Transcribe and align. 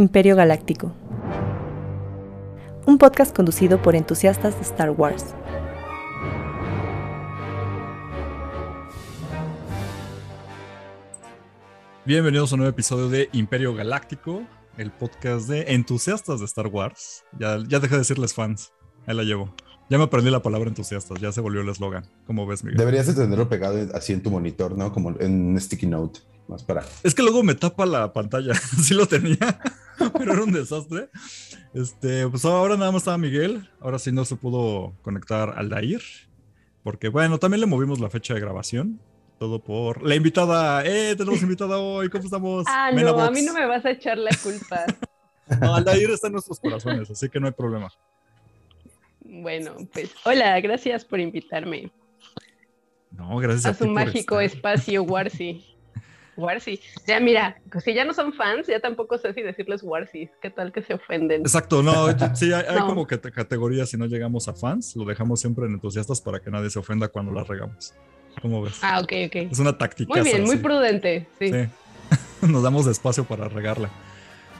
Imperio 0.00 0.34
Galáctico. 0.34 0.94
Un 2.86 2.96
podcast 2.96 3.36
conducido 3.36 3.82
por 3.82 3.94
entusiastas 3.94 4.56
de 4.56 4.62
Star 4.62 4.92
Wars. 4.92 5.34
Bienvenidos 12.06 12.50
a 12.50 12.54
un 12.54 12.60
nuevo 12.60 12.70
episodio 12.70 13.10
de 13.10 13.28
Imperio 13.34 13.74
Galáctico, 13.74 14.42
el 14.78 14.90
podcast 14.90 15.46
de 15.50 15.74
entusiastas 15.74 16.40
de 16.40 16.46
Star 16.46 16.68
Wars. 16.68 17.24
Ya, 17.38 17.58
ya 17.68 17.78
dejé 17.78 17.96
de 17.96 17.98
decirles 17.98 18.32
fans, 18.32 18.72
ahí 19.06 19.14
la 19.14 19.22
llevo. 19.22 19.54
Ya 19.90 19.98
me 19.98 20.04
aprendí 20.04 20.30
la 20.30 20.40
palabra 20.40 20.70
entusiastas, 20.70 21.20
ya 21.20 21.30
se 21.30 21.42
volvió 21.42 21.60
el 21.60 21.68
eslogan. 21.68 22.06
¿Cómo 22.26 22.46
ves, 22.46 22.64
Miguel? 22.64 22.78
Deberías 22.78 23.06
de 23.06 23.12
tenerlo 23.12 23.50
pegado 23.50 23.86
así 23.94 24.14
en 24.14 24.22
tu 24.22 24.30
monitor, 24.30 24.78
¿no? 24.78 24.94
Como 24.94 25.20
en 25.20 25.48
un 25.48 25.60
sticky 25.60 25.86
note. 25.86 26.20
Más 26.50 26.64
para. 26.64 26.84
Es 27.04 27.14
que 27.14 27.22
luego 27.22 27.44
me 27.44 27.54
tapa 27.54 27.86
la 27.86 28.12
pantalla. 28.12 28.54
sí 28.82 28.92
lo 28.92 29.06
tenía, 29.06 29.60
pero 30.18 30.32
era 30.32 30.44
un 30.44 30.52
desastre. 30.52 31.08
Este, 31.74 32.28
pues 32.28 32.44
ahora 32.44 32.76
nada 32.76 32.92
más 32.92 33.02
estaba 33.02 33.18
Miguel. 33.18 33.68
Ahora 33.80 33.98
sí 33.98 34.12
no 34.12 34.24
se 34.24 34.36
pudo 34.36 34.94
conectar 35.02 35.54
al 35.56 35.68
Dair. 35.68 36.02
Porque 36.82 37.08
bueno, 37.08 37.38
también 37.38 37.60
le 37.60 37.66
movimos 37.66 38.00
la 38.00 38.10
fecha 38.10 38.34
de 38.34 38.40
grabación. 38.40 39.00
Todo 39.38 39.58
por 39.62 40.02
la 40.02 40.14
invitada. 40.14 40.84
¡Eh! 40.84 41.14
Tenemos 41.16 41.40
invitada 41.42 41.78
hoy. 41.78 42.08
¿Cómo 42.10 42.24
estamos? 42.24 42.64
Ah, 42.68 42.90
Mena 42.94 43.12
no, 43.12 43.20
a 43.20 43.30
mí 43.30 43.42
no 43.42 43.52
me 43.54 43.64
vas 43.66 43.84
a 43.84 43.90
echar 43.90 44.18
la 44.18 44.30
culpa. 44.42 44.84
No, 45.60 45.74
Aldair 45.74 46.08
está 46.10 46.28
en 46.28 46.34
nuestros 46.34 46.60
corazones, 46.60 47.10
así 47.10 47.28
que 47.28 47.40
no 47.40 47.48
hay 47.48 47.52
problema. 47.52 47.88
bueno, 49.24 49.74
pues 49.92 50.12
hola, 50.24 50.60
gracias 50.60 51.04
por 51.04 51.18
invitarme 51.18 51.90
No, 53.10 53.36
gracias 53.38 53.66
a, 53.66 53.70
a 53.70 53.72
ti 53.72 53.78
su 53.78 53.84
por 53.86 53.92
mágico 53.94 54.40
estar. 54.40 54.56
espacio 54.56 55.02
Warsi. 55.02 55.64
Warsi. 56.36 56.80
Ya 57.06 57.20
mira, 57.20 57.58
pues, 57.70 57.84
si 57.84 57.94
ya 57.94 58.04
no 58.04 58.14
son 58.14 58.32
fans, 58.32 58.66
ya 58.66 58.80
tampoco 58.80 59.18
sé 59.18 59.32
si 59.34 59.42
decirles 59.42 59.82
Warsi. 59.82 60.28
¿Qué 60.40 60.50
tal 60.50 60.72
que 60.72 60.82
se 60.82 60.94
ofenden? 60.94 61.42
Exacto, 61.42 61.82
no, 61.82 62.06
sí, 62.34 62.52
hay, 62.52 62.64
hay 62.68 62.78
No. 62.78 62.86
como 62.86 63.06
que 63.06 63.18
te- 63.18 63.30
categorías 63.32 63.88
si 63.90 63.96
no 63.96 64.06
llegamos 64.06 64.48
a 64.48 64.54
fans, 64.54 64.94
lo 64.96 65.04
dejamos 65.04 65.40
siempre 65.40 65.66
en 65.66 65.72
entusiastas 65.72 66.20
para 66.20 66.40
que 66.40 66.50
nadie 66.50 66.70
se 66.70 66.78
ofenda 66.78 67.08
cuando 67.08 67.32
la 67.32 67.44
regamos. 67.44 67.94
¿Cómo 68.40 68.62
ves? 68.62 68.78
Ah, 68.82 69.00
ok, 69.00 69.12
ok. 69.26 69.36
Es 69.50 69.58
una 69.58 69.76
táctica. 69.76 70.12
Muy 70.14 70.22
bien, 70.22 70.44
muy 70.44 70.56
prudente. 70.56 71.26
Sí. 71.38 71.52
Sí. 71.52 71.68
Nos 72.46 72.62
damos 72.62 72.86
espacio 72.86 73.24
para 73.24 73.48
regarla. 73.48 73.90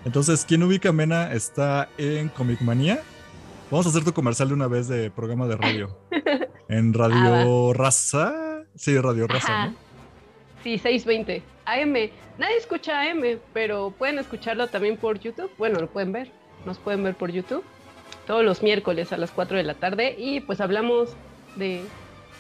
Entonces, 0.04 0.44
¿quién 0.46 0.62
ubica 0.62 0.92
Mena? 0.92 1.32
Está 1.32 1.88
en 1.98 2.28
Comic 2.30 2.60
Manía. 2.62 3.00
Vamos 3.70 3.86
a 3.86 3.90
hacer 3.90 4.02
tu 4.02 4.12
comercial 4.12 4.48
de 4.48 4.54
una 4.54 4.66
vez 4.66 4.88
de 4.88 5.10
programa 5.10 5.46
de 5.46 5.56
radio. 5.56 5.96
En 6.68 6.94
Radio 6.94 7.72
Raza. 7.72 8.62
Sí, 8.76 8.96
Radio 8.98 9.26
Raza, 9.26 9.46
Ah. 9.50 9.66
¿no? 9.68 9.89
Sí, 10.62 10.78
620. 10.78 11.42
AM. 11.66 11.92
Nadie 12.38 12.56
escucha 12.58 13.02
AM, 13.02 13.38
pero 13.52 13.92
pueden 13.96 14.18
escucharlo 14.18 14.66
también 14.68 14.96
por 14.96 15.18
YouTube. 15.20 15.50
Bueno, 15.58 15.78
lo 15.80 15.88
pueden 15.88 16.12
ver. 16.12 16.30
Nos 16.64 16.78
pueden 16.78 17.02
ver 17.02 17.14
por 17.14 17.30
YouTube. 17.30 17.64
Todos 18.26 18.44
los 18.44 18.62
miércoles 18.62 19.12
a 19.12 19.16
las 19.16 19.30
4 19.30 19.56
de 19.56 19.62
la 19.62 19.74
tarde. 19.74 20.14
Y 20.18 20.40
pues 20.40 20.60
hablamos 20.60 21.10
de 21.56 21.82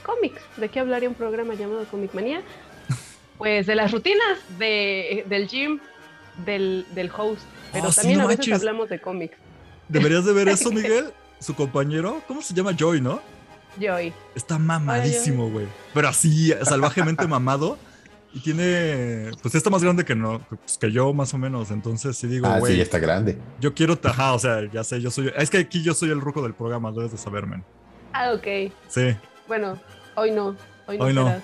cómics. 0.04 0.40
¿De 0.56 0.68
qué 0.68 0.80
hablaría 0.80 1.08
un 1.08 1.14
programa 1.14 1.54
llamado 1.54 1.84
Comic 1.86 2.14
Manía? 2.14 2.42
Pues 3.38 3.66
de 3.66 3.74
las 3.74 3.90
rutinas 3.90 4.38
de, 4.58 5.24
del 5.26 5.48
gym, 5.48 5.80
del, 6.44 6.84
del 6.94 7.10
host. 7.16 7.40
Pero 7.72 7.86
Oh, 7.86 7.90
sí, 7.90 8.00
también 8.02 8.18
no 8.18 8.24
a 8.24 8.28
veces 8.28 8.46
manches. 8.48 8.60
hablamos 8.60 8.90
de 8.90 9.00
cómics. 9.00 9.34
Deberías 9.88 10.26
de 10.26 10.34
ver 10.34 10.48
eso, 10.50 10.70
Miguel. 10.70 11.06
Su 11.38 11.54
compañero, 11.54 12.20
¿cómo 12.28 12.42
se 12.42 12.52
llama? 12.52 12.72
Joy, 12.76 13.00
¿no? 13.00 13.22
Joy. 13.80 14.12
Está 14.34 14.58
mamadísimo, 14.58 15.48
güey. 15.48 15.66
Pero 15.94 16.08
así, 16.08 16.52
salvajemente 16.64 17.26
mamado. 17.26 17.78
Y 18.32 18.40
tiene, 18.40 19.30
pues 19.42 19.56
está 19.56 19.70
más 19.70 19.82
grande 19.82 20.04
que 20.04 20.14
no, 20.14 20.40
pues, 20.48 20.78
que 20.78 20.92
yo 20.92 21.12
más 21.12 21.34
o 21.34 21.38
menos. 21.38 21.70
Entonces 21.72 22.16
sí 22.16 22.28
digo, 22.28 22.46
Ah, 22.46 22.60
güey, 22.60 22.72
sí, 22.72 22.78
ya 22.78 22.84
está 22.84 22.98
grande. 23.00 23.36
yo 23.60 23.74
quiero, 23.74 23.98
ajá, 24.04 24.34
o 24.34 24.38
sea, 24.38 24.70
ya 24.70 24.84
sé, 24.84 25.00
yo 25.00 25.10
soy, 25.10 25.32
es 25.36 25.50
que 25.50 25.58
aquí 25.58 25.82
yo 25.82 25.94
soy 25.94 26.10
el 26.10 26.20
ruco 26.20 26.40
del 26.42 26.54
programa, 26.54 26.92
debes 26.92 27.10
de 27.12 27.18
saberme. 27.18 27.64
Ah, 28.12 28.32
ok. 28.32 28.72
Sí, 28.88 29.16
Bueno, 29.48 29.78
hoy 30.14 30.30
no. 30.30 30.56
Hoy 30.86 30.96
no. 30.98 31.04
Hoy 31.04 31.12
no. 31.12 31.26
serás. 31.26 31.42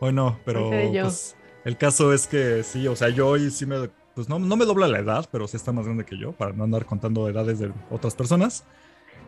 hoy 0.00 0.12
no, 0.12 0.38
pero 0.46 0.68
Hoy 0.68 0.98
pues, 1.00 1.36
el 1.64 1.76
caso 1.76 2.12
es 2.12 2.26
que 2.26 2.62
sí, 2.62 2.88
o 2.88 2.96
sea, 2.96 3.10
yo 3.10 3.28
hoy 3.28 3.50
sí 3.50 3.66
me, 3.66 3.90
pues 4.14 4.28
no, 4.28 4.38
no 4.38 4.56
me 4.56 4.64
dobla 4.64 4.88
la 4.88 5.00
edad, 5.00 5.28
pero 5.30 5.46
sí 5.46 5.56
está 5.58 5.72
más 5.72 5.84
grande 5.84 6.04
que 6.06 6.18
yo, 6.18 6.32
para 6.32 6.52
no 6.54 6.64
andar 6.64 6.86
contando 6.86 7.28
edades 7.28 7.58
de 7.58 7.70
otras 7.90 8.14
personas. 8.14 8.64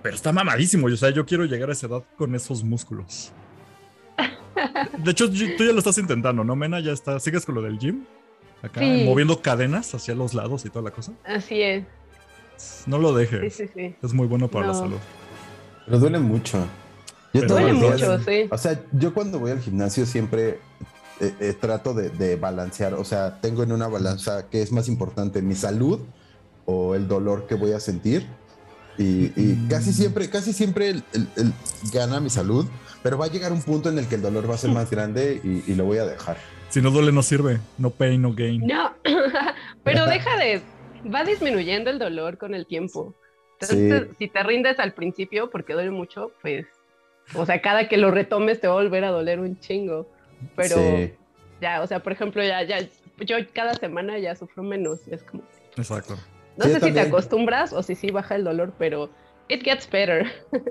Pero 0.02 0.14
está 0.14 0.32
mamadísimo, 0.32 0.88
y, 0.88 0.92
o 0.92 0.96
sea, 0.96 1.10
yo 1.10 1.26
quiero 1.26 1.44
llegar 1.44 1.68
a 1.68 1.72
esa 1.72 1.88
edad 1.88 2.04
con 2.16 2.34
esos 2.34 2.62
músculos. 2.64 3.32
De 4.98 5.10
hecho, 5.10 5.28
tú 5.30 5.34
ya 5.64 5.72
lo 5.72 5.78
estás 5.78 5.98
intentando, 5.98 6.44
¿no, 6.44 6.56
Mena? 6.56 6.80
Ya 6.80 6.92
está, 6.92 7.18
sigues 7.20 7.44
con 7.44 7.54
lo 7.54 7.62
del 7.62 7.78
gym. 7.78 8.04
Acá, 8.62 8.80
Sí. 8.80 9.04
moviendo 9.04 9.42
cadenas 9.42 9.94
hacia 9.94 10.14
los 10.14 10.34
lados 10.34 10.64
y 10.64 10.70
toda 10.70 10.82
la 10.82 10.90
cosa. 10.90 11.12
Así 11.24 11.60
es. 11.62 11.84
No 12.86 12.98
lo 12.98 13.12
dejes. 13.14 13.54
sí, 13.54 13.66
sí. 13.74 13.94
Es 14.02 14.12
muy 14.14 14.26
bueno 14.26 14.48
para 14.48 14.68
la 14.68 14.74
salud. 14.74 14.96
Pero 15.84 15.98
duele 15.98 16.18
mucho. 16.18 16.58
Yo 17.34 17.42
Pero 17.42 17.54
Duele 17.54 17.72
días- 17.74 17.92
mucho, 18.00 18.18
sí. 18.20 18.48
O 18.50 18.56
sea, 18.56 18.80
yo 18.92 19.12
cuando 19.12 19.38
voy 19.38 19.50
al 19.50 19.60
gimnasio 19.60 20.06
siempre 20.06 20.58
eh, 21.20 21.34
eh, 21.40 21.54
trato 21.58 21.92
de, 21.94 22.08
de 22.10 22.36
balancear. 22.36 22.94
O 22.94 23.04
sea, 23.04 23.40
tengo 23.40 23.62
en 23.62 23.72
una 23.72 23.88
balanza 23.88 24.48
que 24.50 24.60
es 24.62 24.70
más 24.72 24.86
importante, 24.88 25.40
mi 25.42 25.54
salud 25.54 26.00
o 26.66 26.94
el 26.94 27.08
dolor 27.08 27.46
que 27.46 27.54
voy 27.54 27.72
a 27.72 27.80
sentir. 27.80 28.26
Y, 28.98 29.26
y 29.36 29.54
Mm. 29.56 29.68
casi 29.68 29.92
siempre, 29.92 30.28
casi 30.30 30.52
siempre 30.54 30.88
el- 30.90 31.04
el- 31.12 31.28
el 31.36 31.52
gana 31.92 32.20
mi 32.20 32.30
salud, 32.30 32.66
pero 33.06 33.18
va 33.18 33.26
a 33.26 33.28
llegar 33.28 33.52
un 33.52 33.62
punto 33.62 33.88
en 33.88 33.98
el 34.00 34.08
que 34.08 34.16
el 34.16 34.22
dolor 34.22 34.50
va 34.50 34.56
a 34.56 34.58
ser 34.58 34.70
más 34.72 34.90
grande 34.90 35.40
y, 35.44 35.62
y 35.70 35.76
lo 35.76 35.84
voy 35.84 35.98
a 35.98 36.04
dejar. 36.04 36.38
Si 36.70 36.82
no 36.82 36.90
duele, 36.90 37.12
no 37.12 37.22
sirve. 37.22 37.60
No 37.78 37.90
pain, 37.90 38.20
no 38.20 38.32
gain. 38.32 38.66
No, 38.66 38.92
pero 39.84 40.06
deja 40.06 40.36
de. 40.36 40.60
Va 41.14 41.22
disminuyendo 41.22 41.88
el 41.90 42.00
dolor 42.00 42.36
con 42.36 42.52
el 42.52 42.66
tiempo. 42.66 43.14
Entonces, 43.60 44.08
si 44.18 44.26
te 44.26 44.42
rindes 44.42 44.80
al 44.80 44.92
principio 44.92 45.50
porque 45.50 45.74
duele 45.74 45.92
mucho, 45.92 46.32
pues. 46.42 46.66
O 47.36 47.46
sea, 47.46 47.62
cada 47.62 47.88
que 47.88 47.96
lo 47.96 48.10
retomes 48.10 48.60
te 48.60 48.66
va 48.66 48.72
a 48.74 48.82
volver 48.82 49.04
a 49.04 49.10
doler 49.12 49.38
un 49.38 49.56
chingo. 49.60 50.08
Pero 50.56 50.74
Sí. 50.74 51.14
ya, 51.60 51.82
o 51.82 51.86
sea, 51.86 52.00
por 52.02 52.10
ejemplo, 52.10 52.42
ya, 52.42 52.64
ya. 52.64 52.78
Yo 53.20 53.36
cada 53.52 53.74
semana 53.74 54.18
ya 54.18 54.34
sufro 54.34 54.64
menos. 54.64 55.06
Es 55.06 55.22
como. 55.22 55.44
Exacto. 55.76 56.16
No 56.56 56.64
Sí, 56.64 56.72
sé 56.72 56.80
si 56.80 56.90
te 56.92 57.00
acostumbras 57.02 57.72
o 57.72 57.84
si 57.84 57.94
sí 57.94 58.10
baja 58.10 58.34
el 58.34 58.42
dolor, 58.42 58.72
pero. 58.76 59.10
It 59.48 59.62
gets 59.64 59.88
better. 59.90 60.26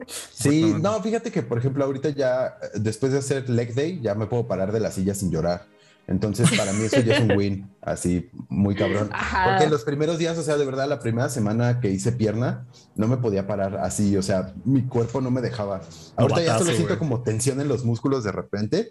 Sí, 0.07 0.73
no, 0.81 1.01
fíjate 1.01 1.31
que, 1.31 1.41
por 1.41 1.57
ejemplo, 1.57 1.83
ahorita 1.85 2.09
ya, 2.09 2.57
eh, 2.61 2.67
después 2.75 3.11
de 3.11 3.19
hacer 3.19 3.49
leg 3.49 3.73
day, 3.73 3.99
ya 4.01 4.15
me 4.15 4.27
puedo 4.27 4.47
parar 4.47 4.71
de 4.71 4.79
la 4.79 4.91
silla 4.91 5.13
sin 5.13 5.31
llorar. 5.31 5.67
Entonces, 6.07 6.51
para 6.55 6.71
mí 6.73 6.83
eso 6.83 6.99
ya 6.99 7.15
es 7.15 7.21
un 7.21 7.31
win, 7.37 7.71
así, 7.81 8.29
muy 8.49 8.75
cabrón. 8.75 9.09
Ajá. 9.11 9.45
Porque 9.57 9.67
los 9.69 9.83
primeros 9.83 10.19
días, 10.19 10.37
o 10.37 10.43
sea, 10.43 10.57
de 10.57 10.65
verdad, 10.65 10.87
la 10.87 10.99
primera 10.99 11.29
semana 11.29 11.79
que 11.79 11.89
hice 11.89 12.11
pierna, 12.11 12.67
no 12.95 13.07
me 13.07 13.17
podía 13.17 13.47
parar 13.47 13.77
así, 13.77 14.15
o 14.17 14.21
sea, 14.21 14.53
mi 14.65 14.83
cuerpo 14.85 15.19
no 15.21 15.31
me 15.31 15.41
dejaba. 15.41 15.81
Ahorita 16.15 16.43
ya 16.43 16.57
solo 16.59 16.73
siento 16.73 16.99
como 16.99 17.23
tensión 17.23 17.59
en 17.59 17.67
los 17.67 17.83
músculos 17.85 18.23
de 18.23 18.31
repente 18.31 18.89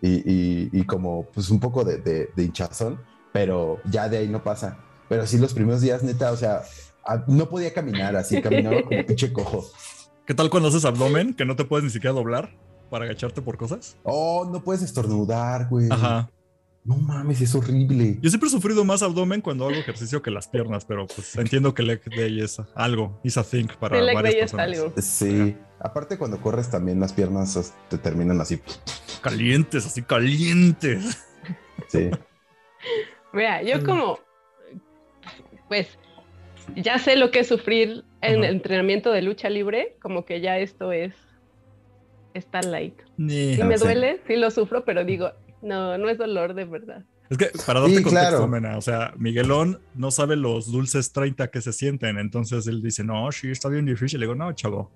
y, 0.00 0.18
y- 0.30 0.70
y 0.72 0.84
como, 0.86 1.24
pues, 1.34 1.50
un 1.50 1.58
poco 1.58 1.82
de, 1.84 1.96
de- 1.98 2.28
de 2.36 2.44
hinchazón, 2.44 3.00
pero 3.32 3.80
ya 3.90 4.08
de 4.08 4.18
ahí 4.18 4.28
no 4.28 4.44
pasa. 4.44 4.78
Pero 5.08 5.26
sí, 5.26 5.38
los 5.38 5.52
primeros 5.54 5.80
días, 5.80 6.02
neta, 6.04 6.30
o 6.30 6.36
sea, 6.36 6.62
no 7.26 7.48
podía 7.48 7.72
caminar 7.72 8.16
así, 8.16 8.40
caminaba 8.42 8.82
como 8.82 9.04
pinche 9.06 9.32
cojo. 9.32 9.64
¿Qué 10.26 10.34
tal 10.34 10.50
cuando 10.50 10.68
haces 10.68 10.84
abdomen 10.84 11.34
que 11.34 11.44
no 11.44 11.56
te 11.56 11.64
puedes 11.64 11.84
ni 11.84 11.90
siquiera 11.90 12.14
doblar 12.14 12.56
para 12.90 13.04
agacharte 13.06 13.42
por 13.42 13.56
cosas? 13.56 13.96
Oh, 14.04 14.48
no 14.50 14.62
puedes 14.62 14.82
estornudar, 14.82 15.68
güey. 15.68 15.88
Ajá. 15.90 16.30
No 16.84 16.96
mames, 16.96 17.40
es 17.40 17.54
horrible. 17.54 18.18
Yo 18.20 18.28
siempre 18.28 18.48
he 18.48 18.50
sufrido 18.50 18.84
más 18.84 19.02
abdomen 19.02 19.40
cuando 19.40 19.66
hago 19.68 19.74
ejercicio 19.76 20.20
que 20.20 20.32
las 20.32 20.48
piernas, 20.48 20.84
pero 20.84 21.06
pues 21.06 21.36
entiendo 21.36 21.74
que 21.74 21.84
leg 21.84 22.02
day 22.16 22.40
es 22.40 22.60
algo, 22.74 23.20
is 23.22 23.36
a 23.38 23.44
thing 23.44 23.68
para 23.78 23.98
El 23.98 24.06
leg 24.06 24.14
varias 24.16 24.34
personas. 24.52 24.66
algo. 24.78 24.92
Sí. 25.00 25.56
Aparte, 25.78 26.18
cuando 26.18 26.40
corres 26.40 26.70
también 26.70 26.98
las 26.98 27.12
piernas 27.12 27.56
as- 27.56 27.72
te 27.88 27.98
terminan 27.98 28.40
así. 28.40 28.60
Calientes, 29.20 29.86
así 29.86 30.02
calientes. 30.02 31.18
Sí. 31.88 32.10
Mira, 33.32 33.62
yo 33.62 33.78
Mm. 33.78 33.84
como, 33.84 34.18
pues, 35.68 35.86
ya 36.76 36.98
sé 36.98 37.16
lo 37.16 37.30
que 37.30 37.40
es 37.40 37.48
sufrir 37.48 38.04
en 38.20 38.38
Ajá. 38.40 38.46
el 38.48 38.54
entrenamiento 38.56 39.10
de 39.12 39.22
lucha 39.22 39.48
libre, 39.50 39.96
como 40.00 40.24
que 40.24 40.40
ya 40.40 40.58
esto 40.58 40.92
es, 40.92 41.14
está 42.34 42.62
light. 42.62 42.94
Ni- 43.16 43.54
Sí 43.54 43.60
Ah, 43.62 43.66
me 43.66 43.78
sí. 43.78 43.84
duele, 43.84 44.20
sí 44.26 44.36
lo 44.36 44.50
sufro, 44.50 44.84
pero 44.84 45.04
digo, 45.04 45.30
no, 45.60 45.98
no 45.98 46.08
es 46.08 46.18
dolor 46.18 46.54
de 46.54 46.64
verdad. 46.64 47.04
Es 47.30 47.38
que 47.38 47.50
para 47.66 47.80
darte 47.80 47.96
Sí, 47.96 48.02
contexto, 48.02 48.28
claro. 48.30 48.48
Mena, 48.48 48.76
o 48.76 48.80
sea, 48.82 49.14
Miguelón 49.16 49.80
no 49.94 50.10
sabe 50.10 50.36
los 50.36 50.70
dulces 50.70 51.12
30 51.12 51.48
que 51.50 51.60
se 51.62 51.72
sienten, 51.72 52.18
entonces 52.18 52.66
él 52.66 52.82
dice, 52.82 53.04
no, 53.04 53.30
sí, 53.32 53.50
está 53.50 53.68
bien 53.68 53.86
difícil. 53.86 54.20
Le 54.20 54.26
digo, 54.26 54.34
no, 54.34 54.52
chavo, 54.52 54.90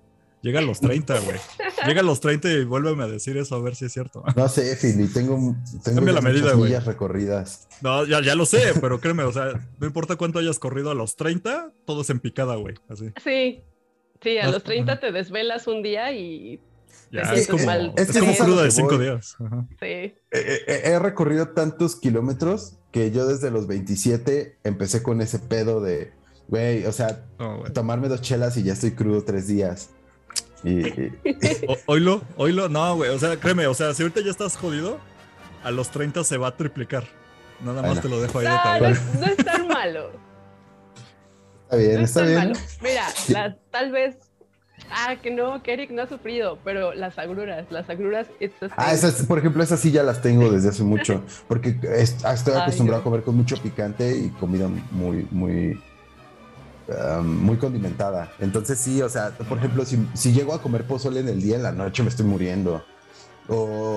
llega 0.47 0.59
a 0.59 0.63
los 0.63 0.79
30, 0.79 1.19
güey. 1.19 1.37
Llega 1.85 2.01
a 2.01 2.03
los 2.03 2.19
30 2.21 2.49
y 2.51 2.63
vuélveme 2.65 3.03
a 3.03 3.07
decir 3.07 3.37
eso 3.37 3.55
a 3.55 3.61
ver 3.61 3.75
si 3.75 3.85
es 3.85 3.93
cierto. 3.93 4.23
No 4.35 4.47
sé, 4.49 4.75
Fili, 4.75 5.07
tengo, 5.07 5.55
tengo 5.83 6.01
la 6.01 6.21
medida, 6.21 6.55
millas 6.55 6.85
recorridas. 6.85 7.67
No, 7.81 8.05
ya, 8.05 8.21
ya 8.21 8.33
lo 8.35 8.45
sé, 8.45 8.61
pero 8.81 8.99
créeme, 8.99 9.23
o 9.23 9.31
sea, 9.31 9.51
no 9.79 9.85
importa 9.87 10.15
cuánto 10.15 10.39
hayas 10.39 10.57
corrido 10.59 10.89
a 10.89 10.95
los 10.95 11.15
30, 11.15 11.71
todo 11.85 12.01
es 12.01 12.09
en 12.09 12.19
picada, 12.19 12.55
güey. 12.55 12.75
Así. 12.89 13.11
Sí, 13.23 13.61
sí, 14.21 14.37
a 14.37 14.45
Ah, 14.45 14.51
los 14.51 14.63
30 14.63 14.93
ajá. 14.93 15.01
te 15.01 15.11
desvelas 15.11 15.67
un 15.67 15.83
día 15.83 16.11
y 16.13 16.59
Ya, 17.11 17.21
es 17.33 17.47
como, 17.47 17.65
mal. 17.65 17.93
es 17.97 18.09
Es 18.09 18.13
que 18.15 18.19
como 18.21 18.35
cruda 18.35 18.61
de 18.63 18.67
que 18.69 18.71
5 18.71 18.89
voy. 18.95 18.99
días. 19.05 19.35
Ajá. 19.39 19.67
sí. 19.79 20.13
He 20.31 20.99
recorrido 20.99 21.49
tantos 21.49 21.95
kilómetros 21.95 22.77
que 22.91 23.11
yo 23.11 23.27
desde 23.27 23.51
los 23.51 23.67
27 23.67 24.57
empecé 24.63 25.03
con 25.03 25.21
ese 25.21 25.39
pedo 25.39 25.81
de, 25.81 26.11
Güey, 26.49 26.85
o 26.85 26.93
sea, 26.93 27.25
tomarme 27.73 28.07
dos 28.07 28.21
chelas 28.21 28.55
y 28.55 28.63
ya 28.63 28.71
estoy 28.73 28.91
crudo 28.91 29.23
tres 29.25 29.47
días. 29.47 29.89
Y, 30.63 30.87
y- 30.87 31.11
O- 31.67 31.77
Oilo, 31.87 32.21
oilo, 32.37 32.67
no, 32.69 32.95
güey. 32.95 33.09
O 33.11 33.19
sea, 33.19 33.37
créeme, 33.37 33.67
o 33.67 33.73
sea, 33.73 33.93
si 33.93 34.03
ahorita 34.03 34.21
ya 34.21 34.31
estás 34.31 34.57
jodido, 34.57 34.99
a 35.63 35.71
los 35.71 35.89
30 35.91 36.23
se 36.23 36.37
va 36.37 36.47
a 36.49 36.55
triplicar. 36.57 37.03
Nada 37.61 37.81
más 37.81 37.85
Bueno. 37.91 38.01
te 38.01 38.09
lo 38.09 38.21
dejo 38.21 38.39
ahí 38.39 38.45
de 38.45 38.51
No, 38.51 38.89
no, 38.89 39.19
no 39.19 39.25
es 39.25 39.37
tan 39.37 39.67
malo. 39.67 40.11
está 41.63 41.75
bien, 41.77 41.95
No 41.95 42.01
está 42.01 42.21
bien. 42.21 42.35
malo. 42.37 42.53
Mira, 42.81 43.03
las- 43.29 43.55
tal 43.71 43.91
vez. 43.91 44.15
Ah, 44.91 45.15
que 45.21 45.31
no, 45.31 45.61
que 45.63 45.73
Eric 45.73 45.89
no 45.89 46.03
ha 46.03 46.07
sufrido, 46.07 46.59
pero 46.63 46.93
las 46.93 47.17
agruras, 47.17 47.65
las 47.71 47.89
agruras. 47.89 48.27
Ah, 48.77 48.93
esas, 48.93 49.25
por 49.25 49.39
ejemplo, 49.39 49.61
esas 49.63 49.79
sí 49.79 49.91
ya 49.91 50.03
las 50.03 50.21
tengo 50.21 50.49
desde 50.51 50.69
hace 50.69 50.83
mucho, 50.83 51.23
porque 51.47 51.75
es- 51.95 52.23
estoy 52.23 52.53
acostumbrado 52.61 53.01
a 53.01 53.03
comer 53.03 53.23
con 53.23 53.35
mucho 53.35 53.57
picante 53.61 54.15
y 54.15 54.29
comida 54.29 54.69
muy, 54.91 55.27
muy, 55.31 55.81
ah, 56.89 57.21
muy 57.23 57.57
condimentada. 57.57 58.31
Entonces 58.39 58.77
sí, 58.79 59.01
o 59.01 59.09
sea, 59.09 59.31
por 59.31 59.57
ejemplo, 59.57 59.85
si, 59.85 60.07
si 60.13 60.31
llego 60.33 60.53
a 60.53 60.61
comer 60.61 60.85
pozole 60.85 61.19
en 61.21 61.29
el 61.29 61.41
día, 61.41 61.55
en 61.57 61.63
la 61.63 61.71
noche 61.71 62.03
me 62.03 62.09
estoy 62.09 62.25
muriendo. 62.25 62.83
O, 63.49 63.55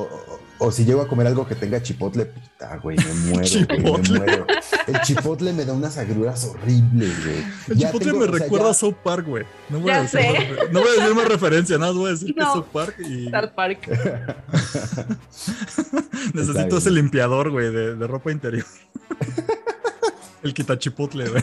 o- 0.09 0.41
o 0.63 0.71
si 0.71 0.85
llego 0.85 1.01
a 1.01 1.09
comer 1.09 1.27
algo 1.27 1.45
que 1.49 1.55
tenga 1.57 1.83
chipotle, 1.83 2.27
puta, 2.27 2.77
güey, 2.77 2.97
me 2.99 3.05
muero, 3.15 3.39
güey, 3.39 3.47
Chipotle. 3.49 4.13
me 4.13 4.19
muero. 4.27 4.47
El 4.87 5.01
chipotle 5.01 5.53
me 5.55 5.65
da 5.65 5.73
unas 5.73 5.97
agruras 5.99 6.45
horribles, 6.45 7.25
güey. 7.25 7.39
El 7.69 7.77
Ya 7.79 7.87
chipotle 7.89 8.13
tengo, 8.13 8.19
me 8.21 8.27
o 8.27 8.31
sea, 8.37 8.39
recuerda 8.45 8.67
ya- 8.67 8.71
a 8.71 8.75
South 8.75 8.95
Park, 9.03 9.27
güey. 9.27 9.45
No 9.71 9.81
voy 9.81 9.89
Ya 9.91 9.97
a 9.99 10.03
decir 10.03 10.21
sé. 10.21 10.29
más 10.29 10.73
no 10.73 10.81
voy 10.81 10.89
a 10.91 11.01
decir 11.01 11.15
más 11.17 11.29
referencia, 11.29 11.79
nada 11.79 11.93
más 11.93 11.99
voy 12.01 12.09
a 12.09 12.13
decir 12.13 12.35
que 12.35 12.41
es 12.41 12.47
No. 12.47 12.53
South 12.53 12.67
Park 12.73 12.97
y 13.01 13.31
South 13.31 13.51
Park. 13.57 13.89
necesito 16.35 16.79
ese 16.79 16.91
limpiador, 16.91 17.51
güey, 17.51 17.73
de, 17.73 17.97
de 17.97 18.07
ropa 18.07 18.31
interior. 18.31 18.65
El 20.43 20.55
quitachipotle, 20.55 21.29
güey. 21.29 21.43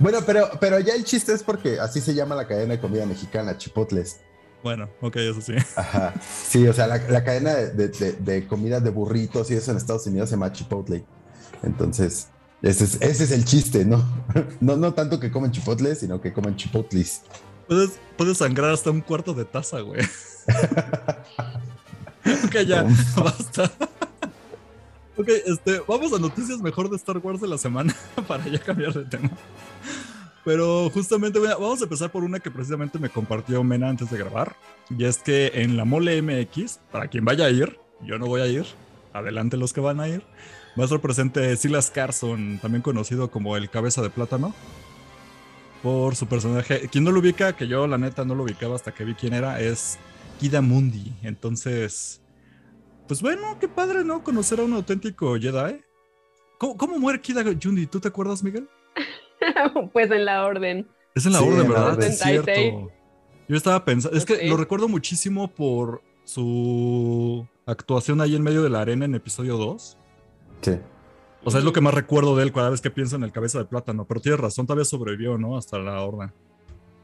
Bueno, 0.00 0.18
pero, 0.26 0.48
pero 0.60 0.78
ya 0.80 0.94
el 0.94 1.04
chiste 1.04 1.32
es 1.32 1.42
porque 1.42 1.78
así 1.80 2.00
se 2.00 2.14
llama 2.14 2.34
la 2.34 2.46
cadena 2.46 2.74
de 2.74 2.80
comida 2.80 3.06
mexicana, 3.06 3.56
chipotles. 3.58 4.18
Bueno, 4.62 4.88
ok, 5.00 5.16
eso 5.16 5.40
sí. 5.40 5.54
Ajá. 5.76 6.12
Sí, 6.48 6.66
o 6.66 6.72
sea, 6.72 6.86
la, 6.86 6.98
la 7.08 7.22
cadena 7.24 7.54
de, 7.54 7.88
de- 7.88 8.12
de- 8.12 8.46
comida 8.46 8.80
de 8.80 8.90
burritos 8.90 9.50
y 9.50 9.54
eso 9.54 9.70
en 9.70 9.76
Estados 9.76 10.06
Unidos 10.06 10.28
se 10.28 10.34
llama 10.36 10.52
Chipotle. 10.52 11.04
Entonces, 11.62 12.28
ese 12.62 12.84
es, 12.84 12.94
ese 13.00 13.24
es 13.24 13.30
el 13.30 13.44
chiste, 13.44 13.84
¿no? 13.84 14.04
¿no? 14.60 14.76
No 14.76 14.92
tanto 14.94 15.20
que 15.20 15.30
comen 15.30 15.52
chipotles, 15.52 16.00
sino 16.00 16.20
que 16.20 16.32
comen 16.32 16.56
chipotles. 16.56 17.22
Puedes, 17.68 17.90
puedes 18.16 18.38
sangrar 18.38 18.72
hasta 18.72 18.90
un 18.90 19.00
cuarto 19.02 19.34
de 19.34 19.44
taza, 19.44 19.80
güey. 19.80 20.00
ok, 22.44 22.54
ya, 22.66 22.86
basta. 23.16 23.70
Ok, 25.16 25.28
este, 25.46 25.80
vamos 25.86 26.12
a 26.12 26.18
noticias 26.18 26.60
mejor 26.60 26.90
de 26.90 26.96
Star 26.96 27.18
Wars 27.18 27.40
de 27.40 27.48
la 27.48 27.58
semana 27.58 27.94
para 28.28 28.46
ya 28.48 28.58
cambiar 28.58 28.92
de 28.92 29.04
tema. 29.04 29.30
Pero 30.44 30.90
justamente 30.90 31.40
vamos 31.40 31.80
a 31.80 31.84
empezar 31.84 32.12
por 32.12 32.22
una 32.22 32.38
que 32.38 32.52
precisamente 32.52 33.00
me 33.00 33.08
compartió 33.08 33.64
Mena 33.64 33.88
antes 33.88 34.10
de 34.10 34.18
grabar. 34.18 34.54
Y 34.96 35.04
es 35.04 35.18
que 35.18 35.50
en 35.54 35.76
la 35.76 35.84
Mole 35.84 36.22
MX, 36.22 36.78
para 36.92 37.08
quien 37.08 37.24
vaya 37.24 37.46
a 37.46 37.50
ir, 37.50 37.80
yo 38.02 38.16
no 38.18 38.26
voy 38.26 38.42
a 38.42 38.46
ir, 38.46 38.64
adelante 39.12 39.56
los 39.56 39.72
que 39.72 39.80
van 39.80 39.98
a 39.98 40.08
ir, 40.08 40.22
va 40.78 40.82
a 40.82 40.84
estar 40.84 41.00
presente 41.00 41.56
Silas 41.56 41.90
Carson, 41.90 42.60
también 42.62 42.82
conocido 42.82 43.28
como 43.28 43.56
el 43.56 43.70
Cabeza 43.70 44.02
de 44.02 44.10
Plátano 44.10 44.54
por 45.82 46.14
su 46.14 46.26
personaje. 46.26 46.88
Quien 46.88 47.02
no 47.02 47.10
lo 47.10 47.20
ubica, 47.20 47.56
que 47.56 47.66
yo 47.66 47.86
la 47.88 47.98
neta 47.98 48.24
no 48.24 48.34
lo 48.34 48.44
ubicaba 48.44 48.76
hasta 48.76 48.94
que 48.94 49.04
vi 49.04 49.14
quién 49.14 49.34
era, 49.34 49.60
es 49.60 49.98
Kida 50.38 50.60
Mundi. 50.60 51.12
Entonces, 51.22 52.20
pues 53.06 53.22
bueno, 53.22 53.58
qué 53.60 53.68
padre, 53.68 54.04
¿no? 54.04 54.22
Conocer 54.22 54.60
a 54.60 54.64
un 54.64 54.72
auténtico 54.74 55.36
Jedi. 55.36 55.80
¿Cómo, 56.58 56.76
cómo 56.76 56.98
muere 56.98 57.20
Kida 57.20 57.44
Mundi? 57.44 57.86
¿Tú 57.86 58.00
te 58.00 58.08
acuerdas, 58.08 58.42
Miguel? 58.42 58.68
pues 59.92 60.10
en 60.10 60.24
la 60.24 60.44
orden. 60.44 60.88
Es 61.14 61.26
en 61.26 61.32
la 61.32 61.38
Sí, 61.38 61.44
orden, 61.44 61.66
en 61.66 61.72
la 61.72 61.78
¿verdad? 61.78 61.92
orden. 61.94 62.10
Es 62.10 62.18
cierto. 62.18 62.46
76. 62.46 62.92
Yo 63.48 63.56
estaba 63.56 63.84
pensando, 63.84 64.16
es 64.16 64.24
que 64.24 64.48
lo 64.48 64.56
recuerdo 64.56 64.88
muchísimo 64.88 65.48
por 65.48 66.02
su 66.24 67.46
actuación 67.64 68.20
ahí 68.20 68.34
en 68.34 68.42
medio 68.42 68.62
de 68.62 68.70
la 68.70 68.80
arena 68.80 69.04
en 69.04 69.14
episodio 69.14 69.56
2. 69.56 69.96
Sí. 70.62 70.72
O 71.44 71.50
sea, 71.50 71.60
es 71.60 71.64
lo 71.64 71.72
que 71.72 71.80
más 71.80 71.94
recuerdo 71.94 72.36
de 72.36 72.42
él 72.42 72.52
cada 72.52 72.70
vez 72.70 72.80
que 72.80 72.90
pienso 72.90 73.14
en 73.14 73.22
el 73.22 73.30
cabeza 73.30 73.58
de 73.58 73.66
plátano. 73.66 74.04
Pero 74.04 74.20
tienes 74.20 74.40
razón, 74.40 74.66
todavía 74.66 74.84
sobrevivió, 74.84 75.38
¿no? 75.38 75.56
Hasta 75.56 75.78
la 75.78 76.02
orden. 76.02 76.32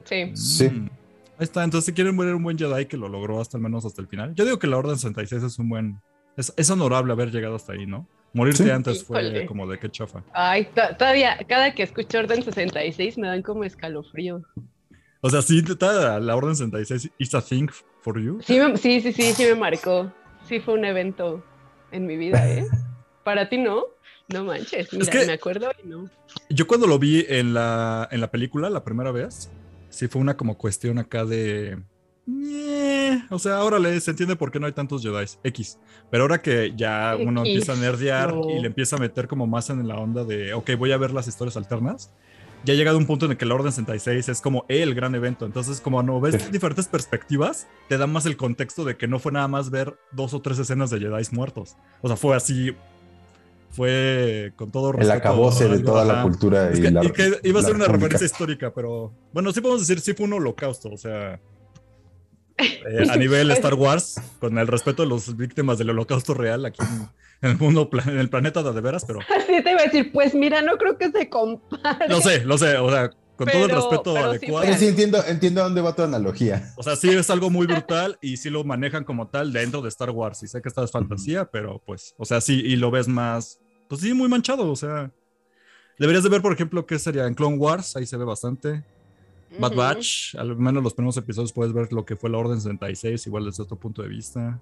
Sí. 0.04 0.32
Sí. 0.34 0.68
Mm. 0.68 0.90
Ahí 1.38 1.44
está, 1.44 1.64
entonces 1.64 1.86
si 1.86 1.92
quieren 1.92 2.16
ver 2.16 2.34
un 2.34 2.42
buen 2.42 2.58
Jedi 2.58 2.86
que 2.86 2.96
lo 2.96 3.08
logró 3.08 3.40
hasta 3.40 3.56
al 3.56 3.62
menos 3.62 3.84
hasta 3.84 4.00
el 4.00 4.08
final. 4.08 4.34
Yo 4.34 4.44
digo 4.44 4.58
que 4.58 4.66
la 4.66 4.76
Orden 4.78 4.96
66 4.96 5.42
es 5.42 5.58
un 5.58 5.68
buen... 5.68 6.00
Es, 6.36 6.52
es 6.56 6.70
honorable 6.70 7.12
haber 7.12 7.30
llegado 7.30 7.56
hasta 7.56 7.72
ahí, 7.72 7.86
¿no? 7.86 8.06
Morirte 8.32 8.64
Sí. 8.64 8.70
antes 8.70 9.04
fue 9.04 9.22
Híjole. 9.22 9.46
como 9.46 9.66
de 9.66 9.78
qué 9.78 9.90
chafa. 9.90 10.22
Ay, 10.32 10.64
to- 10.74 10.96
todavía, 10.98 11.36
cada 11.48 11.74
que 11.74 11.82
escucho 11.82 12.18
Orden 12.18 12.42
66 12.42 13.18
me 13.18 13.26
dan 13.26 13.42
como 13.42 13.64
escalofrío. 13.64 14.42
O 15.20 15.28
sea, 15.30 15.42
sí, 15.42 15.62
la 15.62 16.36
Orden 16.36 16.56
66 16.56 17.10
is 17.18 17.34
a 17.34 17.42
thing 17.42 17.68
for 18.00 18.18
you. 18.20 18.40
Sí, 18.42 18.58
me- 18.58 18.76
sí, 18.76 19.00
sí, 19.00 19.12
sí, 19.12 19.32
sí 19.34 19.44
me 19.44 19.54
marcó. 19.56 20.12
Sí 20.48 20.60
fue 20.60 20.74
un 20.74 20.84
evento 20.84 21.44
en 21.90 22.06
mi 22.06 22.16
vida, 22.16 22.48
¿eh? 22.50 22.66
Para 23.24 23.48
ti 23.48 23.58
no. 23.58 23.84
No 24.28 24.44
manches, 24.44 24.90
mira, 24.92 25.10
que- 25.10 25.26
me 25.26 25.32
acuerdo 25.32 25.70
y 25.84 25.86
no. 25.88 26.08
Yo 26.48 26.66
cuando 26.66 26.86
lo 26.86 26.98
vi 26.98 27.26
en 27.28 27.52
la, 27.52 28.08
en 28.10 28.20
la 28.20 28.30
película 28.30 28.70
la 28.70 28.82
primera 28.84 29.10
vez, 29.12 29.50
sí 29.92 30.08
fue 30.08 30.20
una 30.20 30.36
como 30.36 30.58
cuestión 30.58 30.98
acá 30.98 31.24
de... 31.24 31.78
O 33.30 33.38
sea, 33.38 33.56
ahora 33.56 33.78
le 33.78 34.00
se 34.00 34.10
entiende 34.10 34.36
por 34.36 34.50
qué 34.50 34.58
no 34.58 34.66
hay 34.66 34.72
tantos 34.72 35.02
Jedi 35.02 35.24
X. 35.44 35.78
Pero 36.10 36.24
ahora 36.24 36.40
que 36.40 36.72
ya 36.76 37.16
uno 37.18 37.42
X, 37.42 37.52
empieza 37.52 37.72
a 37.72 37.76
nerdear 37.76 38.34
y 38.48 38.60
le 38.60 38.66
empieza 38.66 38.96
a 38.96 38.98
meter 38.98 39.28
como 39.28 39.46
más 39.46 39.70
en 39.70 39.86
la 39.86 39.96
onda 39.96 40.24
de, 40.24 40.54
ok, 40.54 40.70
voy 40.78 40.92
a 40.92 40.96
ver 40.96 41.12
las 41.12 41.28
historias 41.28 41.56
alternas, 41.56 42.12
ya 42.64 42.74
ha 42.74 42.76
llegado 42.76 42.96
un 42.96 43.06
punto 43.06 43.26
en 43.26 43.32
el 43.32 43.38
que 43.38 43.44
la 43.44 43.54
Orden 43.54 43.72
66 43.72 44.28
es 44.28 44.40
como 44.40 44.64
el 44.68 44.94
gran 44.94 45.14
evento. 45.14 45.46
Entonces, 45.46 45.80
como 45.80 46.02
no 46.02 46.20
ves 46.20 46.50
diferentes 46.52 46.86
perspectivas, 46.86 47.66
te 47.88 47.98
da 47.98 48.06
más 48.06 48.24
el 48.26 48.36
contexto 48.36 48.84
de 48.84 48.96
que 48.96 49.08
no 49.08 49.18
fue 49.18 49.32
nada 49.32 49.48
más 49.48 49.70
ver 49.70 49.98
dos 50.12 50.32
o 50.32 50.40
tres 50.40 50.58
escenas 50.58 50.90
de 50.90 51.00
Jedi 51.00 51.22
muertos. 51.32 51.76
O 52.02 52.08
sea, 52.08 52.16
fue 52.16 52.36
así, 52.36 52.74
fue 53.72 54.52
con 54.56 54.70
todo 54.70 54.92
El 54.98 54.98
respeto. 54.98 55.18
acabose 55.18 55.68
de 55.68 55.80
toda 55.80 56.04
la 56.04 56.22
cultura 56.22 56.70
Es 56.70 56.78
y 56.78 56.82
que, 56.82 56.90
la 56.90 57.04
y 57.04 57.10
que 57.10 57.40
iba 57.44 57.60
a 57.60 57.62
la 57.62 57.68
ser 57.68 57.74
una 57.76 57.86
república. 57.86 57.88
referencia 57.88 58.26
histórica, 58.26 58.72
pero 58.74 59.12
bueno, 59.32 59.52
sí 59.52 59.60
podemos 59.60 59.86
decir, 59.86 60.00
sí 60.00 60.14
fue 60.14 60.26
un 60.26 60.34
holocausto, 60.34 60.90
o 60.90 60.96
sea, 60.96 61.34
eh, 62.58 63.06
a 63.10 63.16
nivel 63.16 63.50
Star 63.52 63.74
Wars, 63.74 64.20
con 64.40 64.58
el 64.58 64.66
respeto 64.66 65.02
de 65.02 65.08
las 65.08 65.36
víctimas 65.36 65.78
del 65.78 65.90
holocausto 65.90 66.34
real 66.34 66.64
aquí 66.66 66.82
en, 66.82 67.08
en 67.42 67.50
el 67.52 67.58
mundo, 67.58 67.88
en 68.06 68.18
el 68.18 68.28
planeta 68.28 68.62
de, 68.62 68.72
de 68.72 68.80
veras, 68.80 69.04
pero 69.06 69.20
Así 69.36 69.62
te 69.62 69.70
iba 69.70 69.80
a 69.80 69.84
decir, 69.84 70.12
pues 70.12 70.34
mira, 70.34 70.62
no 70.62 70.76
creo 70.76 70.98
que 70.98 71.10
se 71.10 71.28
compare. 71.28 72.08
lo 72.08 72.20
sé, 72.20 72.44
lo 72.44 72.58
sé, 72.58 72.76
o 72.76 72.90
sea, 72.90 73.10
con 73.34 73.48
todo 73.48 73.64
el 73.64 73.70
respeto 73.70 74.14
pero 74.14 74.18
sí 74.32 74.36
adecuado. 74.36 74.66
Pero 74.66 74.78
sí 74.78 74.86
entiendo, 74.88 75.24
entiendo 75.26 75.62
dónde 75.62 75.80
va 75.80 75.96
tu 75.96 76.02
analogía. 76.02 76.70
O 76.76 76.82
sea, 76.82 76.94
sí 76.96 77.08
es 77.08 77.30
algo 77.30 77.48
muy 77.48 77.66
brutal 77.66 78.18
y 78.20 78.36
sí 78.36 78.50
lo 78.50 78.62
manejan 78.62 79.04
como 79.04 79.28
tal 79.28 79.52
dentro 79.52 79.80
de 79.80 79.88
Star 79.88 80.10
Wars. 80.10 80.42
Y 80.42 80.48
sé 80.48 80.60
que 80.60 80.68
esta 80.68 80.84
es 80.84 80.90
fantasía, 80.90 81.46
pero 81.46 81.82
pues, 81.84 82.14
o 82.18 82.26
sea, 82.26 82.40
sí, 82.42 82.60
y 82.64 82.76
lo 82.76 82.90
ves 82.90 83.08
más, 83.08 83.58
pues 83.92 84.00
sí, 84.00 84.14
muy 84.14 84.26
manchado, 84.26 84.70
o 84.70 84.74
sea. 84.74 85.10
Deberías 85.98 86.24
de 86.24 86.30
ver, 86.30 86.40
por 86.40 86.54
ejemplo, 86.54 86.86
qué 86.86 86.98
sería 86.98 87.26
en 87.26 87.34
Clone 87.34 87.58
Wars, 87.58 87.94
ahí 87.94 88.06
se 88.06 88.16
ve 88.16 88.24
bastante. 88.24 88.82
Bad 89.58 89.72
Ujú. 89.72 89.80
Batch, 89.80 90.34
al 90.36 90.56
menos 90.56 90.82
los 90.82 90.94
primeros 90.94 91.14
episodios 91.18 91.52
puedes 91.52 91.74
ver 91.74 91.92
lo 91.92 92.06
que 92.06 92.16
fue 92.16 92.30
la 92.30 92.38
Orden 92.38 92.58
66, 92.58 93.26
igual 93.26 93.44
desde 93.44 93.62
otro 93.64 93.76
punto 93.76 94.00
de 94.00 94.08
vista. 94.08 94.58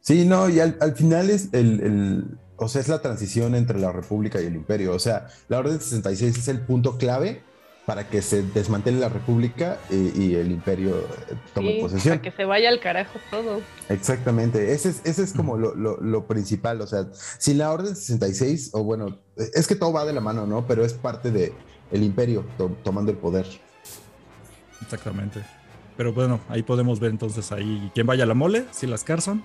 Sí, 0.00 0.24
no, 0.24 0.48
y 0.48 0.60
al, 0.60 0.78
al 0.80 0.94
final 0.94 1.30
es 1.30 1.48
el, 1.52 1.80
el- 1.80 2.38
o 2.58 2.68
sea, 2.68 2.80
es 2.80 2.86
la 2.86 3.02
transición 3.02 3.56
entre 3.56 3.80
la 3.80 3.90
República 3.90 4.40
y 4.40 4.46
el 4.46 4.54
Imperio. 4.54 4.94
O 4.94 5.00
sea, 5.00 5.26
la 5.48 5.58
Orden 5.58 5.80
66 5.80 6.38
es 6.38 6.46
el 6.46 6.60
punto 6.60 6.96
clave 6.98 7.42
para 7.86 8.08
que 8.08 8.20
se 8.20 8.42
desmantele 8.42 8.98
la 8.98 9.08
República 9.08 9.78
y, 9.88 10.20
y 10.24 10.34
el 10.34 10.50
Imperio 10.50 10.96
eh, 10.98 11.34
tome 11.54 11.74
Sí, 11.76 11.80
posesión. 11.80 12.18
para 12.18 12.22
que 12.30 12.36
se 12.36 12.44
vaya 12.44 12.68
al 12.68 12.80
carajo 12.80 13.18
todo. 13.30 13.60
Exactamente, 13.88 14.72
ese 14.72 14.88
es, 14.90 15.00
ese 15.04 15.22
es 15.22 15.32
como 15.32 15.56
lo, 15.56 15.72
lo- 15.76 15.96
lo 16.00 16.26
principal, 16.26 16.80
o 16.80 16.86
sea, 16.88 17.06
sin 17.38 17.58
la 17.58 17.70
Orden 17.72 17.94
66, 17.94 18.70
o 18.74 18.82
bueno, 18.82 19.18
es 19.36 19.68
que 19.68 19.76
todo 19.76 19.92
va 19.92 20.04
de 20.04 20.12
la 20.12 20.20
mano, 20.20 20.46
¿no? 20.48 20.66
Pero 20.66 20.84
es 20.84 20.94
parte 20.94 21.30
de 21.30 21.54
el 21.92 22.02
imperio 22.02 22.44
to- 22.58 22.76
tomando 22.82 23.12
el 23.12 23.18
poder. 23.18 23.46
Exactamente. 24.82 25.40
Pero 25.96 26.12
bueno, 26.12 26.40
ahí 26.48 26.62
podemos 26.62 27.00
ver 27.00 27.10
entonces 27.12 27.50
ahí 27.52 27.90
quién 27.94 28.06
vaya 28.06 28.24
a 28.24 28.26
la 28.26 28.34
mole, 28.34 28.64
si 28.72 28.86
las 28.88 29.04
Carson. 29.04 29.42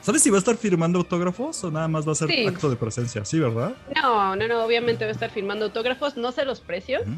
¿Sabes 0.00 0.22
si 0.22 0.30
va 0.30 0.36
a 0.36 0.38
estar 0.38 0.56
firmando 0.56 0.98
autógrafos 1.00 1.62
o 1.64 1.70
nada 1.70 1.86
más 1.86 2.06
va 2.08 2.12
a 2.12 2.14
ser 2.14 2.28
Sí. 2.28 2.46
acto 2.46 2.70
de 2.70 2.76
presencia? 2.76 3.24
Sí, 3.24 3.38
¿verdad? 3.38 3.74
No, 4.00 4.34
no, 4.36 4.48
no, 4.48 4.64
obviamente 4.64 5.04
va 5.04 5.10
a 5.10 5.12
estar 5.12 5.30
firmando 5.30 5.66
autógrafos, 5.66 6.16
no 6.16 6.32
sé 6.32 6.44
los 6.44 6.60
precios, 6.60 7.02
Ujú. 7.02 7.10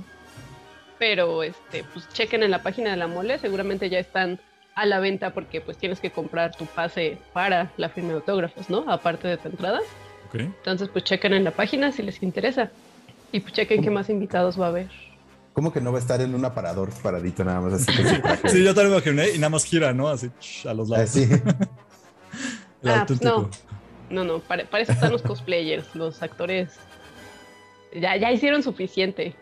Pero 0.98 1.42
este, 1.42 1.84
pues 1.92 2.08
chequen 2.10 2.42
en 2.42 2.50
la 2.50 2.62
página 2.62 2.90
de 2.90 2.96
la 2.96 3.06
mole, 3.06 3.38
seguramente 3.38 3.88
ya 3.90 3.98
están 3.98 4.40
a 4.74 4.86
la 4.86 4.98
venta 5.00 5.30
porque 5.30 5.60
pues 5.60 5.76
tienes 5.78 6.00
que 6.00 6.10
comprar 6.10 6.54
tu 6.56 6.66
pase 6.66 7.18
para 7.32 7.70
la 7.76 7.88
firma 7.88 8.10
de 8.10 8.14
autógrafos, 8.16 8.68
¿no? 8.70 8.84
Aparte 8.90 9.28
de 9.28 9.36
tu 9.36 9.48
entrada. 9.48 9.80
Ok. 10.28 10.34
Entonces 10.36 10.88
pues 10.92 11.04
chequen 11.04 11.32
en 11.34 11.44
la 11.44 11.50
página 11.52 11.92
si 11.92 12.02
les 12.02 12.22
interesa. 12.22 12.70
Y 13.32 13.40
pues 13.40 13.52
chequen 13.52 13.82
qué 13.82 13.90
más 13.90 14.10
invitados 14.10 14.60
va 14.60 14.66
a 14.66 14.68
haber. 14.70 14.88
¿Cómo 15.52 15.72
que 15.72 15.80
no 15.80 15.92
va 15.92 15.98
a 15.98 16.00
estar 16.00 16.20
en 16.20 16.34
un 16.34 16.44
aparador 16.44 16.90
paradito 17.02 17.44
nada 17.44 17.60
más 17.60 17.74
así? 17.74 17.92
Sí, 18.48 18.64
yo 18.64 18.74
también 18.74 18.90
me 18.90 18.96
imaginé 18.96 19.30
y 19.30 19.38
nada 19.38 19.50
más 19.50 19.64
gira, 19.64 19.92
¿no? 19.92 20.08
Así 20.08 20.30
a 20.68 20.74
los 20.74 20.88
lados. 20.88 21.10
Así. 21.10 21.22
El 22.82 22.90
Ah, 22.90 23.04
pues 23.06 23.24
auténtico. 23.24 23.50
No, 24.10 24.24
no, 24.24 24.40
para, 24.40 24.64
para 24.64 24.82
eso 24.82 24.92
están 24.92 25.12
los 25.12 25.22
cosplayers, 25.22 25.94
los 25.94 26.22
actores. 26.22 26.70
Ya, 27.94 28.16
ya 28.16 28.32
hicieron 28.32 28.62
suficiente. 28.62 29.34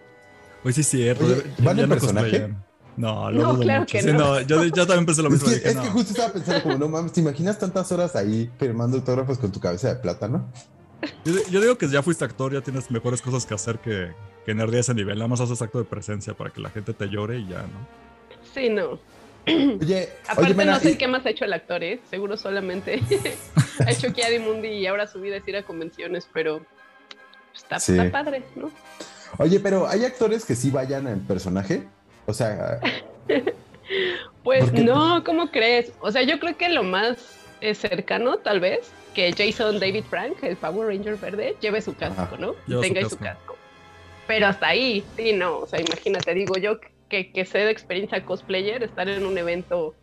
Pues 0.62 0.74
sí, 0.76 0.82
cierto. 0.82 1.24
Oye, 1.24 1.42
Ya- 1.58 1.64
¿van 1.64 1.78
en 1.78 1.88
no 1.88 1.94
personaje? 1.94 2.54
No, 2.96 3.30
lo 3.30 3.42
No, 3.42 3.52
dudo 3.54 3.62
claro 3.62 3.80
mucho. 3.80 3.92
que 3.92 4.02
Sí, 4.02 4.12
no. 4.12 4.40
yo, 4.42 4.64
yo 4.64 4.86
también 4.86 5.06
pensé 5.06 5.22
lo 5.22 5.28
Es 5.28 5.34
mismo. 5.34 5.48
que, 5.48 5.54
dije, 5.56 5.68
es 5.70 5.74
no. 5.76 5.82
que 5.82 5.88
justo 5.88 6.10
estaba 6.12 6.32
pensando 6.32 6.62
como, 6.62 6.78
no 6.78 6.88
mames, 6.88 7.12
¿te 7.12 7.20
imaginas 7.20 7.58
tantas 7.58 7.90
horas 7.90 8.14
ahí 8.16 8.50
firmando 8.58 8.98
autógrafos 8.98 9.38
con 9.38 9.50
tu 9.50 9.60
cabeza 9.60 9.88
de 9.88 9.96
plátano? 9.96 10.46
Yo, 11.24 11.32
yo 11.50 11.60
digo 11.60 11.78
que 11.78 11.88
ya 11.88 12.02
fuiste 12.02 12.24
actor, 12.24 12.52
ya 12.52 12.60
tienes 12.60 12.90
mejores 12.90 13.22
cosas 13.22 13.46
que 13.46 13.54
hacer 13.54 13.78
que, 13.78 14.12
que 14.44 14.54
nerdía 14.54 14.80
ese 14.80 14.94
nivel. 14.94 15.16
Nada 15.16 15.26
más 15.28 15.40
haces 15.40 15.60
acto 15.62 15.78
de 15.78 15.84
presencia 15.84 16.34
para 16.34 16.50
que 16.50 16.60
la 16.60 16.70
gente 16.70 16.92
te 16.92 17.06
llore 17.08 17.38
y 17.38 17.48
ya, 17.48 17.62
¿no? 17.62 17.88
Sí, 18.54 18.68
no. 18.68 18.98
Oye, 19.80 20.10
Aparte, 20.28 20.42
oye, 20.50 20.54
Mena, 20.54 20.74
no 20.74 20.80
sé 20.80 20.90
y- 20.92 20.96
qué 20.98 21.08
más 21.08 21.24
ha 21.26 21.30
hecho 21.30 21.44
el 21.46 21.52
actor, 21.54 21.82
¿eh? 21.82 21.98
Seguro 22.10 22.36
solamente 22.36 23.02
ha 23.84 23.90
hecho 23.90 24.12
Kiadi 24.12 24.38
Mundi 24.38 24.68
y 24.68 24.86
ahora 24.86 25.08
su 25.08 25.20
vida 25.20 25.36
es 25.38 25.48
ir 25.48 25.56
a 25.56 25.64
convenciones, 25.64 26.28
pero 26.32 26.60
está, 27.52 27.80
Sí. 27.80 27.92
está 27.98 28.10
padre, 28.12 28.44
¿no? 28.54 28.70
Oye, 29.38 29.60
pero 29.60 29.86
¿hay 29.88 30.04
actores 30.04 30.44
que 30.44 30.54
sí 30.54 30.70
vayan 30.70 31.06
en 31.06 31.26
personaje? 31.26 31.88
O 32.26 32.32
sea, 32.32 32.80
Pues 34.42 34.72
no, 34.72 35.22
¿cómo 35.24 35.50
crees? 35.50 35.92
O 36.00 36.10
sea, 36.10 36.22
yo 36.22 36.38
creo 36.40 36.56
que 36.56 36.68
lo 36.68 36.82
más 36.82 37.38
eh, 37.60 37.74
cercano, 37.74 38.38
tal 38.38 38.60
vez, 38.60 38.92
que 39.14 39.32
Jason 39.32 39.78
David 39.78 40.04
Frank, 40.04 40.42
el 40.42 40.56
Power 40.56 40.88
Ranger 40.88 41.16
verde, 41.16 41.56
lleve 41.60 41.80
su 41.80 41.94
casco, 41.94 42.22
Ajá. 42.22 42.36
¿no? 42.38 42.54
Su 42.66 42.80
Tenga 42.80 43.02
su 43.02 43.10
casco. 43.18 43.24
casco. 43.24 43.58
Pero 44.26 44.46
hasta 44.46 44.68
ahí, 44.68 45.04
sí, 45.16 45.32
no. 45.32 45.58
O 45.58 45.66
sea, 45.66 45.80
imagínate, 45.80 46.34
digo 46.34 46.56
yo 46.56 46.80
que, 47.08 47.32
que 47.32 47.44
sé 47.44 47.58
de 47.58 47.70
experiencia 47.70 48.24
cosplayer, 48.24 48.82
estar 48.82 49.08
en 49.08 49.26
un 49.26 49.38
evento, 49.38 49.94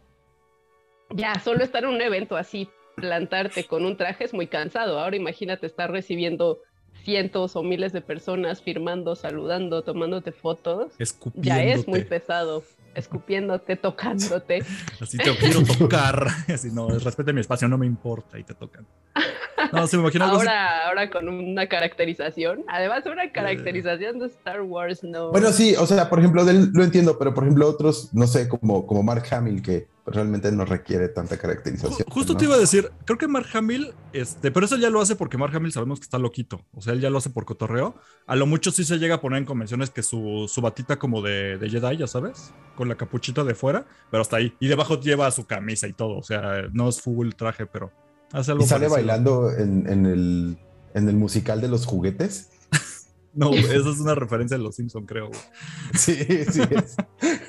ya, 1.10 1.36
solo 1.40 1.64
estar 1.64 1.84
en 1.84 1.90
un 1.90 2.02
evento 2.02 2.38
así, 2.38 2.70
plantarte 2.96 3.66
con 3.66 3.86
un 3.86 3.98
traje 3.98 4.24
es 4.26 4.34
muy 4.34 4.48
cansado. 4.48 5.00
Ahora 5.00 5.16
imagínate 5.16 5.66
estar 5.66 5.92
recibiendo 5.92 6.60
cientos 7.04 7.56
o 7.56 7.64
miles 7.64 7.94
de 7.94 8.02
personas 8.02 8.62
firmando, 8.62 9.16
saludando, 9.16 9.84
tomándote 9.84 10.32
fotos. 10.32 10.94
Escupiéndote. 11.00 11.48
Ya 11.48 11.64
es 11.64 11.88
muy 11.88 12.04
pesado. 12.04 12.64
Escupiéndote, 12.96 13.76
tocándote. 13.76 14.64
Así 15.00 15.18
te 15.18 15.36
quiero 15.38 15.64
tocar. 15.64 16.28
Así, 16.54 16.70
no, 16.72 16.90
respete 16.90 17.34
mi 17.34 17.42
espacio, 17.42 17.68
no 17.68 17.78
me 17.78 17.86
importa 17.86 18.40
y 18.40 18.44
te 18.44 18.54
tocan. 18.54 18.86
No, 19.74 19.88
se 19.88 19.98
me 19.98 20.04
imagino 20.04 20.26
algo 20.26 20.38
así. 20.38 20.48
Ahora, 20.48 20.88
ahora 20.88 21.10
con 21.10 21.28
una 21.30 21.68
caracterización. 21.68 22.64
Además, 22.68 23.04
una 23.06 23.32
caracterización 23.32 24.20
de 24.20 24.28
Star 24.28 24.62
Wars, 24.62 25.04
no. 25.04 25.32
bueno, 25.32 25.52
sí, 25.52 25.76
o 25.78 25.86
sea, 25.86 26.10
por 26.10 26.20
ejemplo, 26.20 26.46
de 26.46 26.52
él 26.52 26.70
lo 26.74 26.84
entiendo, 26.84 27.18
pero 27.18 27.34
por 27.34 27.44
ejemplo, 27.44 27.68
otros, 27.68 28.10
no 28.14 28.28
sé, 28.28 28.48
como, 28.48 28.86
como 28.88 29.04
Mark 29.04 29.26
Hamill, 29.32 29.62
que 29.62 29.88
realmente 30.06 30.52
no 30.52 30.66
requiere 30.66 31.08
tanta 31.10 31.38
caracterización. 31.38 32.08
Ju- 32.08 32.12
Justo 32.12 32.34
¿no? 32.34 32.40
te 32.40 32.46
iba 32.46 32.56
a 32.56 32.58
decir, 32.58 32.90
creo 33.06 33.18
que 33.20 33.28
Mark 33.28 33.46
Hamill, 33.54 33.94
este, 34.12 34.50
pero 34.50 34.66
eso 34.66 34.76
ya 34.78 34.90
lo 34.90 35.02
hace 35.02 35.16
porque 35.16 35.38
Mark 35.38 35.56
Hamill 35.56 35.72
sabemos 35.72 36.00
que 36.00 36.06
está 36.06 36.18
loquito. 36.18 36.62
O 36.74 36.82
sea, 36.82 36.94
él 36.94 37.00
ya 37.02 37.10
lo 37.12 37.20
hace 37.20 37.30
por 37.30 37.46
cotorreo. 37.46 37.96
A 38.26 38.36
lo 38.36 38.48
mucho 38.48 38.72
sí 38.72 38.84
se 38.84 38.98
llega 38.98 39.16
a 39.16 39.22
poner 39.22 39.38
en 39.40 39.46
convenciones 39.46 39.92
que 39.92 40.02
su, 40.02 40.50
su 40.52 40.62
batita 40.62 40.98
como 40.98 41.22
de, 41.22 41.58
de 41.60 41.70
Jedi, 41.70 41.98
ya 41.98 42.08
sabes, 42.08 42.52
con 42.76 42.88
la 42.90 42.96
capuchita 42.96 43.44
de 43.44 43.54
fuera, 43.54 43.86
pero 44.10 44.22
hasta 44.22 44.38
ahí. 44.38 44.56
Y 44.60 44.68
debajo 44.68 45.00
lleva 45.00 45.30
su 45.30 45.46
camisa 45.46 45.88
y 45.88 45.94
todo. 45.94 46.18
O 46.18 46.24
sea, 46.24 46.64
no 46.74 46.90
es 46.90 47.00
full 47.02 47.30
traje, 47.38 47.68
pero 47.68 47.92
hace 48.34 48.52
algo 48.52 48.64
Y 48.64 48.68
sale 48.68 48.88
parecido. 48.88 48.92
bailando 48.96 49.52
en, 49.58 49.88
en 49.90 50.06
el, 50.06 50.58
en 50.94 51.10
el 51.10 51.16
musical 51.16 51.62
de 51.62 51.68
los 51.68 51.86
juguetes. 51.86 52.50
No, 53.32 53.54
esa 53.54 53.76
es 53.92 54.00
una 54.00 54.16
referencia 54.16 54.58
de 54.58 54.64
los 54.64 54.76
Simpson, 54.76 55.06
creo. 55.06 55.28
güey. 55.28 55.40
Sí, 55.94 56.16
sí. 56.52 56.62
es. 56.72 56.96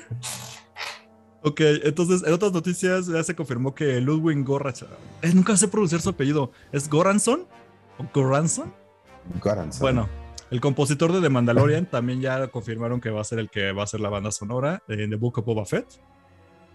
Ok, 1.43 1.59
entonces 1.83 2.21
en 2.25 2.33
otras 2.33 2.51
noticias 2.51 3.07
ya 3.07 3.23
se 3.23 3.35
confirmó 3.35 3.73
que 3.73 3.99
Ludwig 3.99 4.43
Goranson, 4.45 4.89
eh, 5.23 5.31
nunca 5.33 5.57
sé 5.57 5.67
pronunciar 5.67 5.99
su 5.99 6.09
apellido, 6.09 6.51
¿es 6.71 6.87
Goranson? 6.87 7.47
¿O 7.97 8.05
Goranson? 8.13 8.71
Goranson. 9.41 9.81
Bueno, 9.81 10.07
el 10.51 10.61
compositor 10.61 11.11
de 11.11 11.19
The 11.19 11.29
Mandalorian 11.29 11.87
también 11.87 12.21
ya 12.21 12.47
confirmaron 12.49 13.01
que 13.01 13.09
va 13.09 13.21
a 13.21 13.23
ser 13.23 13.39
el 13.39 13.49
que 13.49 13.71
va 13.71 13.83
a 13.83 13.87
ser 13.87 14.01
la 14.01 14.09
banda 14.09 14.29
sonora 14.31 14.83
de 14.87 15.07
The 15.07 15.15
Book 15.15 15.39
of 15.39 15.45
Boba 15.45 15.65
Fett. 15.65 15.87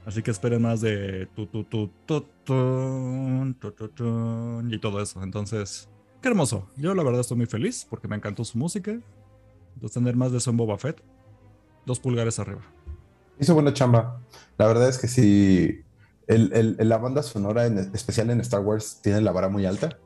Así 0.06 0.22
que 0.22 0.30
esperen 0.30 0.62
más 0.62 0.80
de 0.80 1.26
tu, 1.34 1.46
tu, 1.46 1.64
tu, 1.64 1.88
tu, 2.06 2.20
tun, 2.44 3.54
tu, 3.60 3.72
tu, 3.72 3.88
tun, 3.88 4.72
y 4.72 4.78
todo 4.78 5.02
eso. 5.02 5.20
Entonces, 5.22 5.88
qué 6.22 6.28
hermoso. 6.28 6.70
Yo 6.76 6.94
la 6.94 7.02
verdad 7.02 7.20
estoy 7.20 7.36
muy 7.36 7.46
feliz 7.46 7.84
porque 7.90 8.06
me 8.08 8.14
encantó 8.16 8.44
su 8.44 8.56
música. 8.56 8.92
Entonces, 9.75 9.92
tener 9.94 10.14
más 10.16 10.30
de 10.30 10.38
eso 10.38 10.50
en 10.50 10.56
Boba 10.56 10.78
Fett, 10.78 11.02
dos 11.84 11.98
pulgares 11.98 12.38
arriba. 12.38 12.62
Hizo 13.38 13.52
buena 13.54 13.75
chamba. 13.75 14.22
La 14.56 14.66
verdad 14.68 14.88
es 14.88 14.96
que 14.98 15.08
sí, 15.08 15.80
el, 16.28 16.52
el- 16.78 16.88
la 16.88 16.98
banda 16.98 17.22
sonora, 17.25 17.66
en 17.66 17.76
especial 17.78 18.30
en 18.30 18.40
Star 18.40 18.60
Wars, 18.60 19.00
tiene 19.02 19.20
la 19.20 19.32
vara 19.32 19.48
muy 19.48 19.66
alta. 19.66 19.98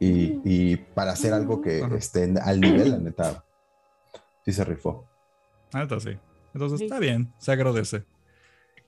Y, 0.00 0.40
y 0.44 0.76
para 0.76 1.12
hacer 1.12 1.32
algo 1.34 1.60
que 1.60 1.82
Ajá. 1.82 1.94
esté 1.96 2.34
al 2.42 2.60
nivel, 2.60 2.90
la 2.90 2.98
neta, 2.98 3.44
sí 4.44 4.52
se 4.52 4.64
rifó. 4.64 5.06
Ah, 5.74 5.82
entonces 5.82 6.14
sí. 6.14 6.18
Entonces 6.54 6.78
Sí. 6.80 6.84
está 6.86 6.98
bien, 6.98 7.32
se 7.38 7.52
agradece. 7.52 8.04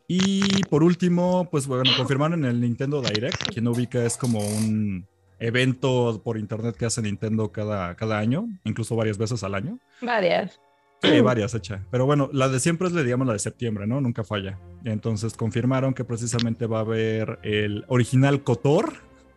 Y 0.07 0.63
por 0.65 0.83
último, 0.83 1.49
pues 1.51 1.67
bueno, 1.67 1.91
confirmaron 1.97 2.45
en 2.45 2.51
el 2.51 2.61
Nintendo 2.61 3.01
Direct, 3.01 3.49
quien 3.53 3.67
ubica 3.69 4.05
es 4.05 4.17
como 4.17 4.41
un 4.41 5.07
evento 5.39 6.21
por 6.23 6.39
internet 6.39 6.77
que 6.77 6.87
hace 6.87 7.03
Nintendo 7.03 7.51
cada, 7.51 7.95
cada 7.97 8.19
año, 8.19 8.49
incluso 8.65 8.97
varias 8.97 9.19
veces 9.19 9.43
al 9.43 9.55
año. 9.55 9.79
Varias. 10.03 10.61
Sí, 11.03 11.21
varias 11.21 11.55
hecha. 11.55 11.83
Pero 11.91 12.07
bueno, 12.07 12.31
la 12.33 12.49
de 12.49 12.61
siempre 12.61 12.89
es, 12.89 12.95
le 12.95 13.05
digamos, 13.05 13.27
la 13.27 13.35
de 13.35 13.39
septiembre, 13.39 13.87
¿no? 13.87 14.01
Nunca 14.01 14.25
falla. 14.25 14.59
Entonces 14.85 15.35
confirmaron 15.35 15.93
que 15.93 16.05
precisamente 16.05 16.67
va 16.67 16.79
a 16.79 16.83
haber 16.83 17.39
el 17.43 17.85
original 17.89 18.43
KOTOR 18.43 18.93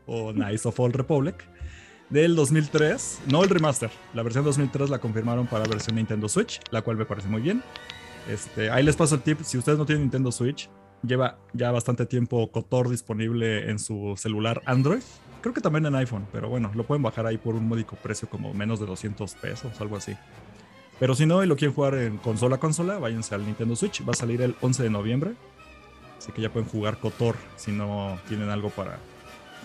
o 0.05 0.31
Knights 0.31 0.65
of 0.65 0.79
Old 0.79 0.95
Republic 0.95 1.43
del 2.09 2.35
2003, 2.35 3.23
no 3.27 3.43
el 3.43 3.49
remaster, 3.49 3.89
la 4.13 4.23
versión 4.23 4.45
2003 4.45 4.89
la 4.89 4.99
confirmaron 4.99 5.45
para 5.45 5.65
versión 5.65 5.97
Nintendo 5.97 6.29
Switch, 6.29 6.61
la 6.71 6.81
cual 6.81 6.95
me 6.95 7.05
parece 7.05 7.27
muy 7.27 7.41
bien. 7.41 7.61
Este, 8.27 8.69
ahí 8.69 8.83
les 8.83 8.95
paso 8.95 9.15
el 9.15 9.21
tip, 9.21 9.41
si 9.41 9.57
ustedes 9.57 9.77
no 9.77 9.85
tienen 9.85 10.03
Nintendo 10.03 10.31
Switch, 10.31 10.69
lleva 11.03 11.37
ya 11.53 11.71
bastante 11.71 12.05
tiempo 12.05 12.51
KOTOR 12.51 12.89
disponible 12.89 13.69
en 13.69 13.79
su 13.79 14.15
celular 14.17 14.61
Android. 14.65 15.01
Creo 15.41 15.53
que 15.53 15.61
también 15.61 15.85
en 15.85 15.95
iPhone, 15.95 16.27
pero 16.31 16.49
bueno, 16.49 16.71
lo 16.73 16.85
pueden 16.85 17.03
bajar 17.03 17.25
ahí 17.25 17.37
por 17.37 17.55
un 17.55 17.67
módico 17.67 17.95
precio 17.95 18.29
como 18.29 18.53
menos 18.53 18.79
de 18.79 18.85
200 18.85 19.35
pesos, 19.35 19.79
algo 19.79 19.95
así. 19.95 20.15
Pero 20.99 21.15
si 21.15 21.25
no 21.25 21.43
y 21.43 21.47
lo 21.47 21.55
quieren 21.55 21.75
jugar 21.75 21.95
en 21.95 22.17
consola 22.17 22.55
a 22.55 22.59
consola, 22.59 22.97
váyanse 22.97 23.35
al 23.35 23.45
Nintendo 23.45 23.75
Switch. 23.75 24.05
Va 24.05 24.11
a 24.11 24.15
salir 24.15 24.41
el 24.41 24.55
11 24.61 24.83
de 24.83 24.89
noviembre. 24.89 25.33
Así 26.17 26.31
que 26.31 26.41
ya 26.41 26.51
pueden 26.51 26.67
jugar 26.67 26.99
KOTOR 26.99 27.35
si 27.55 27.71
no 27.71 28.19
tienen 28.27 28.49
algo 28.49 28.71
para 28.71 28.97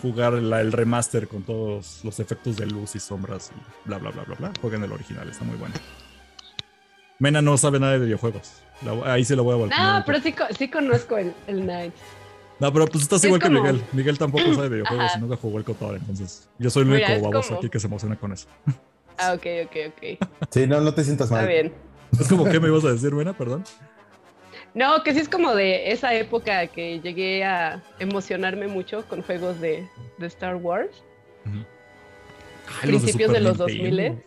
jugar 0.03 0.35
el 0.35 0.73
remaster 0.73 1.29
con 1.29 1.43
todos 1.43 2.01
los 2.05 2.21
efectos 2.21 2.57
de 2.57 2.67
luz 2.67 2.95
y 2.97 3.01
sombras 3.01 3.51
y 3.57 3.89
bla, 3.89 3.99
bla, 3.99 4.11
bla, 4.11 4.25
bla, 4.25 4.35
bla. 4.35 4.53
Jueguen 4.61 4.85
el 4.85 4.93
original, 4.93 5.29
está 5.29 5.45
muy 5.45 5.57
bueno. 5.57 5.75
Mena 7.23 7.41
no 7.41 7.57
sabe 7.57 7.79
nada 7.79 7.93
de 7.93 8.01
videojuegos. 8.01 8.51
Ahí 9.05 9.25
se 9.25 9.37
lo 9.37 9.45
voy 9.45 9.53
a 9.53 9.57
volver. 9.57 9.79
No, 9.79 10.03
pero 10.05 10.21
sí, 10.21 10.35
sí 10.59 10.67
conozco 10.67 11.17
el, 11.17 11.33
el 11.47 11.65
Night. 11.65 11.95
No, 12.59 12.73
pero 12.73 12.87
pues 12.87 13.05
estás 13.05 13.23
igual 13.23 13.41
que 13.41 13.49
Miguel. 13.49 13.81
Miguel 13.93 14.19
tampoco 14.19 14.53
sabe 14.53 14.65
de 14.65 14.69
videojuegos 14.71 15.07
Ajá. 15.07 15.19
y 15.19 15.21
nunca 15.21 15.37
jugó 15.37 15.59
el 15.59 15.65
Cotor, 15.65 15.95
entonces 15.95 16.49
yo 16.59 16.69
soy 16.69 16.83
el 16.83 16.89
único 16.89 17.07
Mira, 17.07 17.57
aquí 17.57 17.69
que 17.69 17.79
se 17.79 17.87
emociona 17.87 18.17
con 18.17 18.33
eso. 18.33 18.49
Ah, 19.19 19.35
ok, 19.35 19.47
ok, 19.67 19.77
ok. 19.87 20.29
Sí, 20.51 20.67
no, 20.67 20.81
no 20.81 20.93
te 20.93 21.05
sientas 21.05 21.31
mal. 21.31 21.43
Está 21.43 21.53
bien. 21.53 21.73
Es 22.19 22.29
como, 22.29 22.45
¿qué 22.45 22.59
me 22.59 22.67
ibas 22.67 22.85
a 22.85 22.91
decir, 22.91 23.13
Mena? 23.13 23.35
Perdón. 23.35 23.63
No, 24.75 25.05
que 25.05 25.15
sí 25.15 25.21
es 25.21 25.29
como 25.29 25.55
de 25.55 25.93
esa 25.93 26.15
época 26.15 26.67
que 26.67 26.99
llegué 26.99 27.45
a 27.45 27.81
emocionarme 28.01 28.67
mucho 28.67 29.07
con 29.07 29.23
juegos 29.23 29.61
de, 29.61 29.87
Star 30.23 30.57
Wars. 30.57 31.05
Uh 31.47 31.63
Principios 32.81 33.31
de, 33.31 33.39
de, 33.39 33.45
los 33.45 33.59
2000. 33.59 34.23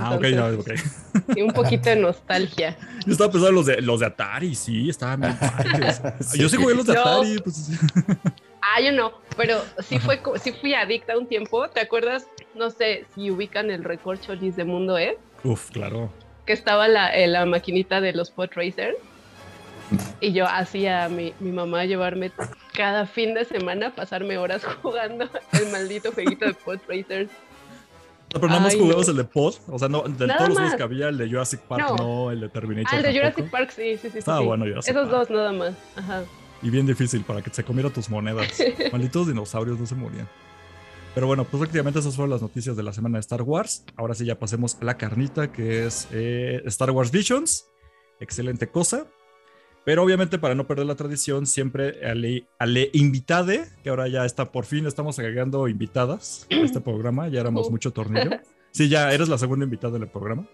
Ah, 0.00 0.14
ok, 0.14 0.24
no, 0.34 0.46
ok. 0.58 0.70
Y 1.36 1.42
un 1.42 1.52
poquito 1.52 1.90
de 1.90 1.96
nostalgia. 1.96 2.76
Yo 3.06 3.12
estaba 3.12 3.30
pensando 3.30 3.48
en 3.48 3.54
los 3.54 3.66
de, 3.66 3.82
los 3.82 4.00
de 4.00 4.06
Atari, 4.06 4.54
sí, 4.54 4.88
estaban 4.88 5.20
bien 5.20 5.36
yo 6.34 6.48
sí 6.48 6.56
jugué 6.56 6.74
los 6.74 6.86
de 6.86 6.98
Atari. 6.98 7.38
Pues. 7.38 7.70
ah, 8.60 8.80
yo 8.80 8.92
no, 8.92 9.12
pero 9.36 9.62
sí, 9.78 9.98
fue, 9.98 10.20
sí 10.42 10.52
fui 10.52 10.74
adicta 10.74 11.16
un 11.16 11.26
tiempo. 11.26 11.68
¿Te 11.68 11.80
acuerdas? 11.80 12.26
No 12.54 12.70
sé 12.70 13.04
si 13.14 13.30
ubican 13.30 13.70
el 13.70 13.84
récord 13.84 14.20
Cholis 14.20 14.56
de 14.56 14.64
Mundo 14.64 14.98
eh 14.98 15.18
Uf, 15.42 15.70
claro. 15.70 16.10
Que 16.46 16.52
estaba 16.52 16.88
la, 16.88 17.14
eh, 17.14 17.26
la 17.26 17.44
maquinita 17.46 18.00
de 18.00 18.12
los 18.12 18.30
Pod 18.30 18.50
Racers. 18.54 18.96
Y 20.20 20.32
yo 20.32 20.46
hacía 20.46 21.04
a 21.04 21.08
mi, 21.08 21.34
mi 21.40 21.52
mamá 21.52 21.84
llevarme 21.84 22.32
cada 22.72 23.06
fin 23.06 23.34
de 23.34 23.44
semana, 23.44 23.94
pasarme 23.94 24.38
horas 24.38 24.64
jugando 24.82 25.28
el 25.52 25.70
maldito 25.70 26.12
jueguito 26.12 26.46
de 26.46 26.54
Pod 26.54 26.80
Racers. 26.88 27.30
No, 28.34 28.40
pero 28.40 28.48
nada 28.48 28.60
más 28.60 28.74
Ay, 28.74 28.80
jugabas 28.80 29.06
no. 29.06 29.10
el 29.12 29.16
de 29.16 29.24
Pod, 29.24 29.54
o 29.68 29.78
sea, 29.78 29.88
no, 29.88 30.02
de 30.02 30.26
Nada 30.26 30.36
todos 30.38 30.48
los 30.50 30.58
juegos 30.58 30.76
que 30.76 30.82
había, 30.82 31.08
el 31.08 31.18
de 31.18 31.28
Jurassic 31.28 31.60
Park 31.60 31.84
No. 31.90 31.96
no, 31.96 32.30
el 32.32 32.40
de 32.40 32.48
Terminator 32.50 32.92
Ah, 32.92 32.96
el 32.96 33.02
de 33.04 33.08
tampoco. 33.12 33.30
Jurassic 33.32 33.50
Park, 33.50 33.70
sí, 33.70 33.82
sí, 33.92 33.98
sí. 34.02 34.10
sí, 34.10 34.18
Estaba 34.18 34.40
sí. 34.40 34.44
bueno 34.46 34.64
Jurassic 34.66 34.90
Esos 34.94 35.08
Park. 35.08 35.28
dos 35.28 35.30
nada 35.30 35.52
más. 35.52 35.74
Ajá. 35.96 36.24
Y 36.62 36.70
bien 36.70 36.86
difícil 36.86 37.22
para 37.24 37.42
que 37.42 37.50
se 37.50 37.62
comiera 37.64 37.90
tus 37.90 38.10
monedas. 38.10 38.48
Malditos 38.92 39.26
dinosaurios 39.28 39.78
no 39.78 39.86
se 39.86 39.94
morían. 39.94 40.28
Pero 41.14 41.28
bueno, 41.28 41.44
pues 41.44 41.60
prácticamente 41.60 42.00
esas 42.00 42.16
fueron 42.16 42.30
las 42.30 42.42
noticias 42.42 42.76
de 42.76 42.82
la 42.82 42.92
semana 42.92 43.18
de 43.18 43.20
Star 43.20 43.42
Wars. 43.42 43.84
Ahora 43.96 44.14
sí 44.14 44.24
ya 44.24 44.36
pasemos 44.38 44.76
a 44.80 44.84
la 44.84 44.96
carnita, 44.96 45.52
que 45.52 45.86
es 45.86 46.08
eh, 46.10 46.60
Star 46.66 46.90
Wars 46.90 47.12
Visions. 47.12 47.66
Excelente 48.18 48.66
cosa. 48.68 49.06
Pero 49.84 50.02
obviamente 50.02 50.38
para 50.38 50.54
no 50.54 50.66
perder 50.66 50.86
la 50.86 50.94
tradición, 50.94 51.46
siempre 51.46 52.06
ale, 52.06 52.46
ale 52.58 52.90
invitade, 52.94 53.66
que 53.82 53.90
ahora 53.90 54.08
ya 54.08 54.24
está, 54.24 54.50
por 54.50 54.64
fin 54.64 54.86
estamos 54.86 55.18
agregando 55.18 55.68
invitadas 55.68 56.46
a 56.50 56.54
este 56.56 56.80
programa, 56.80 57.28
ya 57.28 57.40
éramos 57.40 57.68
Uh. 57.68 57.70
mucho 57.70 57.92
tornillo. 57.92 58.30
Sí, 58.72 58.88
ya 58.88 59.12
eres 59.12 59.28
la 59.28 59.38
segunda 59.38 59.64
invitada 59.64 59.96
en 59.98 60.02
el 60.02 60.08
programa. 60.08 60.48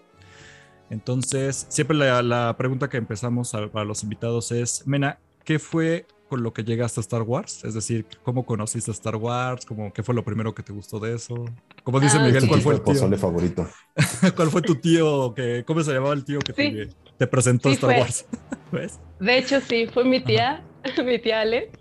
Entonces, 0.91 1.65
siempre 1.69 1.97
la, 1.97 2.21
la 2.21 2.55
pregunta 2.57 2.89
que 2.89 2.97
empezamos 2.97 3.55
a, 3.55 3.67
para 3.71 3.85
los 3.85 4.03
invitados 4.03 4.51
es, 4.51 4.85
Mena, 4.85 5.17
¿qué 5.43 5.57
fue 5.57 6.05
con 6.29 6.43
lo 6.43 6.53
que 6.53 6.63
llegaste 6.63 6.99
a 6.99 7.01
Star 7.01 7.21
Wars? 7.23 7.63
Es 7.63 7.73
decir, 7.73 8.05
¿cómo 8.23 8.45
conociste 8.45 8.91
a 8.91 8.93
Star 8.93 9.15
Wars? 9.15 9.65
¿Cómo, 9.65 9.91
¿Qué 9.91 10.03
fue 10.03 10.13
lo 10.13 10.23
primero 10.23 10.53
que 10.53 10.63
te 10.63 10.71
gustó 10.73 10.99
de 10.99 11.15
eso? 11.15 11.45
Como 11.83 11.99
dice 11.99 12.17
Ah, 12.19 12.25
Miguel, 12.25 12.47
¿cuál 12.47 12.61
fue 12.61 12.75
el 12.75 12.81
tío? 12.83 13.17
favorito. 13.17 13.67
¿Cuál 14.35 14.49
fue 14.51 14.61
tu 14.61 14.75
tío? 14.75 15.33
Que, 15.33 15.63
¿Cómo 15.65 15.81
se 15.81 15.93
llamaba 15.93 16.13
el 16.13 16.23
tío 16.25 16.39
que 16.39 16.53
Sí. 16.53 16.71
te 16.71 16.89
presentó 17.27 17.69
Sí, 17.69 17.75
Star 17.75 17.91
fue. 17.91 17.99
Wars? 18.01 18.25
¿Ves? 18.71 18.99
De 19.19 19.37
hecho, 19.37 19.59
sí, 19.61 19.87
fue 19.87 20.03
mi 20.03 20.19
tía, 20.19 20.63
mi 21.05 21.19
tía 21.19 21.41
Ale, 21.41 21.71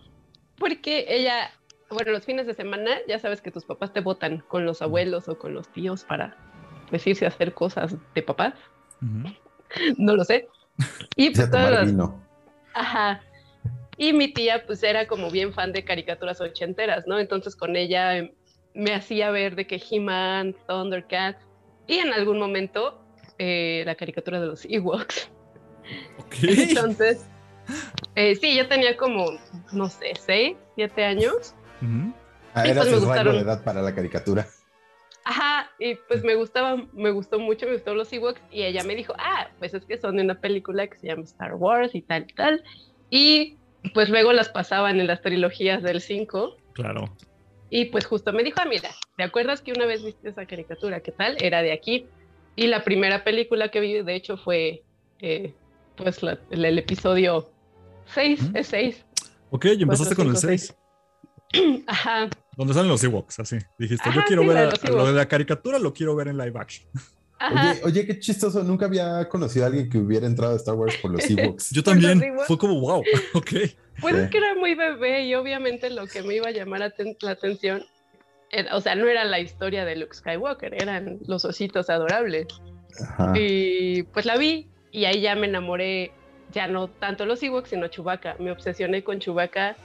porque 0.59 1.06
ella, 1.09 1.50
bueno, 1.90 2.12
los 2.12 2.25
fines 2.25 2.47
de 2.47 2.54
semana, 2.54 2.99
ya 3.09 3.18
sabes 3.18 3.40
que 3.40 3.50
tus 3.50 3.64
papás 3.64 3.92
te 3.92 4.00
votan 4.00 4.38
con 4.49 4.64
los 4.66 4.82
abuelos 4.82 5.28
o 5.28 5.38
con 5.38 5.54
los 5.54 5.68
tíos 5.73 6.04
para 6.04 6.37
irse 6.92 7.25
a 7.25 7.28
hacer 7.28 7.54
cosas 7.54 7.97
de 8.14 8.23
papás, 8.23 8.54
no 9.97 10.16
lo 10.16 10.25
sé. 10.25 10.49
Y 11.16 11.30
pues 11.30 11.50
todas 11.50 11.66
tomar 11.66 11.73
las, 11.73 11.87
vino. 11.87 12.20
Ajá. 12.75 13.23
Y 13.97 14.12
mi 14.12 14.32
tía, 14.32 14.64
pues 14.66 14.82
era 14.82 15.06
como 15.06 15.30
bien 15.30 15.52
fan 15.52 15.73
de 15.73 15.85
caricaturas 15.85 16.40
ochenteras, 16.40 17.06
¿no? 17.06 17.18
Entonces 17.18 17.54
con 17.54 17.76
ella 17.76 18.16
em, 18.16 18.32
me 18.75 18.94
hacía 18.94 19.30
ver 19.30 19.56
de 19.56 19.66
que 19.66 19.80
He-Man, 19.90 20.56
Thundercats 20.66 21.44
y 21.87 21.99
en 21.99 22.12
algún 22.12 22.38
momento 22.38 23.04
eh, 23.42 23.82
la 23.87 23.94
caricatura 23.94 24.38
de 24.38 24.47
los 24.49 24.66
Ewoks. 24.66 25.30
Ok. 26.18 26.35
Entonces, 26.42 27.25
eh, 28.14 28.35
sí, 28.37 28.54
yo 28.56 28.68
tenía 28.68 28.97
como, 28.99 29.26
no 29.73 29.88
sé, 29.88 30.12
seis, 30.18 30.56
siete 30.76 31.04
años. 31.04 31.54
Ujú. 31.80 32.12
Ah, 32.54 32.64
Sí, 32.64 32.70
eras 32.73 32.85
pues 32.87 33.00
me 33.00 33.06
gustaron. 33.06 33.35
de 33.37 33.40
edad 33.42 33.64
para 33.64 33.80
la 33.80 33.94
caricatura. 33.94 34.47
Ajá, 35.25 35.70
y 35.78 35.94
pues 35.94 36.23
me 36.25 36.35
gustaba, 36.35 36.76
me 36.92 37.11
gustó 37.11 37.38
mucho, 37.38 37.66
me 37.66 37.75
gustó 37.75 37.94
los 37.94 38.12
Ewoks 38.12 38.40
y 38.50 38.62
ella 38.62 38.82
me 38.85 38.94
dijo, 38.94 39.14
ah, 39.18 39.49
pues 39.59 39.73
es 39.75 39.85
que 39.85 39.97
son 39.99 40.16
de 40.16 40.23
una 40.23 40.40
película 40.40 40.87
que 40.87 40.99
se 40.99 41.06
llama 41.09 41.23
Star 41.25 41.54
Wars 41.54 41.94
y 41.94 42.02
tal 42.02 42.26
y 42.28 42.35
tal. 42.35 42.62
Y 43.11 43.56
pues 43.94 44.09
luego 44.11 44.32
las 44.32 44.49
pasaban 44.49 44.99
en 45.00 45.06
las 45.06 45.23
trilogías 45.23 45.82
del 45.82 46.00
5 46.00 46.56
Claro. 46.75 47.16
y 47.70 47.87
pues 47.87 48.06
justo 48.06 48.32
me 48.32 48.42
dijo, 48.42 48.59
ah, 48.62 48.66
mira, 48.68 48.90
¿te 49.16 49.23
acuerdas 49.23 49.61
que 49.62 49.73
una 49.73 49.87
vez 49.87 50.02
viste 50.04 50.28
esa 50.30 50.47
caricatura? 50.47 51.00
¿Qué 51.00 51.12
tal? 51.12 51.37
Era 51.40 51.62
de 51.62 51.73
aquí. 51.73 52.06
Y 52.57 52.66
la 52.66 52.83
primera 52.85 53.25
película 53.25 53.71
que 53.71 53.80
vi, 53.80 54.02
de 54.02 54.14
hecho, 54.14 54.37
fue 54.37 54.83
eh, 55.21 55.54
pues 55.97 56.23
la- 56.23 56.38
el, 56.50 56.64
el 56.64 56.78
episodio 56.78 57.50
6, 58.14 58.40
Ujú. 58.42 58.50
es 58.54 58.66
6. 58.69 59.04
Ok, 59.50 59.64
y 59.66 59.83
empezaste 59.83 60.14
Cuatro, 60.14 60.25
con 60.25 60.50
el 60.50 60.59
cinco, 60.59 60.75
6. 61.52 61.85
Ajá, 61.87 62.28
Donde 62.57 62.75
salen 62.75 62.88
los 62.90 63.02
Ewoks, 63.02 63.40
así. 63.40 63.59
Dijiste, 63.78 64.09
yo 64.14 64.23
quiero 64.26 64.42
sí, 64.42 64.49
ver 64.49 64.57
a- 64.59 64.71
a 64.71 64.90
lo 64.90 65.07
de 65.07 65.12
la 65.12 65.26
caricatura, 65.26 65.78
lo 65.78 65.92
quiero 65.92 66.14
ver 66.14 66.28
en 66.28 66.38
live 66.38 66.59
action. 66.59 66.87
ajá. 67.38 67.73
Oye, 67.73 67.80
oye, 67.85 68.07
qué 68.07 68.19
chistoso. 68.21 68.62
Nunca 68.62 68.87
había 68.87 69.28
conocido 69.28 69.64
a 69.64 69.69
alguien 69.69 69.88
que 69.90 69.99
hubiera 69.99 70.26
entrado 70.26 70.52
a 70.52 70.57
Star 70.57 70.75
Wars 70.75 70.97
por 70.99 71.11
los 71.11 71.25
Ewoks. 71.30 71.71
Yo 71.71 71.83
también. 71.83 72.23
Fue 72.47 72.57
como, 72.59 72.78
wow. 72.80 73.02
Ok. 73.35 73.50
Pues 74.00 74.14
Sí. 74.14 74.21
es 74.23 74.30
que 74.30 74.38
era 74.38 74.54
muy 74.54 74.75
bebé 74.75 75.26
y 75.26 75.35
obviamente 75.35 75.90
lo 75.90 76.07
que 76.07 76.23
me 76.23 76.35
iba 76.37 76.49
a 76.49 76.52
llamar 76.52 76.80
la 77.21 77.30
atención, 77.30 77.85
era- 78.50 78.76
o 78.76 78.80
sea, 78.80 78.95
no 78.95 79.09
era 79.09 79.25
la 79.25 79.40
historia 79.40 79.85
de 79.85 79.97
Luke 79.97 80.14
Skywalker, 80.14 80.75
eran 80.75 81.19
los 81.26 81.45
ositos 81.45 81.88
adorables. 81.90 82.47
Ajá. 83.02 83.33
Y 83.37 84.02
pues 84.04 84.26
la 84.26 84.37
vi 84.37 84.69
y 84.92 85.04
ahí 85.04 85.21
ya 85.21 85.35
me 85.37 85.47
enamoré, 85.47 86.12
ya 86.52 86.66
no 86.66 86.88
tanto 86.88 87.26
los 87.26 87.42
Ewoks, 87.42 87.71
sino 87.71 87.87
Chewbacca. 87.88 88.37
Me 88.38 88.50
obsesioné 88.50 89.04
con 89.04 89.21
Chewbacca 89.21 89.76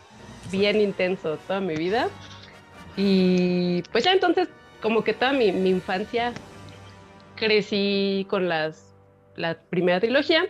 bien 0.51 0.81
intenso 0.81 1.38
toda 1.48 1.62
mi 1.62 1.75
vida. 1.75 2.10
Y 2.98 3.84
pues 3.91 4.03
ya 4.05 4.13
entonces, 4.13 4.50
como 4.81 5.03
que 5.03 5.13
toda 5.13 5.34
mi, 5.34 5.51
mi 5.51 5.69
infancia 5.69 6.34
crecí 7.36 8.25
con 8.29 8.48
las, 8.48 8.93
la 9.36 9.57
primera 9.69 10.00
trilogía, 10.00 10.45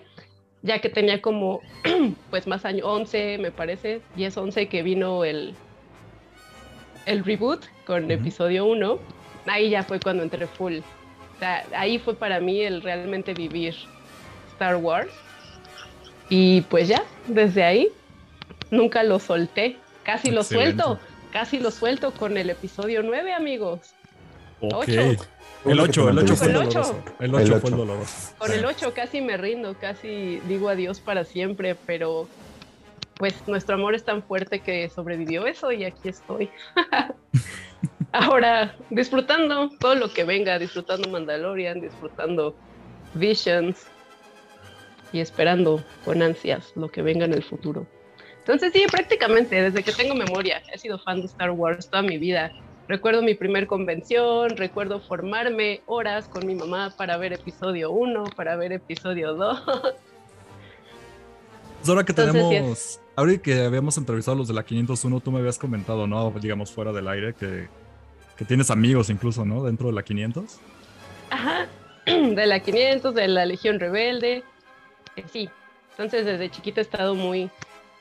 ya 0.61 0.79
que 0.79 0.89
tenía 0.89 1.21
como, 1.21 1.61
pues 2.29 2.47
más 2.47 2.65
años, 2.65 2.85
11 2.85 3.37
me 3.39 3.51
parece, 3.51 4.01
10, 4.15 4.37
11 4.37 4.67
que 4.67 4.83
vino 4.83 5.23
el, 5.25 5.55
el 7.05 7.23
reboot 7.23 7.63
con 7.85 8.03
Ujú. 8.05 8.13
episodio 8.13 8.65
1. 8.65 8.99
Ahí 9.47 9.69
ya 9.69 9.83
fue 9.83 9.99
cuando 9.99 10.23
entré 10.23 10.47
full. 10.47 10.77
O 10.79 11.39
sea, 11.39 11.65
ahí 11.75 11.99
fue 11.99 12.15
para 12.15 12.39
mí 12.39 12.61
el 12.61 12.81
realmente 12.81 13.33
vivir 13.33 13.75
Star 14.53 14.77
Wars. 14.77 15.09
Y 16.29 16.61
pues 16.61 16.87
ya, 16.87 17.03
desde 17.27 17.63
ahí 17.63 17.89
nunca 18.71 19.03
lo 19.03 19.19
solté. 19.19 19.77
Casi 20.03 20.31
lo 20.31 20.41
Excelente. 20.41 20.83
suelto. 20.83 20.99
Casi 21.31 21.59
lo 21.59 21.69
suelto 21.71 22.11
con 22.11 22.37
el 22.37 22.49
episodio 22.49 23.03
9, 23.03 23.33
amigos. 23.33 23.79
Ok. 24.61 24.73
Ocho. 24.87 25.25
El 25.65 25.79
8, 25.79 26.09
el 26.09 26.19
8 26.19 26.35
fue 26.35 26.47
el 26.47 26.51
El 26.51 26.57
ocho. 26.57 26.79
doloroso. 26.81 27.03
El 27.19 27.25
El 27.25 27.35
8 27.35 27.45
fue 27.47 27.55
ocho. 27.57 27.67
el 27.67 27.75
doloroso. 27.75 28.33
Con 28.37 28.51
el 28.51 28.65
8 28.65 28.93
casi 28.93 29.19
me 29.21 29.35
rindo, 29.35 29.75
casi 29.79 30.39
digo 30.47 30.69
adiós 30.69 30.99
para 30.99 31.23
siempre, 31.25 31.75
pero 31.87 32.27
pues 33.17 33.47
nuestro 33.47 33.75
amor 33.75 33.95
es 33.95 34.03
tan 34.03 34.23
fuerte 34.23 34.59
que 34.59 34.89
sobrevivió 34.89 35.45
eso 35.45 35.71
y 35.71 35.85
aquí 35.85 36.09
estoy. 36.09 36.49
Ahora 38.11 38.75
disfrutando 38.89 39.69
todo 39.79 39.95
lo 39.95 40.11
que 40.11 40.23
venga, 40.23 40.59
disfrutando 40.59 41.09
Mandalorian, 41.09 41.81
disfrutando 41.81 42.55
Visions 43.13 43.87
y 45.11 45.19
esperando 45.19 45.83
con 46.03 46.21
ansias 46.21 46.73
lo 46.75 46.89
que 46.89 47.01
venga 47.01 47.25
en 47.25 47.33
el 47.33 47.43
futuro. 47.43 47.85
Entonces 48.39 48.73
sí, 48.73 48.85
prácticamente 48.91 49.61
desde 49.61 49.83
que 49.83 49.91
tengo 49.91 50.13
memoria 50.13 50.61
he 50.71 50.77
sido 50.77 50.99
fan 50.99 51.21
de 51.21 51.27
Star 51.27 51.51
Wars 51.51 51.89
toda 51.89 52.03
mi 52.03 52.17
vida. 52.17 52.51
Recuerdo 52.87 53.23
mi 53.23 53.33
primer 53.33 53.65
convención, 53.65 54.55
recuerdo 54.57 54.99
formarme 54.99 55.81
horas 55.87 56.27
con 56.27 56.45
mi 56.45 56.53
mamá 56.53 56.93
para 56.95 57.17
ver 57.17 57.33
episodio 57.33 57.91
1, 57.91 58.25
para 58.35 58.55
ver 58.55 58.73
episodio 58.73 59.33
2. 59.33 59.63
Pues 61.85 61.89
ahora 61.91 62.03
que 62.03 62.13
Entonces, 62.13 62.49
tenemos, 62.49 62.99
ahora 63.15 63.37
que 63.37 63.63
habíamos 63.63 63.97
entrevistado 63.97 64.35
a 64.35 64.37
los 64.39 64.47
de 64.47 64.53
la 64.53 64.63
501, 64.65 65.19
tú 65.19 65.31
me 65.31 65.39
habías 65.39 65.57
comentado, 65.57 66.07
¿no? 66.07 66.31
Digamos 66.31 66.71
fuera 66.71 66.91
del 66.91 67.07
aire, 67.07 67.33
que, 67.33 67.67
que 68.37 68.45
tienes 68.45 68.69
amigos 68.71 69.09
incluso, 69.09 69.45
¿no? 69.45 69.63
Dentro 69.63 69.87
de 69.87 69.93
la 69.93 70.03
500. 70.03 70.59
Ajá, 71.29 71.67
de 72.05 72.45
la 72.45 72.59
500, 72.59 73.13
de 73.15 73.27
la 73.27 73.45
Legión 73.45 73.79
Rebelde. 73.79 74.43
eh, 75.15 75.23
sí, 75.31 75.49
entonces 75.91 76.25
desde 76.25 76.49
chiquita 76.49 76.81
he 76.81 76.83
estado 76.83 77.15
muy... 77.15 77.49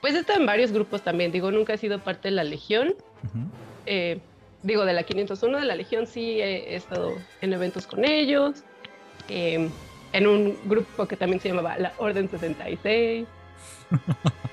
Pues 0.01 0.15
he 0.15 0.19
estado 0.19 0.41
en 0.41 0.47
varios 0.47 0.71
grupos 0.73 1.03
también, 1.03 1.33
digo, 1.33 1.51
nunca 1.51 1.73
he 1.75 1.79
sido 1.79 1.99
parte 1.99 2.29
de 2.29 2.33
la 2.33 2.45
Legión. 2.45 2.95
Eh, 3.87 4.21
digo, 4.63 4.85
de 4.85 4.93
la 4.93 5.03
501, 5.03 5.59
de 5.59 5.65
la 5.65 5.75
Legión 5.77 6.07
sí 6.07 6.41
he, 6.41 6.73
he 6.73 6.77
estado 6.77 7.15
en 7.41 7.53
eventos 7.55 7.87
con 7.87 8.05
ellos. 8.05 8.65
eh, 9.29 9.71
en 10.13 10.29
un 10.29 10.57
grupo 10.67 11.07
que 11.09 11.17
también 11.17 11.41
se 11.41 11.49
llamaba 11.49 11.77
la 11.77 11.93
Orden 11.99 12.31
66. 12.31 13.27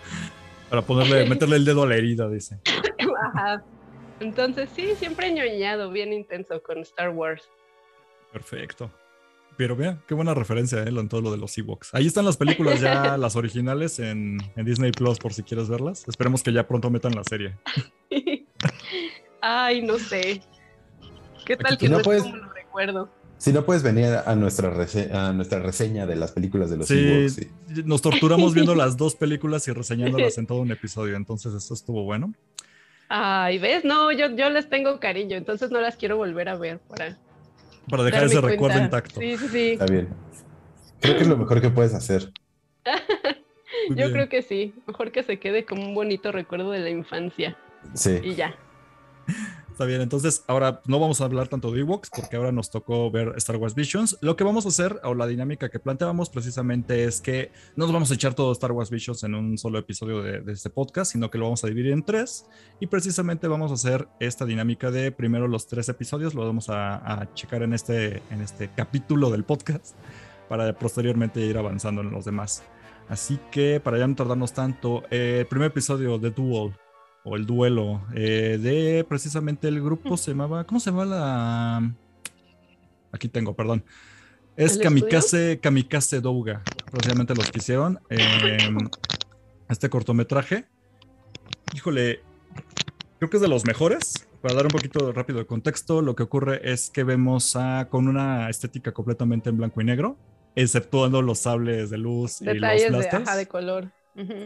Para 0.72 0.82
ponerle, 0.82 1.26
meterle 1.30 1.58
el 1.58 1.66
dedo 1.66 1.84
a 1.84 1.88
la 1.88 1.96
herida, 1.96 2.28
dice. 2.28 2.60
Ajá. 3.24 3.64
Entonces 4.20 4.70
sí, 4.76 4.94
siempre 4.98 5.28
he 5.28 5.32
ñoñado 5.34 5.92
bien 5.92 6.14
intenso 6.14 6.64
con 6.64 6.80
Star 6.80 7.10
Wars. 7.10 7.44
Perfecto. 8.32 8.90
Pero 9.58 9.76
vea, 9.76 10.00
qué 10.08 10.14
buena 10.16 10.34
referencia, 10.34 10.80
¿eh? 10.84 10.88
En 10.88 11.10
todo 11.10 11.22
lo 11.22 11.32
de 11.32 11.38
los 11.38 11.56
Ewoks. 11.58 11.94
Ahí 11.94 12.08
están 12.08 12.24
las 12.26 12.38
películas 12.38 12.80
ya, 12.80 13.18
las 13.20 13.36
originales 13.36 14.00
en, 14.00 14.38
en 14.56 14.66
Disney 14.66 14.92
Plus, 14.92 15.20
por 15.20 15.34
si 15.34 15.44
quieres 15.44 15.70
verlas. 15.70 16.08
Esperemos 16.08 16.42
que 16.42 16.54
ya 16.54 16.66
pronto 16.68 16.90
metan 16.90 17.14
la 17.14 17.24
serie. 17.24 17.58
Ay, 19.42 19.82
no 19.82 20.00
sé. 20.00 20.42
¿Qué 21.46 21.58
tal 21.58 21.74
Aquí 21.74 21.86
que 21.86 21.90
no 21.90 21.96
no, 21.96 22.00
es 22.00 22.06
puedes- 22.06 22.24
como 22.24 22.38
lo 22.38 22.54
recuerdo? 22.54 23.10
Si 23.42 23.52
no 23.52 23.66
puedes 23.66 23.82
venir 23.82 24.06
a 24.24 24.36
nuestra, 24.36 24.72
rese- 24.72 25.12
a 25.12 25.34
nuestra 25.34 25.60
reseña 25.60 26.06
de 26.06 26.16
las 26.16 26.32
películas 26.32 26.70
de 26.70 26.78
los 26.78 26.88
Sí, 26.88 27.00
Ewoks. 27.08 27.34
sí. 27.34 27.50
nos 27.86 28.00
torturamos 28.04 28.54
viendo 28.54 28.76
las 28.84 28.98
dos 28.98 29.16
películas 29.16 29.68
y 29.68 29.72
reseñándolas 29.72 30.38
en 30.38 30.46
todo 30.46 30.60
un 30.62 30.72
episodio, 30.72 31.16
entonces 31.16 31.52
eso 31.56 31.74
estuvo 31.74 32.04
bueno. 32.04 32.34
Ay, 33.10 33.58
¿ves? 33.58 33.84
No, 33.84 34.12
yo, 34.12 34.30
yo 34.36 34.52
les 34.52 34.70
tengo 34.70 35.00
cariño, 35.00 35.38
entonces 35.38 35.72
no 35.72 35.82
las 35.82 35.96
quiero 35.98 36.18
volver 36.18 36.50
a 36.50 36.56
ver 36.56 36.80
para 36.88 37.18
Para 37.90 38.04
dejar 38.04 38.26
ese 38.26 38.36
recuerdo 38.42 38.60
cuenta. 38.78 38.84
intacto. 38.84 39.20
Sí, 39.20 39.38
sí, 39.38 39.48
sí. 39.48 39.70
Está 39.72 39.86
bien. 39.88 40.08
Creo 41.00 41.16
que 41.16 41.22
es 41.24 41.28
lo 41.28 41.36
mejor 41.38 41.62
que 41.62 41.72
puedes 41.72 41.96
hacer. 41.96 42.32
Yo 43.90 43.96
bien. 43.96 44.12
creo 44.12 44.30
que 44.30 44.44
sí. 44.44 44.76
Mejor 44.86 45.12
que 45.12 45.24
se 45.24 45.40
quede 45.40 45.66
como 45.66 45.82
un 45.84 45.96
bonito 45.96 46.32
recuerdo 46.32 46.70
de 46.70 46.80
la 46.80 46.92
infancia. 46.92 47.58
Sí. 47.96 48.20
Y 48.24 48.36
ya. 48.36 48.56
Está 49.82 49.88
bien, 49.88 50.02
entonces 50.02 50.44
ahora 50.46 50.80
no 50.86 51.00
vamos 51.00 51.22
a 51.22 51.24
hablar 51.26 51.48
tanto 51.48 51.72
de 51.72 51.80
Ewoks 51.80 52.12
porque 52.16 52.36
ahora 52.36 52.52
nos 52.52 52.70
tocó 52.70 53.10
ver 53.10 53.34
Star 53.38 53.56
Wars 53.56 53.74
Visions. 53.74 54.16
Lo 54.22 54.36
que 54.36 54.44
vamos 54.44 54.64
a 54.68 54.70
hacer, 54.70 55.02
o 55.04 55.16
la 55.16 55.26
dinámica 55.26 55.70
que 55.70 55.80
planteábamos 55.80 56.30
precisamente 56.30 57.06
es 57.06 57.20
que 57.20 57.52
no 57.76 57.86
nos 57.86 57.92
vamos 57.92 58.12
a 58.12 58.14
echar 58.14 58.36
todo 58.36 58.52
Star 58.52 58.74
Wars 58.74 58.92
Visions 58.92 59.24
en 59.24 59.34
un 59.34 59.58
solo 59.58 59.80
episodio 59.80 60.22
de, 60.22 60.42
de 60.42 60.54
este 60.54 60.70
podcast, 60.70 61.14
sino 61.14 61.32
que 61.32 61.40
lo 61.40 61.46
vamos 61.46 61.64
a 61.64 61.68
dividir 61.68 61.94
en 61.94 62.04
tres. 62.04 62.46
Y 62.80 62.86
precisamente 62.86 63.48
vamos 63.48 63.72
a 63.72 63.74
hacer 63.74 64.08
esta 64.20 64.46
dinámica 64.46 64.92
de 64.92 65.12
primero 65.12 65.48
los 65.48 65.66
tres 65.66 65.90
episodios, 65.90 66.36
lo 66.36 66.46
vamos 66.46 66.70
a, 66.70 67.22
a 67.22 67.34
checar 67.34 67.64
en 67.64 67.74
este, 67.74 68.22
en 68.30 68.42
este 68.42 68.70
capítulo 68.76 69.32
del 69.32 69.46
podcast 69.46 69.96
para 70.48 70.78
posteriormente 70.78 71.42
ir 71.42 71.58
avanzando 71.58 72.02
en 72.02 72.12
los 72.12 72.24
demás. 72.24 72.62
Así 73.10 73.40
que 73.50 73.80
para 73.80 73.98
ya 73.98 74.06
no 74.06 74.14
tardarnos 74.14 74.54
tanto, 74.54 75.02
eh, 75.10 75.38
el 75.40 75.48
primer 75.48 75.70
episodio 75.70 76.20
de 76.20 76.30
Duel 76.30 76.72
o 77.24 77.36
el 77.36 77.46
duelo 77.46 78.02
eh, 78.14 78.58
de 78.62 79.06
precisamente 79.08 79.68
el 79.68 79.82
grupo 79.82 80.18
se 80.18 80.32
llamaba, 80.32 80.64
¿cómo 80.66 80.80
se 80.80 80.90
llama 80.92 81.06
la? 81.06 81.94
Aquí 83.12 83.28
tengo, 83.28 83.56
perdón. 83.56 83.84
Es 84.56 84.76
¿El 84.76 84.84
Kamikaze, 84.84 85.60
Kamikaze 85.62 86.22
Douga, 86.22 86.62
precisamente 86.92 87.36
los 87.36 87.50
que 87.52 87.60
hicieron 87.60 88.00
em, 88.10 88.78
este 89.70 89.90
cortometraje. 89.90 90.66
Híjole, 91.74 92.22
creo 93.20 93.30
que 93.30 93.38
es 93.38 93.42
de 93.42 93.48
los 93.48 93.66
mejores. 93.66 94.28
Para 94.42 94.56
dar 94.56 94.66
un 94.66 94.72
poquito 94.72 95.12
rápido 95.14 95.40
de 95.40 95.46
contexto, 95.46 96.02
lo 96.02 96.16
que 96.16 96.24
ocurre 96.24 96.62
es 96.70 96.90
que 96.90 97.04
vemos 97.04 97.56
a, 97.56 97.88
con 97.90 98.08
una 98.08 98.50
estética 98.50 98.92
completamente 98.92 99.50
en 99.50 99.58
blanco 99.58 99.82
y 99.82 99.84
negro, 99.84 100.18
exceptuando 100.56 101.22
los 101.22 101.40
sables 101.40 101.92
de 101.92 102.00
luz 102.00 102.42
y 102.42 102.46
los 102.46 102.54
Detalles 102.56 102.84
de, 102.84 102.90
blasters. 102.90 103.28
ajá, 103.28 103.38
de 103.38 103.48
color. 103.48 103.92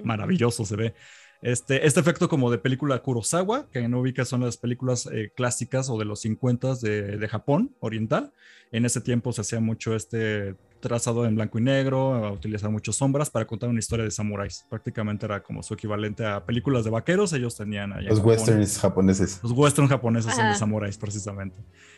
Maravilloso 0.04 0.66
se 0.66 0.76
ve. 0.76 0.96
Este, 1.42 1.86
este 1.86 2.00
efecto 2.00 2.28
como 2.30 2.50
de 2.50 2.58
película 2.58 3.00
Kurosawa, 3.00 3.68
que 3.70 3.88
no 3.88 4.00
ubica 4.00 4.26
son 4.26 4.42
las 4.42 4.58
películas 4.58 5.08
eh, 5.12 5.32
clásicas 5.36 5.90
o 5.90 5.98
de 5.98 6.06
los 6.06 6.22
50 6.22 6.76
de, 6.76 7.18
de 7.18 7.28
Japón 7.28 7.76
oriental. 7.80 8.32
En 8.72 8.86
ese 8.86 9.00
tiempo 9.02 9.32
se 9.32 9.42
hacía 9.42 9.60
mucho 9.60 9.96
este 9.96 10.56
trazado 10.80 11.26
en 11.26 11.36
blanco 11.36 11.58
y 11.58 11.62
negro, 11.62 12.14
a 12.14 12.32
utilizar 12.32 12.70
muchas 12.70 12.96
sombras 12.96 13.30
para 13.30 13.46
contar 13.46 13.70
una 13.70 13.80
historia 13.80 14.06
de 14.06 14.12
samuráis. 14.12 14.66
Prácticamente 14.70 15.26
era 15.26 15.42
como 15.42 15.64
su 15.64 15.74
equivalente 15.74 16.26
a 16.26 16.46
películas 16.46 16.84
de 16.84 16.92
vaqueros, 16.92 17.34
ellos 17.34 17.56
tenían 17.56 17.92
allá 17.94 18.10
Los 18.10 18.20
Japón. 18.20 18.32
westerns 18.32 18.78
japoneses. 18.80 19.40
Los 19.42 19.52
western 19.52 19.88
japoneses 19.88 20.32
son 20.36 20.44
de 20.44 20.50
Ajá. 20.52 20.60
samuráis, 20.60 20.98
precisamente. 20.98 21.58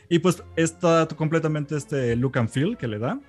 Y 0.09 0.19
pues 0.19 0.41
está 0.55 1.05
completamente 1.15 1.75
este 1.75 2.15
look 2.15 2.37
and 2.37 2.49
feel 2.49 2.77
que 2.77 2.87
le 2.87 2.99
da, 2.99 3.19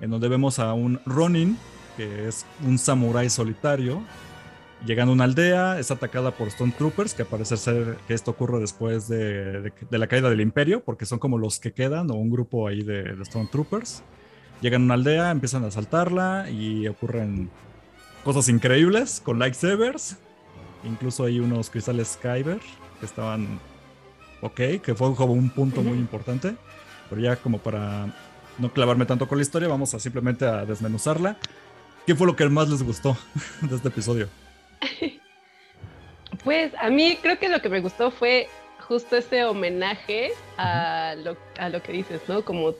en 0.00 0.10
donde 0.10 0.28
vemos 0.28 0.58
a 0.58 0.72
un 0.72 1.00
Ronin, 1.06 1.56
que 1.96 2.26
es 2.26 2.44
un 2.66 2.76
samurái 2.78 3.30
solitario, 3.30 4.02
llegando 4.86 5.12
a 5.12 5.14
una 5.14 5.24
aldea, 5.24 5.78
es 5.78 5.90
atacada 5.90 6.32
por 6.32 6.48
Stone 6.48 6.72
Troopers, 6.76 7.14
que 7.14 7.24
parece 7.24 7.56
ser 7.56 7.96
que 8.06 8.14
esto 8.14 8.30
ocurre 8.32 8.58
después 8.60 9.08
de, 9.08 9.62
de- 9.62 9.72
de 9.90 9.98
la 9.98 10.06
caída 10.06 10.28
del 10.30 10.40
imperio, 10.40 10.82
porque 10.84 11.06
son 11.06 11.18
como 11.18 11.38
los 11.38 11.58
que 11.58 11.72
quedan, 11.72 12.10
o 12.10 12.14
un 12.14 12.30
grupo 12.30 12.68
ahí 12.68 12.82
de, 12.82 13.02
de 13.14 13.22
Stone 13.22 13.48
Troopers. 13.50 14.02
Llegan 14.60 14.82
a 14.82 14.84
una 14.84 14.94
aldea, 14.94 15.30
empiezan 15.30 15.64
a 15.64 15.68
asaltarla 15.68 16.48
y 16.50 16.86
ocurren 16.88 17.50
cosas 18.24 18.48
increíbles 18.48 19.20
con 19.24 19.38
lightsabers. 19.38 20.16
Incluso 20.84 21.24
hay 21.24 21.40
unos 21.40 21.70
cristales 21.70 22.18
Kyber 22.20 22.60
que 23.00 23.06
estaban 23.06 23.58
ok, 24.42 24.60
que 24.82 24.94
fue 24.94 25.14
como 25.14 25.32
un 25.32 25.50
punto 25.50 25.82
muy 25.82 25.98
importante. 25.98 26.54
Pero 27.10 27.20
ya 27.20 27.36
como 27.36 27.58
para 27.58 28.14
no 28.58 28.72
clavarme 28.72 29.04
tanto 29.06 29.26
con 29.28 29.38
la 29.38 29.42
historia, 29.42 29.68
vamos 29.68 29.92
a 29.94 29.98
simplemente 29.98 30.46
a 30.46 30.64
desmenuzarla. 30.64 31.36
¿Qué 32.06 32.14
fue 32.14 32.26
lo 32.26 32.36
que 32.36 32.48
más 32.48 32.68
les 32.68 32.82
gustó 32.82 33.16
de 33.62 33.76
este 33.76 33.88
episodio? 33.88 34.28
Pues 36.42 36.72
a 36.80 36.90
mí 36.90 37.16
creo 37.22 37.38
que 37.38 37.48
lo 37.48 37.62
que 37.62 37.68
me 37.68 37.80
gustó 37.80 38.10
fue 38.10 38.48
justo 38.86 39.16
ese 39.16 39.44
homenaje 39.44 40.32
a 40.58 41.14
lo, 41.16 41.36
a 41.58 41.68
lo 41.68 41.82
que 41.82 41.92
dices, 41.92 42.20
¿no? 42.28 42.44
Como 42.44 42.74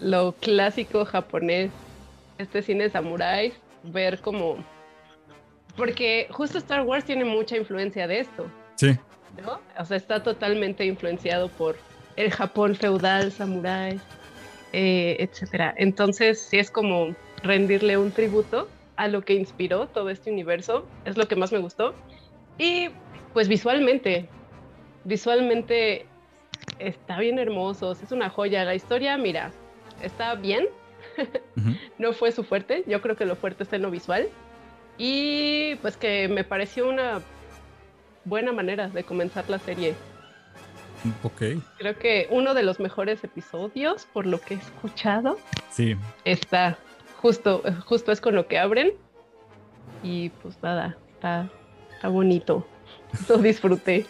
lo 0.00 0.32
clásico 0.32 1.04
japonés, 1.04 1.70
este 2.38 2.62
cine 2.62 2.84
de 2.84 2.90
samuráis, 2.90 3.54
ver 3.84 4.20
como... 4.20 4.56
Porque 5.76 6.26
justo 6.30 6.58
Star 6.58 6.82
Wars 6.82 7.04
tiene 7.04 7.24
mucha 7.24 7.56
influencia 7.56 8.06
de 8.06 8.20
esto, 8.20 8.46
Sí, 8.76 8.98
¿no? 9.42 9.60
O 9.78 9.84
sea, 9.84 9.96
está 9.96 10.22
totalmente 10.22 10.84
influenciado 10.84 11.48
por 11.48 11.76
el 12.16 12.30
Japón 12.30 12.74
feudal, 12.74 13.30
samuráis, 13.30 14.00
eh, 14.72 15.16
etcétera. 15.18 15.74
Entonces, 15.76 16.40
sí 16.40 16.58
es 16.58 16.70
como 16.70 17.14
rendirle 17.42 17.98
un 17.98 18.10
tributo 18.10 18.68
a 18.96 19.08
lo 19.08 19.22
que 19.24 19.34
inspiró 19.34 19.86
todo 19.88 20.10
este 20.10 20.30
universo, 20.30 20.86
es 21.04 21.16
lo 21.16 21.28
que 21.28 21.36
más 21.36 21.52
me 21.52 21.58
gustó. 21.58 21.94
Y 22.58 22.88
pues 23.32 23.48
visualmente, 23.48 24.28
visualmente 25.04 26.06
está 26.78 27.18
bien 27.18 27.38
hermoso, 27.38 27.92
es 27.92 28.12
una 28.12 28.30
joya. 28.30 28.64
La 28.64 28.74
historia, 28.74 29.16
mira, 29.18 29.52
está 30.02 30.34
bien, 30.34 30.68
no 31.98 32.12
fue 32.12 32.32
su 32.32 32.44
fuerte, 32.44 32.84
yo 32.86 33.00
creo 33.00 33.16
que 33.16 33.26
lo 33.26 33.36
fuerte 33.36 33.62
está 33.62 33.76
en 33.76 33.82
lo 33.82 33.90
visual. 33.90 34.28
Y 34.98 35.74
pues 35.76 35.96
que 35.96 36.28
me 36.28 36.42
pareció 36.42 36.88
una 36.88 37.20
buena 38.24 38.52
manera 38.52 38.88
de 38.88 39.04
comenzar 39.04 39.48
la 39.50 39.58
serie. 39.58 39.94
ok, 41.22 41.42
Creo 41.78 41.98
que 41.98 42.28
uno 42.30 42.54
de 42.54 42.62
los 42.62 42.80
mejores 42.80 43.22
episodios, 43.22 44.06
por 44.12 44.26
lo 44.26 44.40
que 44.40 44.54
he 44.54 44.56
escuchado, 44.56 45.38
sí. 45.70 45.96
está 46.24 46.78
justo, 47.20 47.62
justo 47.86 48.12
es 48.12 48.20
con 48.20 48.34
lo 48.34 48.46
que 48.46 48.58
abren. 48.58 48.92
Y 50.02 50.30
pues 50.42 50.56
nada, 50.62 50.96
está, 51.14 51.50
está 51.94 52.08
bonito. 52.08 52.66
Lo 53.28 53.38
disfruté. 53.38 54.06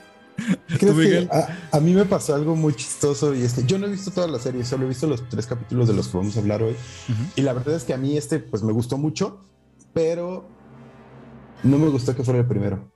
¿Crees 0.79 0.81
¿Tú, 0.81 0.87
que 0.87 0.93
Miguel? 0.93 1.29
a, 1.33 1.49
a 1.73 1.81
mí 1.81 1.95
me 1.95 2.05
pasó 2.05 2.35
algo 2.35 2.55
muy 2.57 2.75
chistoso 2.75 3.35
y 3.35 3.43
es 3.43 3.55
que 3.55 3.65
yo 3.65 3.79
no 3.79 3.87
he 3.87 3.91
visto 3.91 4.11
toda 4.11 4.27
la 4.27 4.39
serie, 4.39 4.65
solo 4.65 4.85
he 4.85 4.89
visto 4.89 5.07
los 5.07 5.27
tres 5.31 5.47
capítulos 5.47 5.89
de 5.89 5.95
los 5.95 6.09
que 6.09 6.19
vamos 6.19 6.37
a 6.37 6.41
hablar 6.41 6.63
hoy. 6.63 6.77
Y 7.37 7.41
la 7.43 7.55
verdad 7.55 7.75
es 7.75 7.85
que 7.85 7.95
a 7.95 7.97
mí 7.97 8.17
este 8.19 8.39
pues 8.39 8.63
me 8.63 8.73
gustó 8.73 8.99
mucho, 8.99 9.47
pero 9.95 10.47
no 11.63 11.79
me 11.79 11.89
gustó 11.89 12.15
que 12.15 12.23
fuera 12.23 12.41
el 12.41 12.47
primero. 12.47 12.93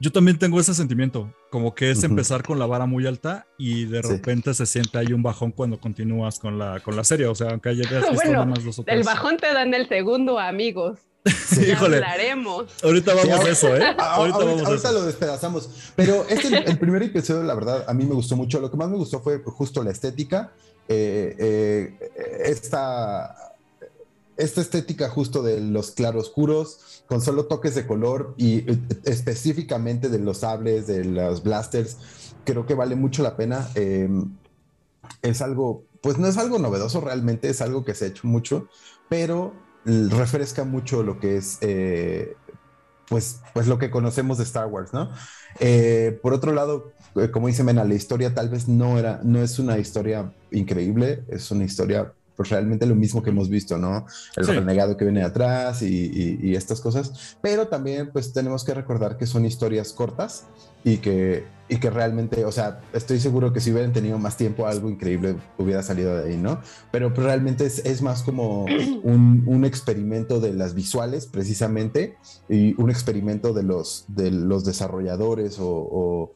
Yo 0.00 0.12
también 0.12 0.38
tengo 0.38 0.60
ese 0.60 0.74
sentimiento, 0.74 1.32
como 1.50 1.74
que 1.74 1.90
es 1.90 2.04
empezar 2.04 2.42
con 2.44 2.58
la 2.58 2.66
vara 2.66 2.86
muy 2.86 3.06
alta 3.06 3.46
y 3.58 3.84
de 3.86 4.00
Sí. 4.02 4.08
repente 4.10 4.54
se 4.54 4.64
siente 4.64 4.96
ahí 4.98 5.12
un 5.12 5.22
bajón 5.24 5.50
cuando 5.50 5.80
continúas 5.80 6.38
con 6.38 6.56
la, 6.58 6.78
con 6.80 6.94
la 6.94 7.02
serie, 7.02 7.26
o 7.26 7.34
sea, 7.34 7.48
aunque 7.50 7.70
hayas 7.70 7.90
visto 7.90 8.12
Bueno, 8.14 8.32
nada 8.32 8.44
más 8.46 8.62
dos 8.64 8.78
o 8.78 8.84
El 8.86 9.02
bajón 9.02 9.36
te 9.38 9.52
dan 9.52 9.74
el 9.74 9.88
segundo, 9.88 10.38
amigos. 10.38 11.00
Sí. 11.48 11.66
Ya 11.66 11.72
Híjole. 11.72 11.96
hablaremos. 11.96 12.66
Ahorita 12.82 13.12
vamos 13.14 13.40
Sí, 13.40 13.48
a 13.48 13.50
eso, 13.50 13.76
¿eh? 13.76 13.80
Ah, 13.98 14.14
Ahorita 14.14 14.36
ahorita 14.38 14.38
vamos 14.38 14.62
a 14.62 14.66
ahorita 14.68 14.88
eso. 14.88 14.98
lo 14.98 15.04
despedazamos. 15.06 15.92
Pero 15.96 16.24
este, 16.28 16.46
el, 16.48 16.54
el 16.68 16.78
primer 16.78 17.02
episodio, 17.02 17.42
la 17.42 17.54
verdad, 17.54 17.84
a 17.88 17.92
mí 17.92 18.04
me 18.04 18.14
gustó 18.14 18.36
mucho. 18.36 18.60
Lo 18.60 18.70
que 18.70 18.76
más 18.76 18.88
me 18.88 18.96
gustó 18.96 19.20
fue 19.20 19.42
justo 19.44 19.82
la 19.82 19.90
estética. 19.90 20.52
eh, 20.88 21.34
eh, 21.38 22.42
esta, 22.46 23.34
esta 24.38 24.60
estética 24.60 25.08
justo 25.10 25.42
de 25.42 25.60
los 25.60 25.90
claroscuros, 25.90 27.02
con 27.06 27.20
solo 27.20 27.46
toques 27.46 27.74
de 27.74 27.86
color 27.86 28.34
y 28.36 28.70
eh, 28.70 28.78
específicamente 29.04 30.08
de 30.08 30.20
los 30.20 30.38
sables, 30.38 30.86
de 30.86 31.04
los 31.04 31.42
blasters, 31.42 31.98
creo 32.44 32.64
que 32.64 32.74
vale 32.74 32.94
mucho 32.94 33.22
la 33.22 33.36
pena. 33.36 33.68
Eh, 33.74 34.08
es 35.22 35.42
algo, 35.42 35.84
pues 36.00 36.18
no 36.18 36.28
es 36.28 36.38
algo 36.38 36.58
novedoso 36.58 37.00
realmente, 37.00 37.48
es 37.50 37.60
algo 37.60 37.84
que 37.84 37.94
se 37.94 38.06
ha 38.06 38.08
hecho 38.08 38.26
mucho, 38.28 38.68
pero 39.08 39.52
refresca 39.84 40.64
mucho 40.64 41.02
lo 41.02 41.18
que 41.18 41.36
es 41.36 41.58
eh, 41.60 42.36
pues, 43.08 43.40
pues 43.54 43.66
lo 43.66 43.78
que 43.78 43.90
conocemos 43.90 44.38
de 44.38 44.44
Star 44.44 44.66
Wars, 44.66 44.92
¿no? 44.92 45.10
Eh, 45.60 46.18
por 46.22 46.32
otro 46.34 46.52
lado, 46.52 46.92
como 47.32 47.48
dice 47.48 47.64
Mena, 47.64 47.84
la 47.84 47.94
historia 47.94 48.34
tal 48.34 48.50
vez 48.50 48.68
no 48.68 48.98
era, 48.98 49.20
no 49.24 49.42
es 49.42 49.58
una 49.58 49.78
historia 49.78 50.32
increíble, 50.50 51.24
es 51.28 51.50
una 51.50 51.64
historia 51.64 52.12
pues 52.38 52.50
realmente 52.50 52.86
lo 52.86 52.94
mismo 52.94 53.20
que 53.20 53.30
hemos 53.30 53.48
visto, 53.50 53.76
¿no? 53.78 54.06
El 54.36 54.44
Sí. 54.46 54.52
renegado 54.52 54.96
que 54.96 55.04
viene 55.04 55.20
de 55.20 55.26
atrás 55.26 55.82
y, 55.82 55.86
y- 55.88 56.38
y 56.40 56.54
estas 56.54 56.80
cosas, 56.80 57.36
pero 57.42 57.66
también 57.66 58.10
pues 58.12 58.32
tenemos 58.32 58.62
que 58.64 58.72
recordar 58.74 59.18
que 59.18 59.26
son 59.26 59.44
historias 59.44 59.92
cortas 59.92 60.44
y 60.84 60.98
que, 60.98 61.44
y 61.68 61.78
que 61.80 61.90
realmente, 61.90 62.44
o 62.44 62.52
sea, 62.52 62.80
estoy 62.92 63.18
seguro 63.18 63.52
que 63.52 63.58
si 63.60 63.72
hubieran 63.72 63.92
tenido 63.92 64.18
más 64.18 64.36
tiempo 64.36 64.68
algo 64.68 64.88
increíble 64.88 65.34
hubiera 65.58 65.82
salido 65.82 66.16
de 66.16 66.30
ahí, 66.30 66.36
¿no? 66.36 66.60
Pero 66.92 67.12
pues, 67.12 67.26
realmente 67.26 67.66
es, 67.66 67.80
es 67.84 68.02
más 68.02 68.22
como 68.22 68.66
un, 69.02 69.42
un 69.46 69.64
experimento 69.64 70.38
de 70.38 70.54
las 70.54 70.74
visuales 70.74 71.26
precisamente 71.26 72.14
y 72.48 72.80
un 72.80 72.88
experimento 72.90 73.52
de 73.52 73.64
los, 73.64 74.04
de 74.06 74.30
los 74.30 74.64
desarrolladores 74.64 75.58
o, 75.58 75.66
o 75.68 76.34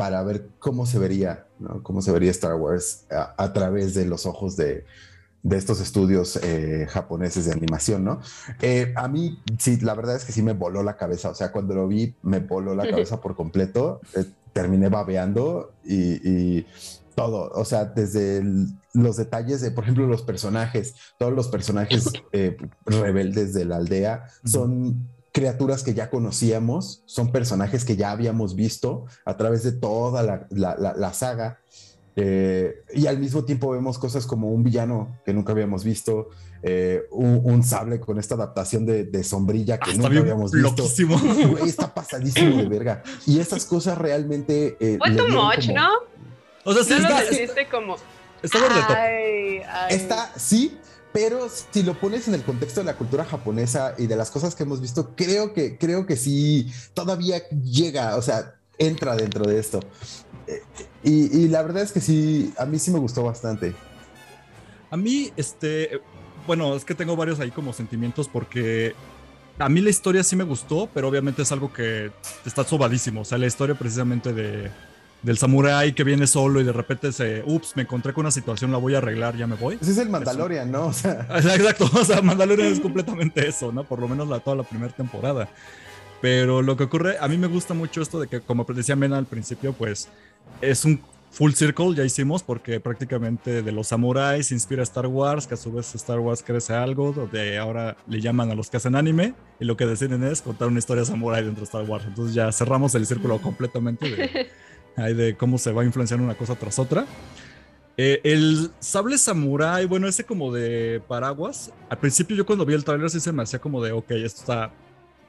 para 0.00 0.22
ver 0.22 0.48
cómo 0.58 0.86
se 0.86 0.98
vería, 0.98 1.44
¿no? 1.58 1.82
Cómo 1.82 2.00
se 2.00 2.10
vería 2.10 2.30
Star 2.30 2.54
Wars 2.54 3.04
a, 3.10 3.34
a 3.36 3.52
través 3.52 3.92
de 3.92 4.06
los 4.06 4.24
ojos 4.24 4.56
de, 4.56 4.86
de 5.42 5.56
estos 5.58 5.78
estudios 5.82 6.36
eh, 6.42 6.86
japoneses 6.88 7.44
de 7.44 7.52
animación, 7.52 8.02
¿no? 8.02 8.18
Eh, 8.62 8.94
a 8.96 9.08
mí, 9.08 9.38
sí, 9.58 9.76
la 9.82 9.92
verdad 9.94 10.16
es 10.16 10.24
que 10.24 10.32
sí 10.32 10.42
me 10.42 10.54
voló 10.54 10.82
la 10.82 10.96
cabeza, 10.96 11.28
o 11.28 11.34
sea, 11.34 11.52
cuando 11.52 11.74
lo 11.74 11.86
vi, 11.86 12.14
me 12.22 12.38
voló 12.38 12.74
la 12.74 12.84
cabeza 12.90 13.20
por 13.20 13.36
completo, 13.36 14.00
eh, 14.16 14.24
terminé 14.54 14.88
babeando 14.88 15.74
y, 15.84 16.26
y 16.58 16.66
todo, 17.14 17.50
o 17.52 17.64
sea, 17.66 17.84
desde 17.84 18.38
el- 18.38 18.68
los 18.94 19.18
detalles 19.18 19.60
de, 19.60 19.70
por 19.70 19.84
ejemplo, 19.84 20.06
los 20.06 20.22
personajes, 20.22 20.94
todos 21.18 21.34
los 21.34 21.48
personajes 21.48 22.10
rebeldes 22.86 23.52
de 23.52 23.66
la 23.66 23.76
aldea 23.76 24.24
son 24.46 25.06
criaturas 25.32 25.82
que 25.82 25.94
ya 25.94 26.10
conocíamos, 26.10 27.02
son 27.06 27.30
personajes 27.32 27.84
que 27.84 27.96
ya 27.96 28.10
habíamos 28.10 28.54
visto 28.54 29.04
a 29.24 29.36
través 29.36 29.62
de 29.62 29.72
toda 29.72 30.22
la, 30.22 30.46
la- 30.50 30.76
la- 30.76 30.94
la 30.94 31.12
saga. 31.12 31.60
Eh, 32.16 32.82
y 32.92 33.06
al 33.06 33.18
mismo 33.18 33.44
tiempo 33.44 33.70
vemos 33.70 33.96
cosas 33.98 34.26
como 34.26 34.50
un 34.50 34.64
villano 34.64 35.20
que 35.24 35.32
nunca 35.32 35.52
habíamos 35.52 35.84
visto, 35.84 36.28
eh, 36.62 37.02
un, 37.12 37.40
un 37.44 37.62
sable 37.62 38.00
con 38.00 38.18
esta 38.18 38.34
adaptación 38.34 38.84
de, 38.84 39.04
de 39.04 39.22
sombrilla 39.24 39.78
que 39.78 39.90
Ah, 39.92 39.94
nunca 39.94 40.08
habíamos 40.18 40.50
visto. 40.52 40.68
está 41.64 41.94
pasadísimo 41.94 42.56
de 42.56 42.68
verga. 42.68 43.02
Y 43.26 43.38
esas 43.38 43.64
cosas 43.64 43.96
realmente... 43.96 44.76
eh, 44.80 44.98
Fue 44.98 45.12
too 45.12 45.28
much, 45.28 45.66
como- 45.68 45.78
¿no? 45.78 45.88
O 46.64 46.74
sea, 46.74 46.84
sí, 46.84 46.90
No 46.94 46.98
lo 47.08 47.14
está, 47.16 47.24
sentiste 47.30 47.68
como. 47.70 47.96
Ay, 48.88 49.60
ay. 49.66 49.94
Está, 49.94 50.32
sí, 50.36 50.76
pero 51.12 51.48
si 51.48 51.82
lo 51.82 51.98
pones 51.98 52.28
en 52.28 52.34
el 52.34 52.44
contexto 52.44 52.80
de 52.80 52.86
la 52.86 52.96
cultura 52.96 53.24
japonesa 53.24 53.94
y 53.98 54.06
de 54.06 54.16
las 54.16 54.30
cosas 54.30 54.54
que 54.54 54.62
hemos 54.62 54.80
visto, 54.80 55.14
creo 55.16 55.52
que, 55.52 55.76
creo 55.78 56.06
que 56.06 56.16
sí, 56.16 56.72
todavía 56.94 57.48
llega, 57.48 58.16
o 58.16 58.22
sea, 58.22 58.54
entra 58.78 59.16
dentro 59.16 59.44
de 59.44 59.58
esto. 59.58 59.80
Eh, 60.46 60.62
Y, 61.02 61.44
y 61.44 61.48
la 61.48 61.62
verdad 61.62 61.82
es 61.82 61.92
que 61.92 62.00
sí, 62.00 62.52
a 62.58 62.66
mí 62.66 62.78
sí 62.78 62.90
me 62.90 62.98
gustó 62.98 63.22
bastante. 63.24 63.74
A 64.90 64.96
mí, 64.96 65.32
este, 65.36 66.00
bueno, 66.46 66.74
es 66.76 66.84
que 66.84 66.94
tengo 66.94 67.16
varios 67.16 67.40
ahí 67.40 67.50
como 67.50 67.72
sentimientos 67.72 68.28
porque 68.28 68.94
a 69.58 69.68
mí 69.68 69.80
la 69.80 69.90
historia 69.90 70.22
sí 70.24 70.36
me 70.36 70.44
gustó, 70.44 70.88
pero 70.92 71.08
obviamente 71.08 71.42
es 71.42 71.52
algo 71.52 71.72
que 71.72 72.12
está 72.44 72.64
sobadísimo. 72.64 73.22
O 73.22 73.24
sea, 73.24 73.38
la 73.38 73.46
historia 73.46 73.74
precisamente 73.76 74.32
de, 74.32 74.70
del 75.22 75.38
samurái 75.38 75.92
que 75.92 76.04
viene 76.04 76.26
solo 76.26 76.60
y 76.60 76.64
de 76.64 76.72
repente 76.72 77.12
se, 77.12 77.42
ups, 77.46 77.76
me 77.76 77.82
encontré 77.82 78.12
con 78.12 78.22
una 78.22 78.30
situación, 78.30 78.72
la 78.72 78.78
voy 78.78 78.94
a 78.94 78.98
arreglar, 78.98 79.36
ya 79.36 79.46
me 79.46 79.56
voy. 79.56 79.78
Ese 79.80 79.92
es 79.92 79.98
el 79.98 80.08
Mandalorian, 80.08 80.70
¿no? 80.70 80.86
O 80.86 80.92
sea, 80.92 81.26
Exacto, 81.36 81.90
o 81.92 82.04
sea, 82.04 82.22
Mandalorian 82.22 82.72
es 82.72 82.80
completamente 82.80 83.46
eso, 83.46 83.72
¿no? 83.72 83.84
Por 83.84 84.00
lo 84.00 84.08
menos 84.08 84.28
la, 84.28 84.40
toda 84.40 84.56
la 84.56 84.62
primera 84.62 84.92
temporada. 84.92 85.48
Pero 86.20 86.62
lo 86.62 86.76
que 86.76 86.84
ocurre, 86.84 87.16
a 87.18 87.28
mí 87.28 87.38
me 87.38 87.46
gusta 87.46 87.74
mucho 87.74 88.02
esto 88.02 88.20
de 88.20 88.28
que, 88.28 88.40
como 88.40 88.64
decía 88.64 88.96
Mena 88.96 89.16
al 89.16 89.26
principio, 89.26 89.72
pues 89.72 90.08
es 90.60 90.84
un 90.84 91.00
full 91.30 91.52
circle, 91.52 91.94
ya 91.94 92.04
hicimos, 92.04 92.42
porque 92.42 92.80
prácticamente 92.80 93.62
de 93.62 93.72
los 93.72 93.88
samuráis 93.88 94.48
se 94.48 94.54
inspira 94.54 94.82
Star 94.82 95.06
Wars, 95.06 95.46
que 95.46 95.54
a 95.54 95.56
su 95.56 95.72
vez 95.72 95.94
Star 95.94 96.18
Wars 96.18 96.42
crece 96.44 96.74
algo, 96.74 97.12
donde 97.12 97.56
ahora 97.56 97.96
le 98.06 98.20
llaman 98.20 98.50
a 98.50 98.54
los 98.54 98.68
que 98.68 98.76
hacen 98.76 98.96
anime, 98.96 99.34
y 99.60 99.64
lo 99.64 99.76
que 99.76 99.86
deciden 99.86 100.24
es 100.24 100.42
contar 100.42 100.68
una 100.68 100.78
historia 100.78 101.04
samurái 101.04 101.44
dentro 101.44 101.60
de 101.60 101.66
Star 101.66 101.84
Wars. 101.84 102.04
Entonces 102.06 102.34
ya 102.34 102.50
cerramos 102.52 102.94
el 102.94 103.06
círculo 103.06 103.40
completamente 103.40 104.10
de, 104.10 104.50
ahí 104.96 105.14
de 105.14 105.36
cómo 105.36 105.58
se 105.58 105.72
va 105.72 105.84
influenciando 105.84 106.24
una 106.24 106.34
cosa 106.36 106.54
tras 106.54 106.78
otra. 106.78 107.06
Eh, 107.96 108.20
el 108.24 108.70
sable 108.78 109.18
samurai, 109.18 109.84
bueno, 109.84 110.08
ese 110.08 110.24
como 110.24 110.52
de 110.52 111.02
paraguas, 111.06 111.72
al 111.88 111.98
principio 111.98 112.36
yo 112.36 112.46
cuando 112.46 112.64
vi 112.64 112.74
el 112.74 112.84
trailer 112.84 113.10
sí 113.10 113.20
se 113.20 113.32
me 113.32 113.42
hacía 113.42 113.58
como 113.58 113.82
de, 113.82 113.92
ok, 113.92 114.12
esto 114.12 114.40
está 114.40 114.72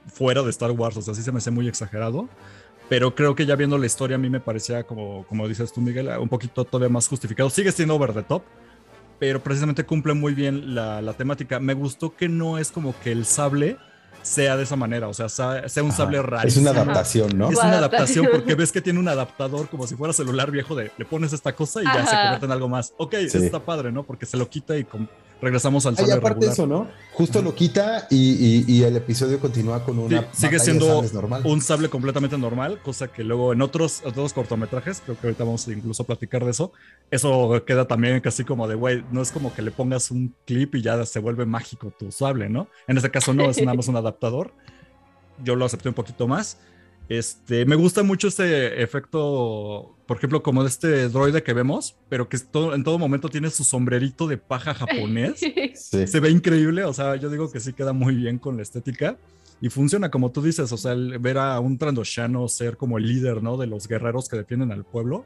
fuera 0.08 0.42
de 0.42 0.50
Star 0.52 0.72
Wars, 0.72 0.96
o 0.98 1.02
sea, 1.02 1.14
sí 1.14 1.22
se 1.22 1.32
me 1.32 1.40
hacía 1.40 1.52
muy 1.52 1.68
exagerado, 1.68 2.30
pero 2.88 3.14
creo 3.14 3.36
que 3.36 3.46
ya 3.46 3.56
viendo 3.56 3.78
la 3.78 3.86
historia 3.86 4.16
a 4.16 4.20
mí 4.20 4.30
me 4.30 4.40
parecía 4.40 4.84
como, 4.84 5.26
como 5.28 5.48
dices 5.48 5.74
tú, 5.74 5.82
Miguel, 5.82 6.08
un 6.20 6.30
poquito 6.30 6.64
todavía 6.64 6.90
más 6.90 7.08
justificado. 7.08 7.50
Sigue 7.50 7.72
siendo 7.72 7.96
over 7.96 8.14
the 8.14 8.24
top, 8.24 8.44
pero 9.20 9.42
precisamente 9.42 9.86
cumple 9.86 10.14
muy 10.14 10.34
bien 10.34 10.76
la 10.76 11.14
temática. 11.18 11.60
Me 11.60 11.74
gustó 11.74 12.16
que 12.16 12.30
no 12.30 12.58
es 12.58 12.72
como 12.72 12.94
que 13.02 13.12
el 13.12 13.26
sable 13.26 13.78
sea 14.24 14.56
de 14.58 14.64
esa 14.64 14.76
manera, 14.76 15.08
o 15.08 15.14
sea, 15.14 15.30
sea, 15.30 15.64
un 15.84 15.90
Ajá. 15.90 15.98
sable 15.98 16.22
raro. 16.22 16.48
es 16.48 16.58
una 16.58 16.72
adaptación, 16.72 17.38
¿no? 17.38 17.50
Es 17.50 17.58
una 17.58 17.78
adaptación 17.80 18.28
porque 18.32 18.56
ves 18.56 18.72
que 18.72 18.82
tiene 18.82 19.00
un 19.00 19.08
adaptador 19.08 19.68
como 19.70 19.88
si 19.88 19.96
fuera 19.96 20.14
celular 20.14 20.52
viejo 20.52 20.76
de 20.76 20.92
le 20.98 21.06
pones 21.06 21.34
esta 21.34 21.54
cosa 21.56 21.82
y 21.82 21.86
ya 21.86 22.06
se 22.06 22.16
convierte 22.16 22.46
en 22.46 22.52
algo 22.52 22.70
más. 22.70 22.94
Ok, 22.98 23.16
Sí. 23.30 23.38
está 23.38 23.60
padre, 23.60 23.92
¿no? 23.92 24.04
Porque 24.04 24.26
se 24.26 24.38
lo 24.38 24.48
quita 24.50 24.78
y 24.78 24.84
com- 24.84 25.08
regresamos 25.42 25.86
al 25.86 25.96
sable 25.98 26.14
aparte 26.14 26.36
regular. 26.36 26.54
eso, 26.54 26.68
¿no? 26.68 26.88
Justo 27.14 27.42
lo 27.42 27.56
quita 27.56 28.08
y, 28.10 28.16
y- 28.16 28.66
y 28.68 28.84
el 28.84 28.96
episodio 28.96 29.40
continúa 29.40 29.84
con 29.84 29.98
una 30.00 30.22
Sí, 30.32 30.46
sigue 30.48 30.60
siendo 30.60 31.02
normal. 31.14 31.42
un 31.46 31.62
sable 31.62 31.90
completamente 31.90 32.38
normal, 32.38 32.80
cosa 32.84 33.08
que 33.12 33.24
luego 33.24 33.52
en 33.54 33.62
otros, 33.62 34.02
otros 34.06 34.34
cortometrajes, 34.34 35.02
creo 35.04 35.20
que 35.20 35.28
ahorita 35.28 35.44
vamos 35.44 35.68
incluso 35.68 36.04
a 36.04 36.06
platicar 36.06 36.46
de 36.46 36.52
eso, 36.52 36.72
eso 37.10 37.64
queda 37.66 37.88
también 37.88 38.20
casi 38.22 38.44
como 38.44 38.68
de, 38.68 38.76
güey, 38.76 39.04
no 39.12 39.22
es 39.22 39.32
como 39.32 39.54
que 39.54 39.62
le 39.62 39.72
pongas 39.72 40.12
un 40.12 40.36
clip 40.46 40.76
y 40.76 40.82
ya 40.82 41.04
se 41.06 41.20
vuelve 41.20 41.46
mágico 41.46 41.92
tu 41.98 42.12
sable, 42.12 42.48
¿no? 42.50 42.68
En 42.88 42.98
este 42.98 43.10
caso 43.12 43.34
no, 43.34 43.50
es 43.50 43.58
nada 43.62 43.74
más 43.76 43.88
un 43.88 43.96
adaptador. 43.98 44.54
Yo 45.44 45.56
lo 45.56 45.66
acepté 45.66 45.90
un 45.90 45.96
poquito 45.96 46.28
más. 46.28 46.58
Este, 47.14 47.66
me 47.66 47.76
gusta 47.76 48.04
mucho 48.04 48.30
este 48.30 48.82
efecto, 48.82 49.98
por 50.06 50.16
ejemplo, 50.16 50.42
como 50.42 50.64
de 50.64 50.70
este 50.70 51.10
droide 51.10 51.44
que 51.44 51.52
vemos, 51.54 51.98
pero 52.08 52.30
que 52.30 52.38
todo- 52.40 52.74
en 52.74 52.86
todo 52.86 52.98
momento 52.98 53.28
tiene 53.28 53.50
su 53.50 53.66
sombrerito 53.66 54.28
de 54.28 54.38
paja 54.38 54.74
japonés 54.74 55.42
Sí. 55.76 56.08
se 56.08 56.20
ve 56.22 56.30
increíble, 56.30 56.86
o 56.86 56.94
sea, 56.94 57.18
yo 57.18 57.30
digo 57.30 57.52
que 57.52 57.60
sí 57.60 57.74
queda 57.74 57.92
muy 57.92 58.16
bien 58.16 58.38
con 58.38 58.56
la 58.56 58.64
estética 58.64 59.18
y 59.60 59.68
funciona 59.68 60.10
como 60.10 60.32
tú 60.32 60.42
dices, 60.42 60.72
o 60.72 60.78
sea, 60.78 60.94
el 60.94 61.20
ver 61.20 61.38
a 61.38 61.60
un 61.60 61.78
Trandoshano 61.78 62.48
ser 62.48 62.78
como 62.78 62.98
el 62.98 63.06
líder, 63.08 63.44
¿no? 63.44 63.58
De 63.58 63.68
los 63.68 63.90
guerreros 63.90 64.30
que 64.30 64.38
defienden 64.38 64.72
al 64.72 64.86
pueblo, 64.86 65.26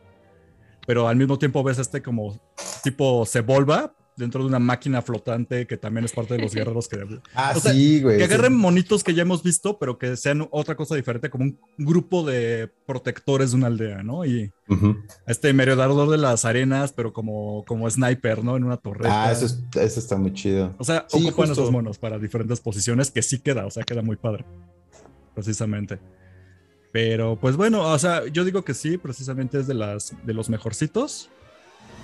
pero 0.88 1.08
al 1.08 1.16
mismo 1.18 1.38
tiempo 1.38 1.62
ves 1.64 1.78
este 1.78 2.02
como 2.02 2.40
tipo 2.84 3.28
se 3.28 3.42
volva 3.42 3.94
dentro 4.18 4.42
de 4.42 4.48
una 4.48 4.60
máquina 4.60 5.02
flotante 5.02 5.68
que 5.68 5.76
también 5.78 6.06
es 6.06 6.14
parte 6.14 6.36
de 6.36 6.42
los 6.42 6.54
guerreros 6.56 6.88
que, 6.88 6.98
Ah, 7.36 7.54
o 7.56 7.60
sea, 7.60 7.74
sí, 7.74 8.02
güey. 8.02 8.18
que 8.18 8.28
sí. 8.28 8.34
agarren 8.34 8.56
monitos 8.56 9.04
que 9.04 9.14
ya 9.14 9.24
hemos 9.24 9.44
visto, 9.44 9.78
pero 9.78 9.98
que 9.98 10.16
sean 10.16 10.48
otra 10.52 10.76
cosa 10.76 10.96
diferente, 10.96 11.30
como 11.30 11.44
un 11.46 11.60
grupo 11.78 12.24
de 12.26 12.72
protectores 12.86 13.52
de 13.52 13.58
una 13.58 13.68
aldea, 13.68 14.04
¿no? 14.04 14.24
Y 14.26 14.52
Ujú. 14.70 14.96
este 15.28 15.52
merodeador 15.54 16.10
de 16.10 16.18
las 16.18 16.46
arenas, 16.46 16.94
pero 16.94 17.12
como, 17.14 17.66
como 17.68 17.90
sniper, 17.90 18.44
¿no? 18.44 18.56
En 18.58 18.64
una 18.64 18.78
torreta. 18.78 19.26
Ah, 19.26 19.32
eso, 19.32 19.46
es- 19.48 19.60
eso 19.76 20.00
está 20.00 20.16
muy 20.18 20.34
chido. 20.34 20.74
O 20.78 20.84
sea, 20.84 21.06
Sí, 21.10 21.18
ocupan 21.18 21.48
justo. 21.48 21.62
esos 21.62 21.72
monos 21.72 21.98
para 21.98 22.18
diferentes 22.18 22.60
posiciones 22.62 23.12
que 23.12 23.22
sí 23.22 23.40
queda, 23.40 23.66
o 23.66 23.72
sea, 23.72 23.84
queda 23.84 24.02
muy 24.02 24.16
padre. 24.16 24.46
Precisamente. 25.34 26.00
Pero 26.92 27.38
pues 27.38 27.58
bueno, 27.58 27.82
o 27.92 28.00
sea, 28.00 28.26
yo 28.28 28.46
digo 28.46 28.64
que 28.64 28.74
sí, 28.74 28.98
precisamente 28.98 29.60
es 29.60 29.68
de 29.68 29.74
las 29.74 30.14
de 30.26 30.34
los 30.34 30.50
mejorcitos. 30.50 31.30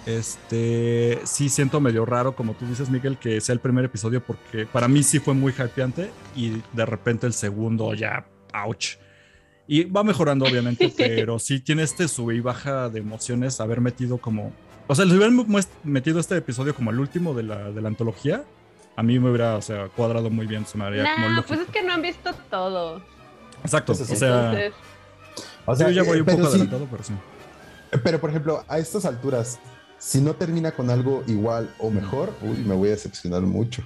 Este, 0.06 1.20
sí 1.26 1.50
siento 1.50 1.80
medio 1.80 2.06
raro, 2.06 2.36
como 2.36 2.54
tú 2.54 2.66
dices, 2.66 2.90
Miguel, 2.90 3.18
que 3.18 3.40
sea 3.40 3.54
el 3.54 3.60
primer 3.60 3.86
episodio 3.86 4.24
porque 4.24 4.66
para 4.66 4.88
mí 4.88 5.04
sí 5.04 5.20
fue 5.20 5.34
muy 5.34 5.54
hypeante 5.54 6.10
y 6.36 6.62
de 6.74 6.86
repente 6.86 7.28
el 7.28 7.34
segundo 7.34 7.94
ya, 7.94 8.26
ouch. 8.54 8.98
Y 9.68 9.86
va 9.86 10.04
mejorando, 10.04 10.46
obviamente, 10.46 10.92
pero 10.98 11.40
sí 11.40 11.60
tiene 11.60 11.84
este 11.84 12.08
sube 12.08 12.36
y 12.36 12.40
baja 12.40 12.90
de 12.90 13.00
emociones 13.00 13.62
haber 13.62 13.80
metido 13.80 14.18
como... 14.18 14.52
O 14.88 14.96
sea, 14.96 15.06
les 15.06 15.16
hubieran 15.16 15.46
metido 15.84 16.20
este 16.20 16.36
episodio 16.36 16.76
como 16.76 16.92
el 16.92 17.00
último 17.00 17.34
de 17.34 17.44
la, 17.44 17.72
de 17.72 17.82
la 17.82 17.88
antología. 17.88 18.44
A 18.96 19.04
mí 19.04 19.18
me 19.20 19.30
hubiera, 19.30 19.56
o 19.56 19.62
sea, 19.62 19.88
cuadrado 19.88 20.30
muy 20.30 20.48
bien, 20.48 20.66
haría 20.82 21.14
como 21.16 21.30
Nah, 21.30 21.42
pues 21.44 21.62
es 21.62 21.68
que 21.70 21.82
no 21.84 21.94
han 21.94 22.02
visto 22.02 22.34
todo. 22.50 23.02
Exacto, 23.64 23.94
o 23.94 23.96
sea, 23.96 24.52
Entonces, 24.52 24.74
O 25.66 25.76
sea, 25.76 25.90
yo 25.90 25.94
ya 25.94 26.04
voy 26.04 26.20
un 26.20 26.26
poco 26.26 26.42
sí, 26.42 26.48
adelantado, 26.48 26.88
pero 26.92 27.04
sí. 27.04 27.14
pero 28.04 28.20
por 28.20 28.32
ejemplo, 28.32 28.66
a 28.68 28.80
estas 28.80 29.06
alturas, 29.06 29.60
si 30.02 30.20
no 30.20 30.34
termina 30.36 30.72
con 30.72 30.90
algo 30.90 31.24
igual 31.28 31.74
o 31.78 31.92
mejor, 31.92 32.34
uy, 32.42 32.58
me 32.66 32.74
voy 32.74 32.88
a 32.90 32.92
decepcionar 32.92 33.42
mucho. 33.44 33.84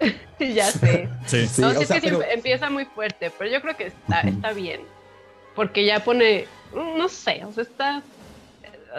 ya 0.38 0.70
sé. 0.70 1.08
Sí, 1.26 1.46
Sí, 1.48 1.60
no, 1.60 1.68
o 1.68 1.74
sí 1.74 1.82
es 1.82 1.88
sea, 1.88 2.00
que 2.00 2.08
sí 2.08 2.16
pero- 2.16 2.30
empieza 2.30 2.70
muy 2.70 2.84
fuerte, 2.84 3.32
pero 3.36 3.50
yo 3.50 3.60
creo 3.60 3.76
que 3.76 3.86
está, 3.88 4.20
Ujú. 4.20 4.28
está 4.28 4.52
bien. 4.52 4.82
Porque 5.56 5.84
ya 5.84 6.04
pone, 6.04 6.46
mm, 6.72 6.98
no 6.98 7.08
sé, 7.08 7.44
o 7.44 7.52
sea, 7.52 7.62
está... 7.64 8.02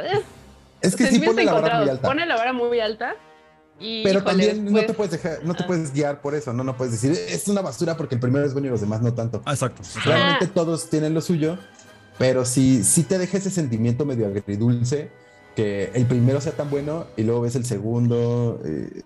eh, 0.03 0.21
Es 0.81 0.95
que 0.95 1.05
sí 1.05 1.19
sentimientos 1.19 1.35
pone 1.35 1.45
la 1.45 1.53
vara 1.53 1.79
muy 1.79 1.89
alta. 1.89 2.07
Pone 2.07 2.25
la 2.25 2.35
vara 2.35 2.53
muy 2.53 2.79
alta. 2.79 3.15
Y, 3.79 4.03
Pero 4.03 4.19
híjole, 4.19 4.31
también 4.47 4.65
no 4.65 4.71
te 4.79 4.87
después- 4.87 4.95
puedes 4.97 5.11
dejar, 5.11 5.45
no 5.45 5.53
te 5.53 5.63
Ah. 5.63 5.67
puedes 5.67 5.93
guiar 5.93 6.19
por 6.21 6.33
eso, 6.33 6.51
no, 6.51 6.63
no 6.63 6.75
puedes 6.75 6.93
decir, 6.99 7.11
es 7.11 7.47
una 7.47 7.61
basura 7.61 7.95
porque 7.95 8.15
el 8.15 8.21
primero 8.21 8.43
es 8.43 8.53
bueno 8.53 8.67
y 8.67 8.71
los 8.71 8.81
demás 8.81 9.01
no 9.01 9.13
tanto. 9.13 9.43
Ah, 9.45 9.53
exacto. 9.53 9.83
Realmente 10.03 10.47
todos 10.47 10.89
tienen 10.89 11.13
lo 11.13 11.21
suyo, 11.21 11.59
pero 12.17 12.43
sí, 12.43 12.83
sí 12.83 13.03
te 13.03 13.19
deja 13.19 13.37
ese 13.37 13.51
sentimiento 13.51 14.03
medio 14.03 14.25
agridulce, 14.25 15.11
que 15.57 15.91
el 15.95 16.05
primero 16.05 16.39
sea 16.39 16.51
tan 16.51 16.69
bueno 16.69 17.07
y 17.17 17.23
luego 17.23 17.41
ves 17.41 17.55
el 17.55 17.65
segundo, 17.65 18.61
eh, 18.63 19.01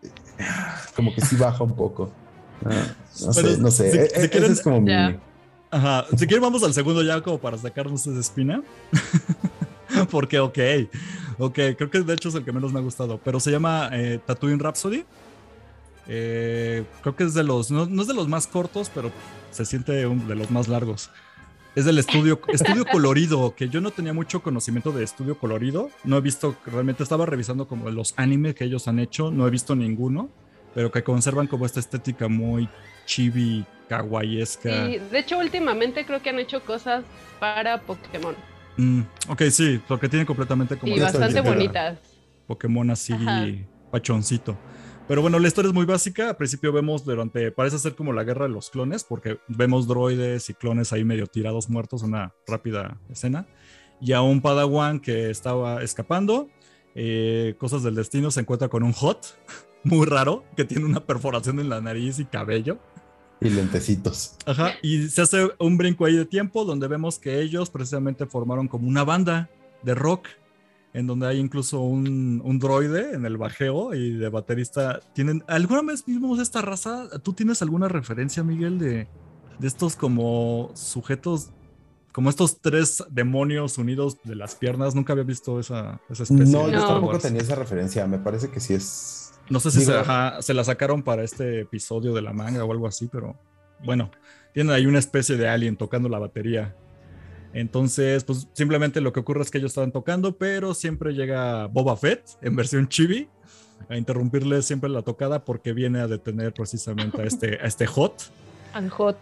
como 0.97 1.15
que 1.15 1.21
sí 1.21 1.35
baja 1.37 1.63
un 1.63 1.75
poco. 1.75 2.11
Ah, 2.63 2.85
no 3.25 3.31
Pero 3.33 3.49
sé, 3.55 3.57
no 3.57 3.71
sé. 3.71 3.91
si- 3.91 3.97
e- 3.97 4.01
si 4.09 4.13
e- 4.13 4.17
ese 4.19 4.29
quieren- 4.29 4.51
es 4.51 4.61
como 4.61 4.81
mi... 4.81 4.91
Ya. 4.91 5.19
Ajá, 5.71 6.05
si 6.15 6.27
quieren 6.27 6.43
vamos 6.43 6.61
al 6.63 6.75
segundo 6.75 7.01
ya 7.01 7.19
como 7.21 7.39
para 7.39 7.57
sacarnos 7.57 8.05
esa 8.05 8.19
espina. 8.19 8.61
Porque, 10.11 10.39
ok, 10.39 10.59
ok, 11.39 11.55
creo 11.75 11.89
que 11.89 12.01
de 12.01 12.13
hecho 12.13 12.29
es 12.29 12.35
el 12.35 12.45
que 12.45 12.51
menos 12.51 12.71
me 12.71 12.77
ha 12.79 12.83
gustado, 12.83 13.19
pero 13.23 13.39
se 13.39 13.49
llama 13.49 13.89
eh, 13.93 14.19
Tatooine 14.23 14.59
Rhapsody. 14.59 15.05
Eh, 16.07 16.83
creo 17.01 17.15
que 17.15 17.23
es 17.23 17.33
de 17.33 17.43
los, 17.43 17.71
no, 17.71 17.85
no 17.87 18.01
es 18.03 18.07
de 18.07 18.13
los 18.13 18.27
más 18.27 18.45
cortos, 18.45 18.91
pero 18.93 19.11
se 19.49 19.65
siente 19.65 20.05
un- 20.05 20.27
de 20.27 20.35
los 20.35 20.51
más 20.51 20.67
largos. 20.67 21.09
Es 21.73 21.85
del 21.85 21.99
estudio, 21.99 22.41
estudio 22.49 22.85
colorido, 22.85 23.55
que 23.55 23.69
yo 23.69 23.79
no 23.79 23.91
tenía 23.91 24.11
mucho 24.11 24.43
conocimiento 24.43 24.91
de 24.91 25.05
estudio 25.05 25.37
colorido. 25.37 25.89
No 26.03 26.17
he 26.17 26.21
visto, 26.21 26.57
realmente 26.65 27.01
estaba 27.01 27.25
revisando 27.25 27.65
como 27.65 27.89
los 27.89 28.13
animes 28.17 28.55
que 28.55 28.65
ellos 28.65 28.89
han 28.89 28.99
hecho, 28.99 29.31
no 29.31 29.47
he 29.47 29.49
visto 29.49 29.73
ninguno, 29.73 30.29
pero 30.75 30.91
que 30.91 31.01
conservan 31.01 31.47
como 31.47 31.65
esta 31.65 31.79
estética 31.79 32.27
muy 32.27 32.67
chibi, 33.05 33.65
kawaiesca. 33.87 34.89
Y 34.89 34.99
de 34.99 35.19
hecho, 35.19 35.37
últimamente 35.39 36.05
creo 36.05 36.21
que 36.21 36.31
han 36.31 36.39
hecho 36.39 36.61
cosas 36.65 37.05
para 37.39 37.79
Pokémon. 37.79 38.35
Mm, 38.75 39.01
ok, 39.29 39.43
sí, 39.49 39.81
porque 39.87 40.09
tiene 40.09 40.25
completamente 40.25 40.75
como 40.75 40.93
Y 40.93 40.99
bastante 40.99 41.39
bonitas. 41.39 41.99
Pokémon 42.47 42.89
así 42.91 43.13
Ajá. 43.13 43.47
pachoncito. 43.91 44.57
Pero 45.11 45.23
bueno, 45.23 45.39
la 45.39 45.49
historia 45.49 45.67
es 45.67 45.73
muy 45.73 45.83
básica. 45.83 46.29
Al 46.29 46.37
principio 46.37 46.71
vemos 46.71 47.03
durante, 47.03 47.51
parece 47.51 47.77
ser 47.79 47.95
como 47.95 48.13
la 48.13 48.23
guerra 48.23 48.47
de 48.47 48.53
los 48.53 48.69
clones, 48.69 49.03
porque 49.03 49.39
vemos 49.49 49.85
droides 49.85 50.49
y 50.49 50.53
clones 50.53 50.93
ahí 50.93 51.03
medio 51.03 51.27
tirados 51.27 51.69
muertos, 51.69 52.01
una 52.01 52.33
rápida 52.47 52.97
escena. 53.09 53.45
Y 53.99 54.13
a 54.13 54.21
un 54.21 54.39
Padawan 54.39 55.01
que 55.01 55.29
estaba 55.29 55.83
escapando, 55.83 56.49
eh, 56.95 57.55
cosas 57.57 57.83
del 57.83 57.95
destino, 57.95 58.31
se 58.31 58.39
encuentra 58.39 58.69
con 58.69 58.83
un 58.83 58.93
Hot, 58.93 59.37
muy 59.83 60.05
raro, 60.05 60.45
que 60.55 60.63
tiene 60.63 60.85
una 60.85 61.05
perforación 61.05 61.59
en 61.59 61.67
la 61.67 61.81
nariz 61.81 62.17
y 62.19 62.23
cabello. 62.23 62.79
Y 63.41 63.49
lentecitos. 63.49 64.37
Ajá, 64.45 64.75
y 64.81 65.09
se 65.09 65.23
hace 65.23 65.49
un 65.59 65.75
brinco 65.75 66.05
ahí 66.05 66.15
de 66.15 66.25
tiempo 66.25 66.63
donde 66.63 66.87
vemos 66.87 67.19
que 67.19 67.41
ellos 67.41 67.69
precisamente 67.69 68.27
formaron 68.27 68.69
como 68.69 68.87
una 68.87 69.03
banda 69.03 69.49
de 69.83 69.93
rock, 69.93 70.29
en 70.93 71.07
donde 71.07 71.27
hay 71.27 71.39
incluso 71.39 71.79
un, 71.81 72.41
un 72.43 72.59
droide 72.59 73.13
en 73.13 73.25
el 73.25 73.37
bajeo 73.37 73.93
y 73.93 74.11
de 74.13 74.29
baterista. 74.29 74.99
¿Tienen, 75.13 75.43
¿Alguna 75.47 75.81
vez 75.83 76.03
vimos 76.05 76.39
esta 76.39 76.61
raza? 76.61 77.07
¿Tú 77.23 77.33
tienes 77.33 77.61
alguna 77.61 77.87
referencia, 77.87 78.43
Miguel, 78.43 78.77
de, 78.79 79.07
de 79.59 79.67
estos 79.67 79.95
como 79.95 80.71
sujetos, 80.73 81.51
como 82.11 82.29
estos 82.29 82.59
tres 82.59 83.03
demonios 83.09 83.77
unidos 83.77 84.17
de 84.25 84.35
las 84.35 84.55
piernas? 84.55 84.93
Nunca 84.95 85.13
había 85.13 85.23
visto 85.23 85.59
esa, 85.59 86.01
esa 86.09 86.23
especie. 86.23 86.45
No, 86.53 86.69
yo 86.69 86.79
No. 86.79 86.87
Tampoco 86.87 87.19
tenía 87.19 87.41
esa 87.41 87.55
referencia. 87.55 88.05
Me 88.07 88.19
parece 88.19 88.49
que 88.49 88.59
sí 88.59 88.73
es 88.73 89.33
No 89.49 89.59
sé 89.61 89.71
si 89.71 89.79
Digo- 89.79 89.93
se, 89.93 89.97
ajá, 89.99 90.41
se 90.41 90.53
la 90.53 90.63
sacaron 90.65 91.03
para 91.03 91.23
este 91.23 91.61
episodio 91.61 92.13
de 92.13 92.21
la 92.21 92.33
manga 92.33 92.65
o 92.65 92.71
algo 92.71 92.85
así, 92.87 93.07
pero 93.09 93.37
bueno, 93.85 94.11
tienen 94.53 94.73
ahí 94.73 94.85
una 94.85 94.99
especie 94.99 95.37
de 95.37 95.47
alien 95.47 95.77
tocando 95.77 96.09
la 96.09 96.19
batería. 96.19 96.75
Entonces, 97.53 98.23
pues 98.23 98.47
simplemente 98.53 99.01
lo 99.01 99.11
que 99.13 99.19
ocurre 99.19 99.41
es 99.41 99.51
que 99.51 99.57
ellos 99.57 99.71
estaban 99.71 99.91
tocando, 99.91 100.37
pero 100.37 100.73
siempre 100.73 101.13
llega 101.13 101.67
Boba 101.67 101.97
Fett 101.97 102.23
en 102.41 102.55
versión 102.55 102.87
chibi 102.87 103.27
a 103.89 103.97
interrumpirle 103.97 104.61
siempre 104.61 104.89
la 104.89 105.01
tocada 105.01 105.43
porque 105.43 105.73
viene 105.73 105.99
a 105.99 106.07
detener 106.07 106.53
precisamente 106.53 107.21
a 107.21 107.25
este, 107.25 107.55
a 107.61 107.65
este 107.65 107.87
Hot, 107.87 108.31
Al 108.73 108.89
hot. 108.89 109.17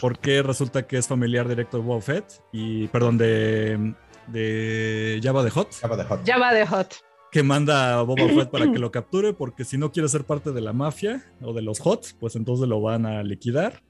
porque 0.00 0.42
resulta 0.42 0.86
que 0.86 0.96
es 0.98 1.06
familiar 1.06 1.46
directo 1.48 1.76
de 1.76 1.84
Boba 1.84 2.00
Fett 2.00 2.24
y, 2.52 2.88
perdón, 2.88 3.16
de, 3.18 3.94
de 4.26 5.20
Java 5.22 5.44
de 5.44 5.50
Hot. 5.50 5.72
Java 5.80 5.96
de 5.96 6.04
Hot. 6.04 6.24
Ya 6.24 6.38
va 6.38 6.52
de 6.52 6.66
hot. 6.66 6.94
que 7.30 7.42
manda 7.44 7.98
a 7.98 8.02
Boba 8.02 8.26
Fett 8.34 8.50
para 8.50 8.72
que 8.72 8.78
lo 8.80 8.90
capture, 8.90 9.34
porque 9.34 9.64
si 9.64 9.78
no 9.78 9.92
quiere 9.92 10.08
ser 10.08 10.24
parte 10.24 10.50
de 10.50 10.60
la 10.62 10.72
mafia 10.72 11.22
o 11.42 11.52
de 11.52 11.62
los 11.62 11.80
HOT, 11.84 12.14
pues 12.18 12.34
entonces 12.34 12.66
lo 12.66 12.80
van 12.80 13.06
a 13.06 13.22
liquidar. 13.22 13.82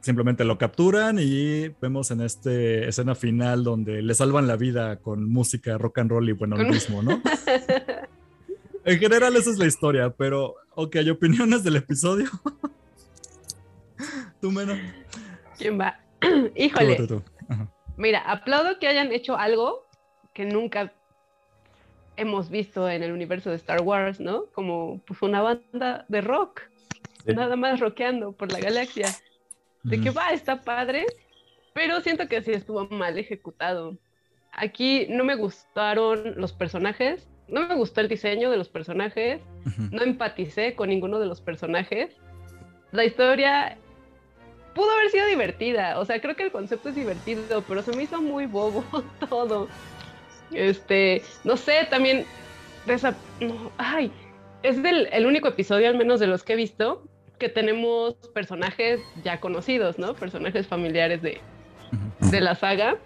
Simplemente 0.00 0.44
lo 0.44 0.56
capturan 0.56 1.18
y 1.18 1.68
vemos 1.80 2.10
en 2.12 2.20
esta 2.20 2.52
escena 2.52 3.14
final 3.14 3.64
donde 3.64 4.02
le 4.02 4.14
salvan 4.14 4.46
la 4.46 4.56
vida 4.56 4.96
con 5.00 5.28
música 5.28 5.78
rock 5.78 5.98
and 5.98 6.10
roll 6.10 6.28
y 6.28 6.32
bueno 6.32 6.56
mismo, 6.56 7.02
¿no? 7.02 7.20
En 8.84 9.00
general 9.00 9.34
esa 9.34 9.50
es 9.50 9.58
la 9.58 9.66
historia, 9.66 10.10
pero 10.10 10.54
ok, 10.76 10.94
¿hay 10.96 11.10
opiniones 11.10 11.64
del 11.64 11.74
episodio? 11.74 12.30
Tú, 14.40 14.52
Mena. 14.52 14.78
¿Quién 15.58 15.80
va? 15.80 15.98
Híjole. 16.54 16.94
tú, 16.94 17.06
tú. 17.08 17.22
Ajá. 17.48 17.68
Mira, 17.96 18.20
aplaudo 18.20 18.78
que 18.78 18.86
hayan 18.86 19.10
hecho 19.10 19.36
algo 19.36 19.86
que 20.32 20.44
nunca 20.44 20.92
hemos 22.16 22.48
visto 22.48 22.88
en 22.88 23.02
el 23.02 23.10
universo 23.10 23.50
de 23.50 23.56
Star 23.56 23.82
Wars, 23.82 24.20
¿no? 24.20 24.44
Como 24.54 25.00
pues 25.06 25.20
una 25.22 25.40
banda 25.42 26.04
de 26.08 26.20
rock, 26.20 26.60
Sí. 27.26 27.34
nada 27.34 27.56
más 27.56 27.80
rockeando 27.80 28.30
por 28.32 28.52
la 28.52 28.60
galaxia. 28.60 29.08
De 29.86 30.00
que 30.00 30.10
va, 30.10 30.32
está 30.32 30.62
padre, 30.62 31.06
pero 31.72 32.00
siento 32.00 32.28
que 32.28 32.42
sí 32.42 32.52
estuvo 32.52 32.88
mal 32.88 33.18
ejecutado. 33.18 33.96
Aquí 34.52 35.06
no 35.08 35.24
me 35.24 35.36
gustaron 35.36 36.34
los 36.36 36.52
personajes, 36.52 37.28
no 37.48 37.68
me 37.68 37.74
gustó 37.74 38.00
el 38.00 38.08
diseño 38.08 38.50
de 38.50 38.56
los 38.56 38.68
personajes, 38.68 39.40
Ujú. 39.64 39.88
no 39.92 40.02
empaticé 40.02 40.74
con 40.74 40.88
ninguno 40.88 41.18
de 41.18 41.26
los 41.26 41.40
personajes. 41.40 42.16
La 42.92 43.04
historia 43.04 43.76
pudo 44.74 44.90
haber 44.90 45.10
sido 45.10 45.26
divertida, 45.26 45.98
o 45.98 46.04
sea, 46.04 46.20
creo 46.20 46.36
que 46.36 46.44
el 46.44 46.52
concepto 46.52 46.88
es 46.88 46.94
divertido, 46.94 47.62
pero 47.66 47.82
se 47.82 47.94
me 47.96 48.02
hizo 48.02 48.20
muy 48.20 48.46
bobo 48.46 48.84
todo. 49.28 49.68
Este, 50.52 51.22
no 51.44 51.56
sé, 51.56 51.86
también 51.90 52.24
de 52.86 52.94
esa, 52.94 53.16
no, 53.40 53.70
ay, 53.78 54.12
es 54.62 54.82
del, 54.82 55.08
el 55.12 55.26
único 55.26 55.48
episodio, 55.48 55.88
al 55.88 55.96
menos 55.96 56.20
de 56.20 56.26
los 56.26 56.42
que 56.42 56.54
he 56.54 56.56
visto, 56.56 57.08
que 57.38 57.48
tenemos 57.48 58.14
personajes 58.34 59.00
ya 59.24 59.40
conocidos, 59.40 59.98
¿no? 59.98 60.14
Personajes 60.14 60.66
familiares 60.66 61.22
de, 61.22 61.40
de 62.20 62.40
la 62.40 62.54
saga. 62.54 62.96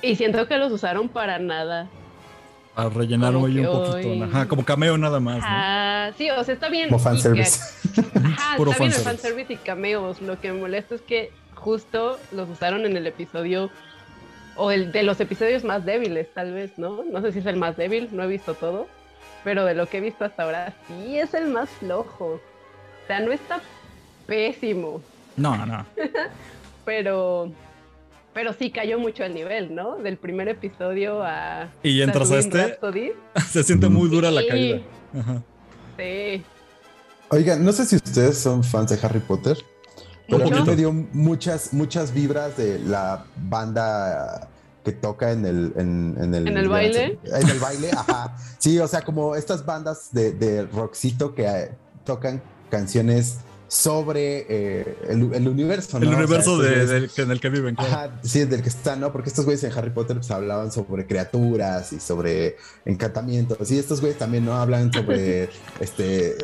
Y 0.00 0.16
siento 0.16 0.46
que 0.48 0.56
los 0.58 0.72
usaron 0.72 1.08
para 1.08 1.38
nada. 1.38 1.88
Para 2.74 2.88
rellenar 2.88 3.30
ahí 3.34 3.36
un 3.36 3.42
poquito, 3.66 3.92
hoy- 3.92 4.22
ajá, 4.22 4.48
como 4.48 4.64
cameo 4.64 4.96
nada 4.96 5.20
más, 5.20 5.38
¿no? 5.38 5.44
Ah, 5.46 6.10
sí, 6.16 6.30
o 6.30 6.42
sea, 6.42 6.54
está 6.54 6.68
bien. 6.70 6.88
Como 6.88 6.98
fanservice. 6.98 7.60
que- 7.94 8.18
Ajá, 8.18 8.56
Puro 8.56 8.70
está 8.70 8.82
bien 8.84 8.92
el 8.94 8.98
fanservice. 8.98 9.04
fanservice 9.04 9.52
y 9.52 9.56
cameos. 9.56 10.22
Lo 10.22 10.40
que 10.40 10.52
me 10.52 10.60
molesta 10.60 10.94
es 10.94 11.02
que 11.02 11.30
justo 11.54 12.18
los 12.32 12.48
usaron 12.48 12.86
en 12.86 12.96
el 12.96 13.06
episodio, 13.06 13.70
o 14.56 14.70
el 14.70 14.90
de 14.92 15.02
los 15.02 15.20
episodios 15.20 15.64
más 15.64 15.84
débiles, 15.84 16.32
tal 16.32 16.52
vez, 16.52 16.78
¿no? 16.78 17.04
No 17.04 17.20
sé 17.20 17.32
si 17.32 17.38
es 17.40 17.46
el 17.46 17.56
más 17.56 17.76
débil, 17.76 18.08
no 18.12 18.22
he 18.22 18.26
visto 18.26 18.54
todo, 18.54 18.86
pero 19.44 19.64
de 19.64 19.74
lo 19.74 19.86
que 19.86 19.98
he 19.98 20.00
visto 20.00 20.24
hasta 20.24 20.42
ahora, 20.44 20.74
sí 20.88 21.18
es 21.18 21.34
el 21.34 21.48
más 21.48 21.68
flojo. 21.70 22.40
O 23.02 23.06
sea, 23.06 23.20
no 23.20 23.32
está 23.32 23.60
pésimo, 24.26 25.02
No, 25.36 25.66
no. 25.66 25.84
pero, 26.84 27.50
pero 28.32 28.52
sí 28.52 28.70
cayó 28.70 28.98
mucho 28.98 29.24
el 29.24 29.34
nivel, 29.34 29.74
¿no? 29.74 29.96
Del 29.96 30.16
primer 30.16 30.48
episodio 30.48 31.22
a... 31.22 31.68
Y 31.82 32.00
entras 32.02 32.30
a 32.30 32.38
este, 32.38 32.68
Rhapsody. 32.68 33.12
se 33.50 33.62
siente 33.62 33.88
muy 33.88 34.08
dura 34.08 34.30
la 34.30 34.46
caída. 34.46 34.80
Ajá. 35.18 35.42
Sí. 35.98 36.42
Oigan, 37.30 37.64
no 37.64 37.72
sé 37.72 37.86
si 37.86 37.96
ustedes 37.96 38.38
son 38.38 38.62
fans 38.62 38.90
de 38.90 39.06
Harry 39.06 39.20
Potter, 39.20 39.56
pero 40.28 40.46
a 40.46 40.50
mí 40.50 40.62
me 40.64 40.76
dio 40.76 40.92
muchas, 40.92 41.72
muchas 41.72 42.12
vibras 42.14 42.56
de 42.56 42.78
la 42.78 43.24
banda 43.36 44.48
que 44.84 44.92
toca 44.92 45.32
en 45.32 45.46
el... 45.46 45.72
¿En, 45.76 46.16
en 46.20 46.34
el, 46.34 46.48
¿En 46.48 46.56
el 46.56 46.68
baile? 46.68 47.18
En 47.24 47.48
el 47.48 47.58
baile, 47.58 47.90
ajá. 47.90 48.36
Sí, 48.58 48.78
o 48.78 48.88
sea, 48.88 49.02
como 49.02 49.34
estas 49.34 49.64
bandas 49.64 50.08
de, 50.12 50.32
de 50.32 50.66
rockcito 50.66 51.34
que 51.34 51.46
eh, 51.46 51.70
tocan 52.04 52.42
canciones 52.72 53.36
sobre 53.68 54.46
eh, 54.48 54.96
el, 55.08 55.32
el 55.34 55.46
universo, 55.48 55.98
El 55.98 56.04
¿no? 56.04 56.10
O 56.10 56.12
sea, 56.12 56.18
universo 56.24 56.58
de- 56.58 56.86
del, 56.86 57.10
que- 57.10 57.22
en 57.22 57.30
el 57.30 57.40
que 57.40 57.48
viven, 57.50 57.74
claro. 57.74 57.90
Ajá, 57.92 58.20
sí, 58.22 58.44
del 58.44 58.62
que 58.62 58.68
están, 58.70 59.00
¿no? 59.00 59.12
Porque 59.12 59.28
estos 59.28 59.44
güeyes 59.44 59.62
en 59.64 59.72
Harry 59.72 59.90
Potter 59.90 60.16
pues, 60.16 60.30
hablaban 60.30 60.72
sobre 60.72 61.06
criaturas 61.06 61.92
y 61.92 62.00
sobre 62.00 62.56
encantamientos. 62.84 63.70
Y 63.70 63.78
estos 63.78 64.00
güeyes 64.00 64.18
también, 64.18 64.44
¿no? 64.44 64.54
Hablan 64.54 64.92
sobre, 64.92 65.48
este, 65.80 66.36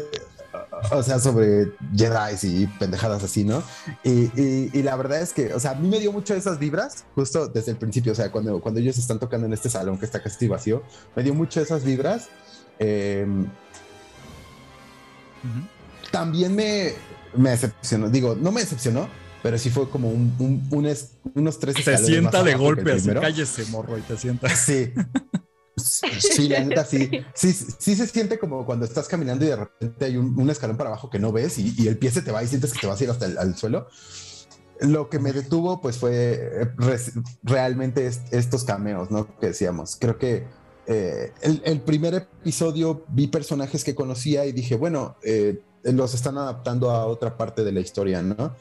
o 0.91 1.03
sea, 1.03 1.19
sobre 1.19 1.73
Jedi 1.95 2.63
y 2.63 2.67
pendejadas 2.79 3.23
así, 3.23 3.45
¿no? 3.45 3.63
Y, 4.05 4.31
y- 4.41 4.71
y 4.73 4.83
la 4.83 4.97
verdad 4.97 5.21
es 5.21 5.33
que, 5.35 5.53
o 5.53 5.61
sea, 5.61 5.73
a 5.73 5.75
mí 5.75 5.87
me 5.89 6.01
dio 6.01 6.13
mucho 6.13 6.35
esas 6.35 6.59
vibras, 6.59 7.05
justo 7.15 7.47
desde 7.49 7.73
el 7.73 7.77
principio, 7.77 8.13
o 8.13 8.15
sea, 8.15 8.31
cuando, 8.33 8.59
cuando 8.61 8.81
ellos 8.81 8.97
están 8.97 9.19
tocando 9.19 9.47
en 9.47 9.53
este 9.53 9.69
salón 9.69 9.99
que 9.99 10.07
está 10.07 10.23
casi 10.23 10.49
vacío, 10.49 10.83
me 11.15 11.23
dio 11.23 11.35
mucho 11.35 11.61
esas 11.61 11.85
vibras. 11.85 12.29
Eh. 12.79 13.27
También 16.11 16.55
me, 16.55 16.93
me 17.37 17.51
decepcionó, 17.51 18.09
digo, 18.11 18.35
no 18.35 18.53
me 18.53 18.61
decepcionó, 18.61 19.09
pero 19.43 19.57
sí 19.59 19.71
fue 19.71 19.89
como 19.89 20.09
un, 20.11 20.35
un- 20.39 20.67
un 20.71 20.87
es- 20.87 21.13
unos 21.35 21.59
tres 21.59 21.77
Se 21.83 21.97
sienta 21.99 22.43
de 22.43 22.55
golpe, 22.55 22.91
así, 22.93 23.03
primero. 23.03 23.21
cállese, 23.21 23.65
morro, 23.67 23.97
y 23.99 24.03
te 24.03 24.17
sientas. 24.17 24.59
Sí. 24.59 24.93
Sí, 25.81 26.49
la 26.49 26.59
neta 26.65 26.85
sí. 26.85 27.09
sí. 27.35 27.53
Sí 27.53 27.95
se 27.95 28.05
siente 28.09 28.37
como 28.41 28.67
cuando 28.67 28.85
estás 28.85 29.07
caminando 29.07 29.45
y 29.45 29.49
de 29.49 29.55
repente 29.57 30.07
hay 30.07 30.17
un, 30.17 30.37
un 30.37 30.51
escalón 30.51 30.77
para 30.77 30.91
abajo 30.91 31.09
que 31.09 31.21
no 31.21 31.31
ves 31.31 31.57
y, 31.61 31.73
y 31.79 31.87
el 31.87 31.97
pie 31.99 32.11
se 32.11 32.21
te 32.21 32.33
va 32.33 32.43
y 32.43 32.49
sientes 32.49 32.73
que 32.73 32.81
te 32.81 32.89
vas 32.89 33.01
a 33.01 33.05
ir 33.05 33.11
hasta 33.11 33.27
el 33.27 33.39
al 33.39 33.57
suelo. 33.57 33.87
Lo 34.81 35.09
que 35.09 35.21
me 35.21 35.33
detuvo 35.33 35.81
pues 35.81 35.97
fue 35.99 36.13
eh, 36.35 36.69
res- 36.79 37.13
realmente 37.45 38.09
es- 38.09 38.23
estos 38.33 38.65
cameos, 38.65 39.13
¿no? 39.13 39.39
Que 39.39 39.47
decíamos. 39.49 39.97
Creo 40.01 40.19
que 40.19 40.49
eh, 40.89 41.33
el, 41.43 41.63
el 41.65 41.81
primer 41.81 42.15
episodio 42.15 43.05
vi 43.11 43.29
personajes 43.29 43.85
que 43.85 43.95
conocía 43.95 44.47
y 44.47 44.53
dije, 44.53 44.75
bueno, 44.75 45.17
eh, 45.23 45.61
los 45.93 46.15
están 46.15 46.39
adaptando 46.39 46.91
a 46.91 47.07
otra 47.07 47.37
parte 47.37 47.65
de 47.65 47.73
la 47.73 47.81
historia, 47.81 48.23
¿no? 48.23 48.55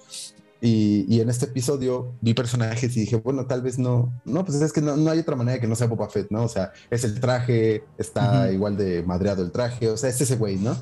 Y, 0.60 1.06
y 1.08 1.22
en 1.22 1.30
este 1.30 1.46
episodio 1.46 2.14
vi 2.20 2.34
personajes 2.34 2.98
y 2.98 3.02
dije, 3.02 3.18
bueno, 3.18 3.46
tal 3.46 3.62
vez 3.62 3.78
no, 3.78 4.12
no, 4.26 4.44
pues 4.44 4.60
es 4.60 4.74
que 4.74 4.82
no, 4.82 4.98
no 4.98 5.12
hay 5.12 5.20
otra 5.20 5.36
manera 5.36 5.62
que 5.62 5.68
no 5.68 5.76
sea 5.76 5.86
Boba 5.88 6.10
Fett, 6.10 6.32
¿no? 6.32 6.44
O 6.44 6.48
sea, 6.50 6.72
es 6.90 7.04
el 7.04 7.20
traje, 7.20 7.84
está 8.00 8.46
Ujú. 8.46 8.54
igual 8.54 8.76
de 8.78 9.04
madreado 9.04 9.44
el 9.44 9.52
traje, 9.52 9.88
o 9.90 9.98
sea, 9.98 10.10
es 10.10 10.20
ese 10.20 10.36
güey, 10.36 10.56
¿no? 10.58 10.76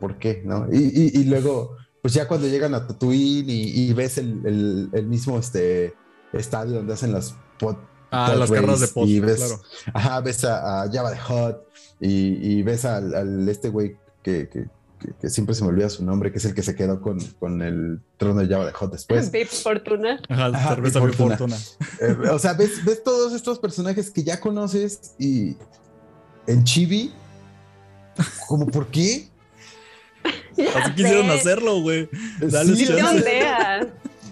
¿Por 0.00 0.18
qué, 0.18 0.42
no? 0.44 0.66
Y, 0.72 0.78
y- 0.78 1.20
y 1.20 1.24
luego, 1.24 1.76
pues 2.02 2.14
ya 2.14 2.26
cuando 2.26 2.48
llegan 2.48 2.74
a 2.74 2.86
Tatooine 2.86 3.44
y, 3.48 3.92
ves 3.92 4.18
el, 4.18 4.40
el- 4.44 4.88
el 4.92 5.06
mismo 5.06 5.38
este, 5.38 5.94
estadio 6.32 6.74
donde 6.76 6.94
hacen 6.94 7.12
las 7.12 7.34
pot, 7.60 7.78
Ah, 8.12 8.34
las 8.36 8.50
carreras 8.50 8.80
de 8.80 8.88
post, 8.88 9.08
y 9.08 9.20
ves, 9.20 9.36
claro. 9.36 9.60
Ajá, 9.94 10.20
ves 10.20 10.44
a, 10.44 10.82
a 10.82 10.90
Java 10.90 11.12
de 11.12 11.18
Hot 11.18 11.64
y, 12.00 12.54
y 12.54 12.62
ves 12.64 12.84
al, 12.84 13.14
al 13.14 13.48
este 13.48 13.68
güey 13.68 13.96
que, 14.24 14.48
que- 14.48 14.66
que- 15.00 15.12
que 15.20 15.30
siempre 15.30 15.54
se 15.54 15.62
me 15.62 15.68
olvida 15.70 15.88
su 15.88 16.04
nombre, 16.04 16.30
que 16.30 16.38
es 16.38 16.44
el 16.44 16.54
que 16.54 16.62
se 16.62 16.74
quedó 16.74 17.00
con, 17.00 17.18
con 17.38 17.62
el 17.62 18.00
trono 18.16 18.40
de 18.40 18.46
Java 18.48 18.66
de 18.66 18.72
Hot 18.72 18.92
después. 18.92 19.30
Bip 19.32 19.48
Fortuna. 19.48 20.20
Ajá, 20.28 20.46
Ajá, 20.46 20.76
fortuna. 20.76 21.36
fortuna. 21.36 21.56
Eh, 22.00 22.16
o 22.30 22.38
sea, 22.38 22.52
ves, 22.54 22.84
ves 22.84 23.02
todos 23.02 23.32
estos 23.32 23.58
personajes 23.58 24.10
que 24.10 24.22
ya 24.22 24.40
conoces 24.40 25.14
y 25.18 25.56
en 26.46 26.64
Chibi, 26.64 27.12
como 28.48 28.66
por 28.66 28.86
qué? 28.88 29.28
Ya 30.56 30.70
Así 30.84 30.94
quisieron 30.94 31.30
hacerlo, 31.30 31.80
güey. 31.80 32.08
Dale 32.40 32.76
Sí, 32.76 32.86
¿Qué 32.86 32.96
chance. 32.96 33.90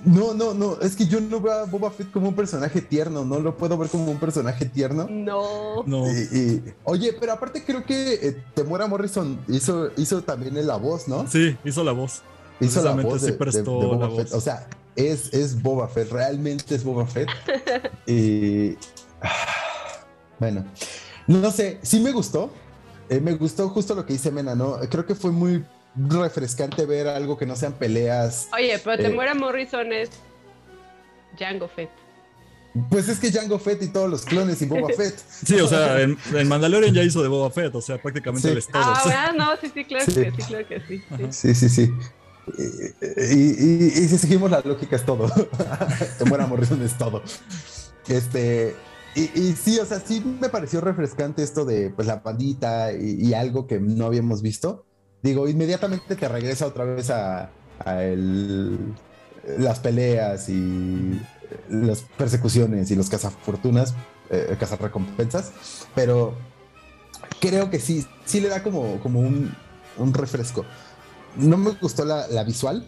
No, 0.09 0.33
no, 0.33 0.55
no, 0.55 0.81
es 0.81 0.97
que 0.97 1.07
yo 1.07 1.21
no 1.21 1.41
veo 1.41 1.53
a 1.53 1.65
Boba 1.67 1.91
Fett 1.91 2.11
como 2.11 2.29
un 2.29 2.35
personaje 2.35 2.81
tierno, 2.81 3.25
no 3.25 3.41
lo 3.41 3.57
puedo 3.57 3.77
ver 3.77 3.89
como 3.91 4.11
un 4.11 4.19
personaje 4.19 4.65
tierno. 4.65 5.07
No. 5.11 5.83
No. 5.85 6.07
Y- 6.11 6.29
y- 6.39 6.75
oye, 6.85 7.13
pero 7.21 7.33
aparte 7.33 7.63
creo 7.63 7.85
que 7.85 8.15
eh, 8.15 8.43
Temuera 8.55 8.87
Morrison 8.87 9.39
hizo, 9.49 9.91
hizo 9.97 10.23
también 10.23 10.67
la 10.67 10.77
voz, 10.77 11.09
¿no? 11.09 11.27
Sí, 11.29 11.57
hizo 11.65 11.85
la 11.85 11.93
voz. 11.93 12.23
hizo 12.61 12.83
la 12.83 12.93
voz 12.93 13.21
sí 13.21 13.27
de, 13.27 13.33
de- 13.33 13.39
prestó 13.39 13.81
de 13.81 13.87
Boba 13.87 14.09
la 14.09 14.17
Fett. 14.17 14.31
voz. 14.31 14.33
O 14.33 14.41
sea, 14.41 14.67
es, 14.97 15.33
es 15.35 15.61
Boba 15.63 15.89
Fett, 15.89 16.11
realmente 16.11 16.75
es 16.75 16.83
Boba 16.85 17.07
Fett. 17.07 17.29
y 18.07 18.77
ah, 19.21 19.31
bueno, 20.39 20.65
no 21.27 21.51
sé, 21.51 21.79
sí 21.83 22.01
me 22.01 22.13
gustó. 22.13 22.51
Eh, 23.11 23.21
me 23.21 23.35
gustó 23.35 23.69
justo 23.71 23.95
lo 23.95 24.05
que 24.07 24.13
dice 24.15 24.31
Mena, 24.31 24.55
¿no? 24.55 24.77
Creo 24.91 25.05
que 25.07 25.15
fue 25.15 25.31
muy 25.33 25.65
refrescante 25.97 26.87
ver 26.87 27.09
algo 27.09 27.37
que 27.37 27.47
no 27.47 27.57
sean 27.57 27.73
peleas. 27.75 28.49
Oye, 28.55 28.79
pero 28.83 29.01
Eh. 29.03 29.07
Temuera 29.09 29.35
Morrison 29.35 29.93
es 29.93 30.11
Django 31.39 31.69
Fett. 31.69 31.91
Pues 32.91 33.09
es 33.09 33.19
que 33.19 33.33
Jango 33.33 33.59
Fett 33.59 33.83
y 33.83 33.89
todos 33.89 34.09
los 34.09 34.25
clones 34.25 34.61
y 34.63 34.67
Boba 34.67 34.89
Fett. 34.97 35.19
Sí, 35.47 35.55
o 35.59 35.67
sea, 35.67 36.01
en, 36.01 36.17
en 36.35 36.49
Mandalorian 36.49 36.95
ya 36.95 37.03
hizo 37.03 37.23
de 37.23 37.29
Boba 37.29 37.51
Fett, 37.51 37.75
o 37.75 37.81
sea, 37.81 38.01
prácticamente 38.01 38.47
Sí. 38.47 38.53
él 38.53 38.59
es 38.59 38.67
todo. 38.69 38.83
Ah. 38.85 39.03
¿verdad? 39.05 39.33
no, 39.37 39.57
sí, 39.61 39.71
sí, 39.75 39.85
claro 39.85 40.05
Sí. 40.05 40.13
que 40.15 40.31
sí, 40.31 40.43
claro 40.49 40.69
que 40.69 40.81
sí. 40.87 41.03
sí. 41.17 41.27
Sí, 41.31 41.55
sí, 41.55 41.69
sí. 41.69 41.93
Y, 42.57 43.35
y- 43.35 43.87
y 44.05 44.09
si 44.09 44.19
seguimos 44.19 44.51
la 44.51 44.61
lógica 44.65 44.97
es 44.97 45.05
todo. 45.05 45.29
Temora 46.19 46.47
Morrison 46.47 46.81
es 46.83 46.97
todo. 46.97 47.23
Este, 48.07 48.75
y, 49.15 49.23
y 49.39 49.53
sí, 49.55 49.79
o 49.81 49.85
sea, 49.85 50.01
sí 50.01 50.23
me 50.41 50.49
pareció 50.49 50.81
refrescante 50.81 51.43
esto 51.43 51.65
de 51.65 51.91
pues 51.91 52.07
la 52.07 52.17
bandita 52.17 52.93
y, 52.93 53.27
y 53.27 53.35
algo 53.35 53.67
que 53.67 53.81
no 53.81 54.07
habíamos 54.07 54.41
visto. 54.41 54.87
Digo, 55.23 55.49
inmediatamente 55.49 56.15
te 56.17 56.29
regresa 56.29 56.67
otra 56.67 56.85
vez 56.85 57.11
a, 57.11 57.51
a 57.85 58.03
el- 58.05 58.79
las 59.59 59.81
peleas 59.81 60.49
y 60.49 61.21
las 61.71 62.03
persecuciones 62.17 62.91
y 62.91 62.97
los 62.97 63.09
cazafortunas, 63.09 63.95
eh, 64.31 64.57
cazarrecompensas, 64.61 65.53
pero 65.95 66.35
creo 67.41 67.71
que 67.71 67.81
sí, 67.81 68.07
sí 68.27 68.41
le 68.41 68.49
da 68.49 68.63
como, 68.63 69.01
como 69.01 69.21
un, 69.21 69.55
un 69.97 70.15
refresco. 70.15 70.65
No 71.37 71.57
me 71.57 71.71
gustó 71.71 72.05
la, 72.05 72.29
la 72.29 72.45
visual, 72.45 72.87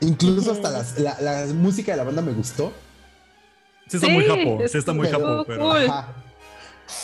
incluso 0.00 0.52
hasta 0.52 0.70
las- 0.70 0.98
la, 0.98 1.20
la 1.20 1.46
música 1.52 1.92
de 1.92 1.98
la 1.98 2.04
banda 2.04 2.22
me 2.22 2.32
gustó. 2.32 2.72
Sí 3.88 3.96
está 3.96 4.06
Sí, 4.06 4.12
muy 4.12 4.24
japo, 4.24 4.58
sí 4.68 4.78
está 4.78 4.92
muy 4.92 5.08
japo, 5.08 5.44
pero... 5.46 5.68
Cool. 5.68 5.84
Ajá. 5.90 6.14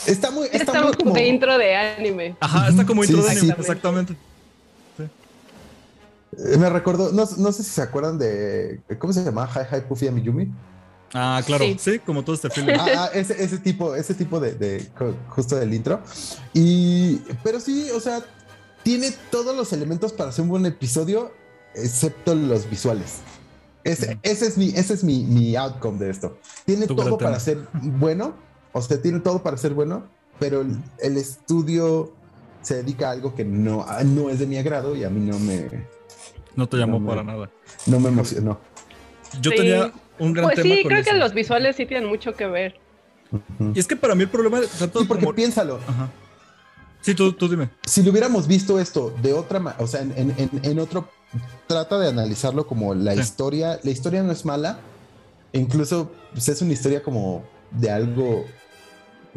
Está 0.05 0.31
muy, 0.31 0.45
está 0.47 0.57
Está 0.57 0.81
muy 0.83 0.93
como... 0.93 1.13
de 1.13 1.27
intro 1.27 1.57
de 1.57 1.75
anime. 1.75 2.35
Ajá, 2.39 2.69
está 2.69 2.85
como 2.85 3.03
Sí, 3.03 3.11
intro 3.11 3.25
de 3.25 3.31
sí, 3.33 3.37
anime, 3.39 3.53
sí. 3.55 3.61
exactamente. 3.61 4.15
Eh, 6.37 6.57
Me 6.57 6.69
recordó, 6.69 7.11
no, 7.11 7.27
no 7.37 7.51
sé 7.51 7.63
si 7.63 7.69
se 7.71 7.81
acuerdan 7.81 8.17
de, 8.17 8.81
¿cómo 8.99 9.13
se 9.13 9.23
llama? 9.23 9.47
Hi 9.47 9.75
Hi 9.75 9.81
Puffy 9.87 10.07
Amiyumi. 10.07 10.51
Ah, 11.13 11.41
claro, 11.45 11.63
Sí. 11.63 11.77
sí, 11.79 11.99
como 11.99 12.23
todo 12.23 12.35
este 12.35 12.49
film. 12.49 12.67
Ah, 12.77 12.85
ah, 12.97 13.09
ese, 13.13 13.41
ese 13.41 13.57
tipo, 13.59 13.95
ese 13.95 14.13
tipo 14.13 14.39
de, 14.39 14.53
de- 14.53 14.85
justo 15.29 15.55
del 15.55 15.73
intro. 15.73 16.01
Y, 16.53 17.17
pero 17.43 17.59
sí, 17.61 17.89
o 17.95 17.99
sea, 18.01 18.21
tiene 18.83 19.11
todos 19.31 19.55
los 19.55 19.71
elementos 19.71 20.11
para 20.11 20.29
hacer 20.31 20.43
un 20.43 20.49
buen 20.49 20.65
episodio, 20.65 21.31
excepto 21.75 22.35
los 22.35 22.69
visuales. 22.69 23.19
Ese, 23.85 24.11
Ujú. 24.11 24.19
ese 24.21 24.47
es 24.47 24.57
mi, 24.57 24.69
ese 24.75 24.93
es 24.95 25.03
mi, 25.05 25.23
mi 25.23 25.55
outcome 25.55 25.97
de 25.97 26.09
esto. 26.11 26.37
Tiene 26.65 26.87
todo 26.87 27.17
para 27.17 27.39
ser 27.39 27.59
bueno, 27.73 28.33
o 28.77 28.81
sea, 28.81 29.01
tiene 29.01 29.19
todo 29.19 29.41
para 29.43 29.57
ser 29.57 29.73
bueno, 29.73 30.03
pero 30.39 30.61
el, 30.61 30.77
el 30.99 31.17
estudio 31.17 32.13
se 32.61 32.75
dedica 32.75 33.09
a 33.09 33.11
algo 33.11 33.33
que 33.35 33.45
no, 33.45 33.85
no 34.05 34.29
es 34.29 34.39
de 34.39 34.45
mi 34.47 34.57
agrado 34.57 34.95
y 34.95 35.03
a 35.03 35.09
mí 35.09 35.19
no 35.25 35.37
me, 35.39 35.87
No 36.55 36.67
te 36.67 36.77
llamó 36.77 36.99
No, 36.99 37.07
para 37.07 37.23
nada. 37.23 37.49
no 37.85 37.99
me 37.99 38.09
emocionó. 38.09 38.59
Yo 39.41 39.51
Sí. 39.51 39.57
tenía 39.57 39.91
un 40.19 40.33
gran 40.33 40.45
Pues 40.47 40.55
tema 40.55 40.75
sí, 40.75 40.81
con 40.83 40.89
creo 40.89 41.01
eso. 41.01 41.11
que 41.11 41.17
los 41.17 41.33
visuales 41.33 41.75
sí 41.75 41.85
tienen 41.85 42.09
mucho 42.09 42.33
que 42.33 42.47
ver. 42.47 42.79
Y 43.73 43.79
es 43.79 43.87
que 43.87 43.95
para 43.95 44.15
mí 44.15 44.23
el 44.23 44.29
problema 44.29 44.59
es 44.59 44.69
tanto 44.69 44.99
Sí, 45.01 45.05
porque 45.05 45.25
como... 45.25 45.35
piénsalo, 45.35 45.79
Ajá. 45.87 46.09
Sí, 47.01 47.13
tú, 47.13 47.31
tú 47.33 47.47
dime. 47.47 47.69
si 47.85 48.01
lo 48.03 48.11
hubiéramos 48.11 48.47
visto 48.47 48.79
esto 48.79 49.13
de 49.21 49.33
otra 49.33 49.59
manera, 49.59 49.83
o 49.83 49.87
sea, 49.87 50.01
en, 50.01 50.11
en- 50.15 50.33
en- 50.37 50.49
en 50.63 50.79
otro, 50.79 51.07
trata 51.67 51.99
de 51.99 52.09
analizarlo 52.09 52.65
como 52.67 52.93
la 52.95 53.13
Sí. 53.13 53.19
historia, 53.19 53.79
la 53.83 53.91
historia 53.91 54.23
no 54.23 54.31
es 54.31 54.43
mala, 54.45 54.79
incluso 55.53 56.11
pues, 56.33 56.47
es 56.49 56.61
una 56.61 56.73
historia 56.73 57.03
como 57.03 57.43
de 57.71 57.91
algo 57.91 58.45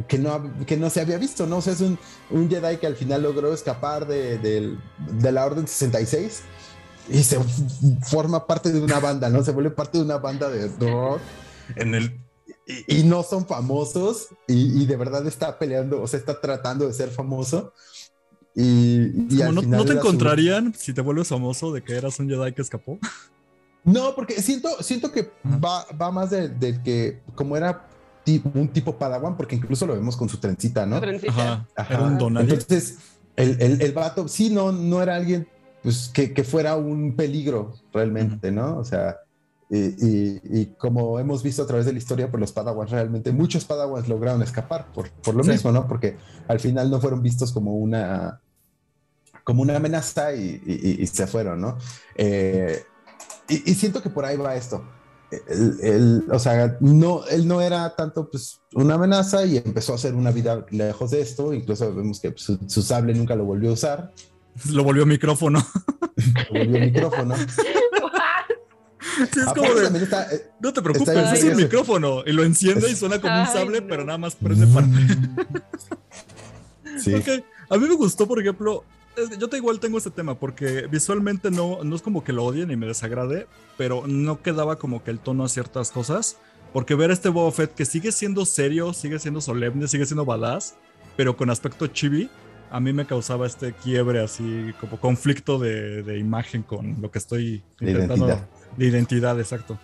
que 0.08 0.18
no, 0.18 0.50
que 0.66 0.76
no 0.76 0.88
se 0.90 1.00
había 1.00 1.18
visto, 1.18 1.46
¿no? 1.46 1.58
O 1.58 1.62
sea, 1.62 1.72
es 1.74 1.80
un, 1.80 1.98
un 2.30 2.48
Jedi 2.48 2.78
que 2.78 2.86
al 2.86 2.96
final 2.96 3.22
logró 3.22 3.52
escapar 3.52 4.06
de, 4.06 4.38
del- 4.38 4.78
de 5.20 5.32
la 5.32 5.44
Orden 5.46 5.66
66 5.66 6.42
y 7.10 7.22
se 7.22 7.38
forma 8.08 8.46
parte 8.46 8.72
de 8.72 8.80
una 8.80 9.00
banda, 9.00 9.28
¿no? 9.30 9.42
Se 9.42 9.52
vuelve 9.52 9.70
parte 9.70 9.98
de 9.98 10.04
una 10.04 10.18
banda 10.18 10.48
de 10.48 10.68
rock 10.78 11.20
en 11.76 11.94
el... 11.94 12.20
Y, 12.86 13.00
y 13.00 13.02
no 13.04 13.22
son 13.24 13.46
famosos 13.46 14.28
y, 14.46 14.82
y 14.82 14.86
de 14.86 14.96
verdad 14.96 15.26
está 15.26 15.58
peleando, 15.58 16.00
o 16.00 16.06
sea, 16.06 16.20
está 16.20 16.40
tratando 16.40 16.86
de 16.86 16.92
ser 16.94 17.10
famoso. 17.10 17.72
Y, 18.54 19.34
y 19.34 19.42
al 19.42 19.54
no, 19.54 19.60
final 19.62 19.78
¿no 19.78 19.84
te 19.84 19.92
era 19.92 20.00
su- 20.02 20.06
encontrarían 20.08 20.74
si 20.76 20.92
te 20.92 21.00
vuelves 21.00 21.28
famoso 21.28 21.72
de 21.72 21.82
que 21.82 21.96
eras 21.96 22.18
un 22.20 22.28
Jedi 22.28 22.52
que 22.52 22.62
escapó? 22.62 22.98
No, 23.82 24.14
porque 24.14 24.40
siento, 24.42 24.68
siento 24.82 25.10
que 25.10 25.30
va, 25.44 25.84
va 26.00 26.10
más 26.12 26.30
de, 26.30 26.48
de 26.48 26.80
que 26.82 27.22
como 27.34 27.56
era 27.56 27.88
un 28.54 28.68
tipo 28.68 28.96
Padawan, 28.96 29.36
porque 29.36 29.56
incluso 29.56 29.86
lo 29.86 29.94
vemos 29.94 30.16
con 30.16 30.28
su 30.28 30.38
trencita, 30.38 30.86
¿no? 30.86 31.00
Trencita. 31.00 31.32
Ajá. 31.32 31.68
Ajá. 31.76 31.94
Era 31.94 32.02
un 32.04 32.18
donadie. 32.18 32.52
Entonces, 32.52 32.98
el, 33.36 33.60
el, 33.60 33.80
el 33.82 33.92
vato, 33.92 34.28
sí, 34.28 34.50
no, 34.50 34.72
no 34.72 35.02
era 35.02 35.16
alguien 35.16 35.48
pues, 35.82 36.10
que, 36.12 36.32
que 36.34 36.44
fuera 36.44 36.76
un 36.76 37.16
peligro 37.16 37.74
realmente, 37.92 38.52
¿no? 38.52 38.76
O 38.78 38.84
sea, 38.84 39.16
y, 39.70 39.78
y- 39.78 40.40
y 40.44 40.66
como 40.78 41.18
hemos 41.18 41.42
visto 41.42 41.62
a 41.62 41.66
través 41.66 41.86
de 41.86 41.92
la 41.92 41.98
historia, 41.98 42.30
pues 42.30 42.40
los 42.40 42.52
Padawans 42.52 42.90
realmente, 42.90 43.32
muchos 43.32 43.64
Padawans 43.64 44.08
lograron 44.08 44.42
escapar 44.42 44.92
por, 44.92 45.08
por 45.10 45.34
lo 45.34 45.42
Sí. 45.44 45.50
mismo, 45.50 45.72
¿no? 45.72 45.86
Porque 45.88 46.16
al 46.48 46.60
final 46.60 46.90
no 46.90 47.00
fueron 47.00 47.22
vistos 47.22 47.52
como 47.52 47.74
una 47.76 48.40
como 49.44 49.62
una 49.62 49.76
amenaza 49.76 50.34
y, 50.34 50.60
y- 50.66 51.02
y 51.02 51.06
se 51.06 51.26
fueron, 51.26 51.60
¿no? 51.60 51.78
Eh, 52.14 52.82
y, 53.48 53.70
y 53.70 53.74
siento 53.74 54.02
que 54.02 54.10
por 54.10 54.24
ahí 54.24 54.36
va 54.36 54.54
esto. 54.54 54.84
El- 55.48 55.78
el- 55.82 56.24
o 56.30 56.38
sea, 56.38 56.76
no, 56.80 57.24
él 57.26 57.46
no 57.46 57.60
era 57.60 57.94
tanto 57.94 58.28
pues, 58.30 58.60
una 58.74 58.94
amenaza 58.94 59.44
y 59.44 59.58
empezó 59.58 59.92
a 59.92 59.96
hacer 59.96 60.14
una 60.14 60.30
vida 60.32 60.64
lejos 60.70 61.10
de 61.12 61.20
esto. 61.20 61.52
Incluso 61.54 61.94
vemos 61.94 62.18
que 62.20 62.32
su, 62.36 62.58
su 62.66 62.82
sable 62.82 63.14
nunca 63.14 63.36
lo 63.36 63.44
volvió 63.44 63.70
a 63.70 63.74
usar, 63.74 64.12
Lo 64.70 64.82
volvió 64.84 65.06
micrófono. 65.06 65.64
lo 66.52 66.64
volvió 66.64 66.80
micrófono. 66.80 67.34
Sí, 69.32 69.40
es 69.40 69.46
como 69.46 69.74
de, 69.74 70.02
está, 70.02 70.32
eh, 70.32 70.50
no 70.60 70.72
te 70.72 70.80
preocupes, 70.80 71.32
es 71.34 71.44
un 71.44 71.56
micrófono. 71.56 72.22
Y 72.24 72.32
lo 72.32 72.42
enciende 72.42 72.90
y 72.90 72.96
suena 72.96 73.20
como 73.20 73.38
un 73.40 73.46
sable, 73.46 73.80
no. 73.80 73.86
pero 73.86 74.04
nada 74.04 74.18
más 74.18 74.34
prende 74.34 74.66
para... 74.66 74.86
sí. 76.98 77.14
Ok, 77.14 77.28
A 77.70 77.78
mí 77.78 77.88
me 77.88 77.94
gustó, 77.94 78.26
por 78.26 78.40
ejemplo, 78.40 78.84
yo 79.38 79.48
te 79.48 79.56
igual 79.56 79.80
tengo 79.80 79.98
ese 79.98 80.10
tema, 80.10 80.34
porque 80.38 80.86
visualmente 80.90 81.50
no, 81.50 81.82
no 81.84 81.96
es 81.96 82.02
como 82.02 82.22
que 82.24 82.32
lo 82.32 82.44
odie 82.44 82.66
ni 82.66 82.76
me 82.76 82.86
desagrade, 82.86 83.46
pero 83.78 84.04
no 84.06 84.42
quedaba 84.42 84.76
como 84.76 85.02
que 85.04 85.10
el 85.10 85.20
tono 85.20 85.44
a 85.44 85.48
ciertas 85.48 85.90
cosas. 85.90 86.36
Porque 86.72 86.94
ver 86.94 87.10
a 87.10 87.12
este 87.14 87.28
Boba 87.28 87.50
Fett 87.50 87.74
que 87.74 87.84
sigue 87.84 88.12
siendo 88.12 88.44
serio, 88.44 88.92
sigue 88.92 89.18
siendo 89.18 89.40
solemne, 89.40 89.88
sigue 89.88 90.06
siendo 90.06 90.24
badass, 90.24 90.76
pero 91.16 91.36
con 91.36 91.50
aspecto 91.50 91.88
chibi, 91.88 92.30
a 92.70 92.78
mí 92.78 92.92
me 92.92 93.06
causaba 93.06 93.46
este 93.46 93.72
quiebre 93.72 94.20
así, 94.20 94.72
como 94.80 95.00
conflicto 95.00 95.58
de, 95.58 96.04
de 96.04 96.18
imagen 96.18 96.62
con 96.62 97.00
lo 97.02 97.10
que 97.10 97.18
estoy 97.18 97.64
De 97.80 97.90
intentando. 97.90 98.26
identidad. 98.26 98.48
De 98.76 98.86
identidad, 98.86 99.40
exacto. 99.40 99.78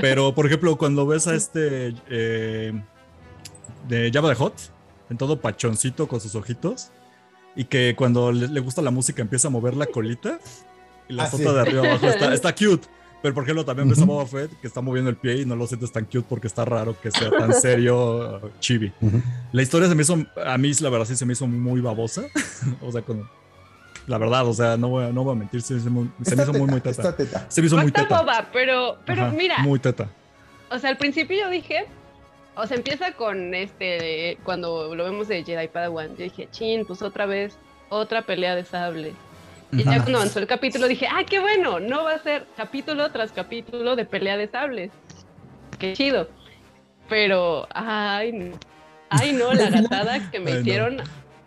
Pero, 0.00 0.34
por 0.34 0.46
ejemplo, 0.46 0.76
cuando 0.76 1.06
ves 1.06 1.28
a 1.28 1.34
este 1.36 1.94
eh, 2.10 2.72
de 3.88 4.10
Java 4.12 4.28
de 4.30 4.34
Hot, 4.34 4.54
en 5.10 5.16
todo 5.18 5.40
pachoncito 5.40 6.08
con 6.08 6.20
sus 6.20 6.34
ojitos, 6.34 6.90
y 7.58 7.64
que 7.64 7.94
cuando 7.94 8.32
le, 8.32 8.48
le 8.48 8.60
gusta 8.60 8.80
la 8.80 8.90
música 8.90 9.20
empieza 9.20 9.48
a 9.48 9.50
mover 9.50 9.76
la 9.76 9.84
colita, 9.86 10.38
y 11.08 11.12
la 11.12 11.24
Ah, 11.24 11.30
sota 11.30 11.42
sí. 11.50 11.54
de 11.54 11.60
arriba 11.60 11.82
abajo 11.86 12.06
está, 12.06 12.32
está 12.40 12.54
cute. 12.54 12.86
Pero, 13.20 13.34
por 13.34 13.42
ejemplo, 13.42 13.64
también 13.64 13.88
ves 13.88 14.00
a. 14.00 14.04
Boba 14.04 14.24
Fett 14.26 14.52
que 14.60 14.68
está 14.68 14.80
moviendo 14.80 15.10
el 15.10 15.16
pie 15.16 15.40
y 15.40 15.44
no 15.44 15.56
lo 15.56 15.66
sientes 15.66 15.90
tan 15.90 16.04
cute 16.04 16.24
porque 16.28 16.46
está 16.46 16.64
raro 16.64 16.94
que 17.00 17.10
sea 17.10 17.30
tan 17.30 17.52
serio, 17.52 18.40
uh, 18.44 18.48
chibi. 18.60 18.92
Ujú. 19.00 19.20
La 19.50 19.60
historia 19.62 19.88
se 19.88 19.96
me 19.96 20.02
hizo, 20.02 20.16
a 20.46 20.56
mí 20.56 20.70
la 20.80 20.88
verdad 20.88 21.04
sí 21.04 21.16
se 21.16 21.26
me 21.26 21.32
hizo 21.32 21.46
muy 21.48 21.80
babosa. 21.80 22.22
o 22.80 22.92
sea, 22.92 23.02
con, 23.02 23.28
la 24.06 24.18
verdad, 24.18 24.46
o 24.46 24.54
sea, 24.54 24.76
no 24.76 24.88
voy 24.90 25.06
a, 25.06 25.08
no 25.12 25.24
voy 25.24 25.32
a 25.34 25.38
mentir, 25.38 25.62
se, 25.62 25.74
me 25.74 25.80
hizo 25.80 25.90
muy- 25.90 26.10
se 26.22 26.36
me 26.36 26.42
hizo 26.44 26.52
Está 26.52 26.58
muy, 26.58 26.70
muy 26.70 26.80
teta, 26.80 26.96
teta. 26.96 27.08
está 27.08 27.16
teta. 27.16 27.46
Se 27.48 27.60
me 27.60 27.66
hizo 27.66 27.76
muy 27.76 27.86
está 27.86 28.02
teta. 28.04 28.20
boba, 28.20 28.48
pero, 28.52 28.98
pero 29.04 29.24
Ajá, 29.24 29.34
mira, 29.36 29.58
Muy 29.64 29.80
teta. 29.80 30.08
o 30.70 30.78
sea, 30.78 30.88
al 30.90 30.96
principio 30.96 31.36
yo 31.40 31.50
dije, 31.50 31.86
o 32.58 32.66
sea, 32.66 32.76
empieza 32.76 33.12
con 33.12 33.54
este, 33.54 34.36
cuando 34.42 34.92
lo 34.92 35.04
vemos 35.04 35.28
de 35.28 35.44
Jedi 35.44 35.68
Padawan, 35.68 36.16
yo 36.16 36.24
dije, 36.24 36.48
chin, 36.50 36.84
pues 36.84 37.02
otra 37.02 37.24
vez, 37.24 37.56
otra 37.88 38.22
pelea 38.22 38.56
de 38.56 38.64
sable. 38.64 39.14
Y 39.70 39.84
ya 39.84 40.00
cuando 40.00 40.18
avanzó 40.18 40.40
el 40.40 40.48
capítulo 40.48 40.88
dije, 40.88 41.06
ah, 41.08 41.22
qué 41.24 41.38
bueno, 41.38 41.78
no 41.78 42.02
va 42.02 42.14
a 42.14 42.18
ser 42.18 42.46
capítulo 42.56 43.10
tras 43.12 43.30
capítulo 43.30 43.94
de 43.94 44.04
pelea 44.04 44.36
de 44.36 44.48
sables. 44.48 44.90
Qué 45.78 45.92
chido. 45.92 46.28
Pero, 47.08 47.68
ay, 47.70 48.32
no. 48.32 48.58
Ay, 49.08 49.32
no, 49.32 49.52
la 49.54 49.70
gatada 49.70 50.30
que 50.30 50.40
me 50.40 50.50
Ay, 50.50 50.54
no. 50.54 50.60
hicieron 50.60 50.96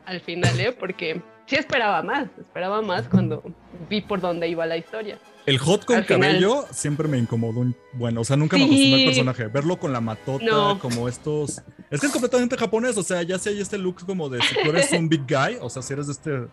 al 0.06 0.22
final, 0.22 0.58
¿eh? 0.62 0.72
Porque 0.72 1.22
sí 1.46 1.58
esperaba 1.58 2.02
más, 2.04 2.30
esperaba 2.40 2.82
más 2.82 3.10
cuando 3.10 3.44
vi 3.90 4.02
por 4.02 4.22
dónde 4.22 4.48
iba 4.48 4.66
la 4.66 4.78
historia. 4.78 5.18
El 5.46 5.58
hot 5.58 5.86
con 5.86 5.96
Al 5.98 6.06
final. 6.06 6.22
cabello 6.22 6.66
siempre 6.72 7.08
me 7.08 7.18
incomodó. 7.18 7.62
un- 7.62 7.76
Bueno, 7.94 8.22
o 8.22 8.24
sea, 8.24 8.38
nunca 8.38 8.58
me 8.58 8.64
Sí. 8.64 8.70
acostumbré 8.70 9.00
al 9.02 9.06
personaje. 9.06 9.48
Verlo 9.48 9.80
con 9.80 9.92
la 9.92 10.00
matota, 10.02 10.46
No. 10.46 10.80
como 10.80 11.08
estos. 11.10 11.62
Es 11.90 12.00
que 12.00 12.06
es 12.08 12.12
completamente 12.14 12.56
japonés. 12.58 12.96
O 12.98 13.04
sea, 13.04 13.24
ya 13.24 13.40
sé, 13.40 13.50
hay 13.50 13.60
este 13.62 13.78
look 13.78 14.06
como 14.06 14.30
de 14.30 14.40
si 14.42 14.56
tú 14.64 14.70
eres 14.70 14.92
un 14.92 15.10
big 15.10 15.24
guy, 15.28 15.58
o 15.60 15.70
sea, 15.70 15.82
si 15.82 15.94
eres 15.94 16.10
este, 16.10 16.44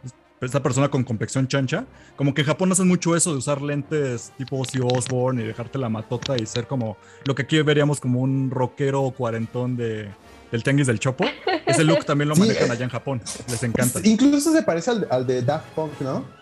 esta 0.41 0.63
persona 0.63 0.89
con 0.89 1.05
complexión 1.05 1.47
chancha. 1.47 1.85
Como 2.17 2.33
que 2.33 2.41
en 2.41 2.47
Japón 2.47 2.73
hacen 2.73 2.89
mucho 2.89 3.15
eso 3.15 3.31
de 3.33 3.37
usar 3.39 3.61
lentes 3.61 4.33
tipo 4.39 4.59
Ozzy 4.59 4.79
Osbourne 4.81 5.43
y 5.43 5.47
dejarte 5.47 5.79
la 5.79 5.89
matota 5.91 6.37
y 6.41 6.47
ser 6.47 6.67
como 6.67 6.97
lo 7.27 7.35
que 7.35 7.43
aquí 7.43 7.61
veríamos 7.61 8.01
como 8.01 8.21
un 8.21 8.51
rockero 8.51 9.11
cuarentón 9.17 9.77
de, 9.77 10.09
del 10.51 10.63
tianguis 10.63 10.87
del 10.87 10.99
chopo. 10.99 11.27
Ese 11.67 11.85
look 11.85 12.07
también 12.07 12.31
lo 12.31 12.37
manejan 12.37 12.69
eh. 12.71 12.73
allá 12.73 12.85
en 12.85 12.91
Japón. 12.91 13.21
Les 13.51 13.63
encanta. 13.63 14.01
Incluso 14.03 14.51
se 14.51 14.63
parece 14.63 14.93
al, 14.93 15.07
al 15.11 15.27
de 15.27 15.43
Daft 15.43 15.67
Punk, 15.75 16.01
¿no? 16.01 16.38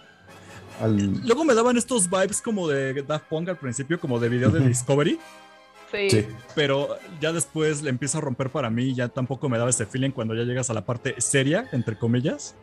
Al, 0.80 0.96
Luego 1.24 1.44
me 1.44 1.54
daban 1.54 1.76
estos 1.76 2.08
vibes 2.10 2.40
como 2.42 2.68
de 2.68 3.02
Daft 3.02 3.26
Punk 3.28 3.48
al 3.48 3.56
principio, 3.58 3.98
como 4.00 4.18
de 4.20 4.28
video 4.28 4.50
de. 4.50 4.60
Discovery. 4.66 5.18
Sí. 5.92 6.10
Sí. 6.10 6.26
pero 6.56 6.88
ya 7.20 7.32
después 7.32 7.80
le 7.82 7.90
empieza 7.90 8.18
a 8.18 8.20
romper 8.20 8.50
para 8.50 8.68
mí, 8.70 8.92
ya 8.94 9.08
tampoco 9.08 9.48
me 9.48 9.56
daba 9.56 9.70
ese 9.70 9.86
feeling 9.86 10.10
cuando 10.10 10.34
ya 10.34 10.42
llegas 10.42 10.68
a 10.68 10.74
la 10.74 10.84
parte 10.84 11.14
seria, 11.18 11.68
entre 11.72 11.96
comillas, 11.96 12.56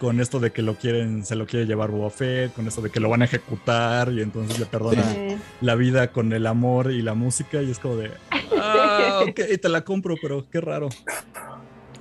con 0.00 0.18
esto 0.18 0.40
de 0.40 0.50
que 0.50 0.62
lo 0.62 0.76
quieren, 0.76 1.26
se 1.26 1.36
lo 1.36 1.46
quiere 1.46 1.66
llevar 1.66 1.90
Boba 1.90 2.08
Fett, 2.08 2.54
con 2.54 2.66
esto 2.66 2.80
de 2.80 2.88
que 2.88 2.98
lo 2.98 3.10
van 3.10 3.20
a 3.20 3.26
ejecutar 3.26 4.10
y 4.10 4.22
entonces 4.22 4.58
le 4.58 4.64
perdona 4.64 5.02
Sí. 5.12 5.36
la 5.60 5.74
vida 5.74 6.10
con 6.10 6.32
el 6.32 6.46
amor 6.46 6.90
y 6.90 7.02
la 7.02 7.12
música 7.12 7.60
y 7.60 7.70
es 7.70 7.78
como 7.78 7.96
de, 7.96 8.10
ah, 8.58 9.24
ok, 9.28 9.40
te 9.60 9.68
la 9.68 9.84
compro, 9.84 10.14
pero 10.20 10.48
qué 10.48 10.62
raro. 10.62 10.86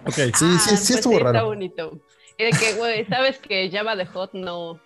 Ok, 0.06 0.14
Sí, 0.16 0.32
sí, 0.34 0.46
Ah, 0.46 0.60
sí 0.60 0.70
pues 0.70 0.90
estuvo 0.92 1.18
Está 1.18 1.34
raro. 1.34 1.48
bonito. 1.48 2.00
Y 2.38 2.46
de 2.46 2.52
que, 2.52 2.74
güey, 2.76 3.06
sabes 3.08 3.38
que 3.38 3.70
Java 3.70 3.98
de 3.98 4.06
Hot 4.06 4.32
no, 4.34 4.80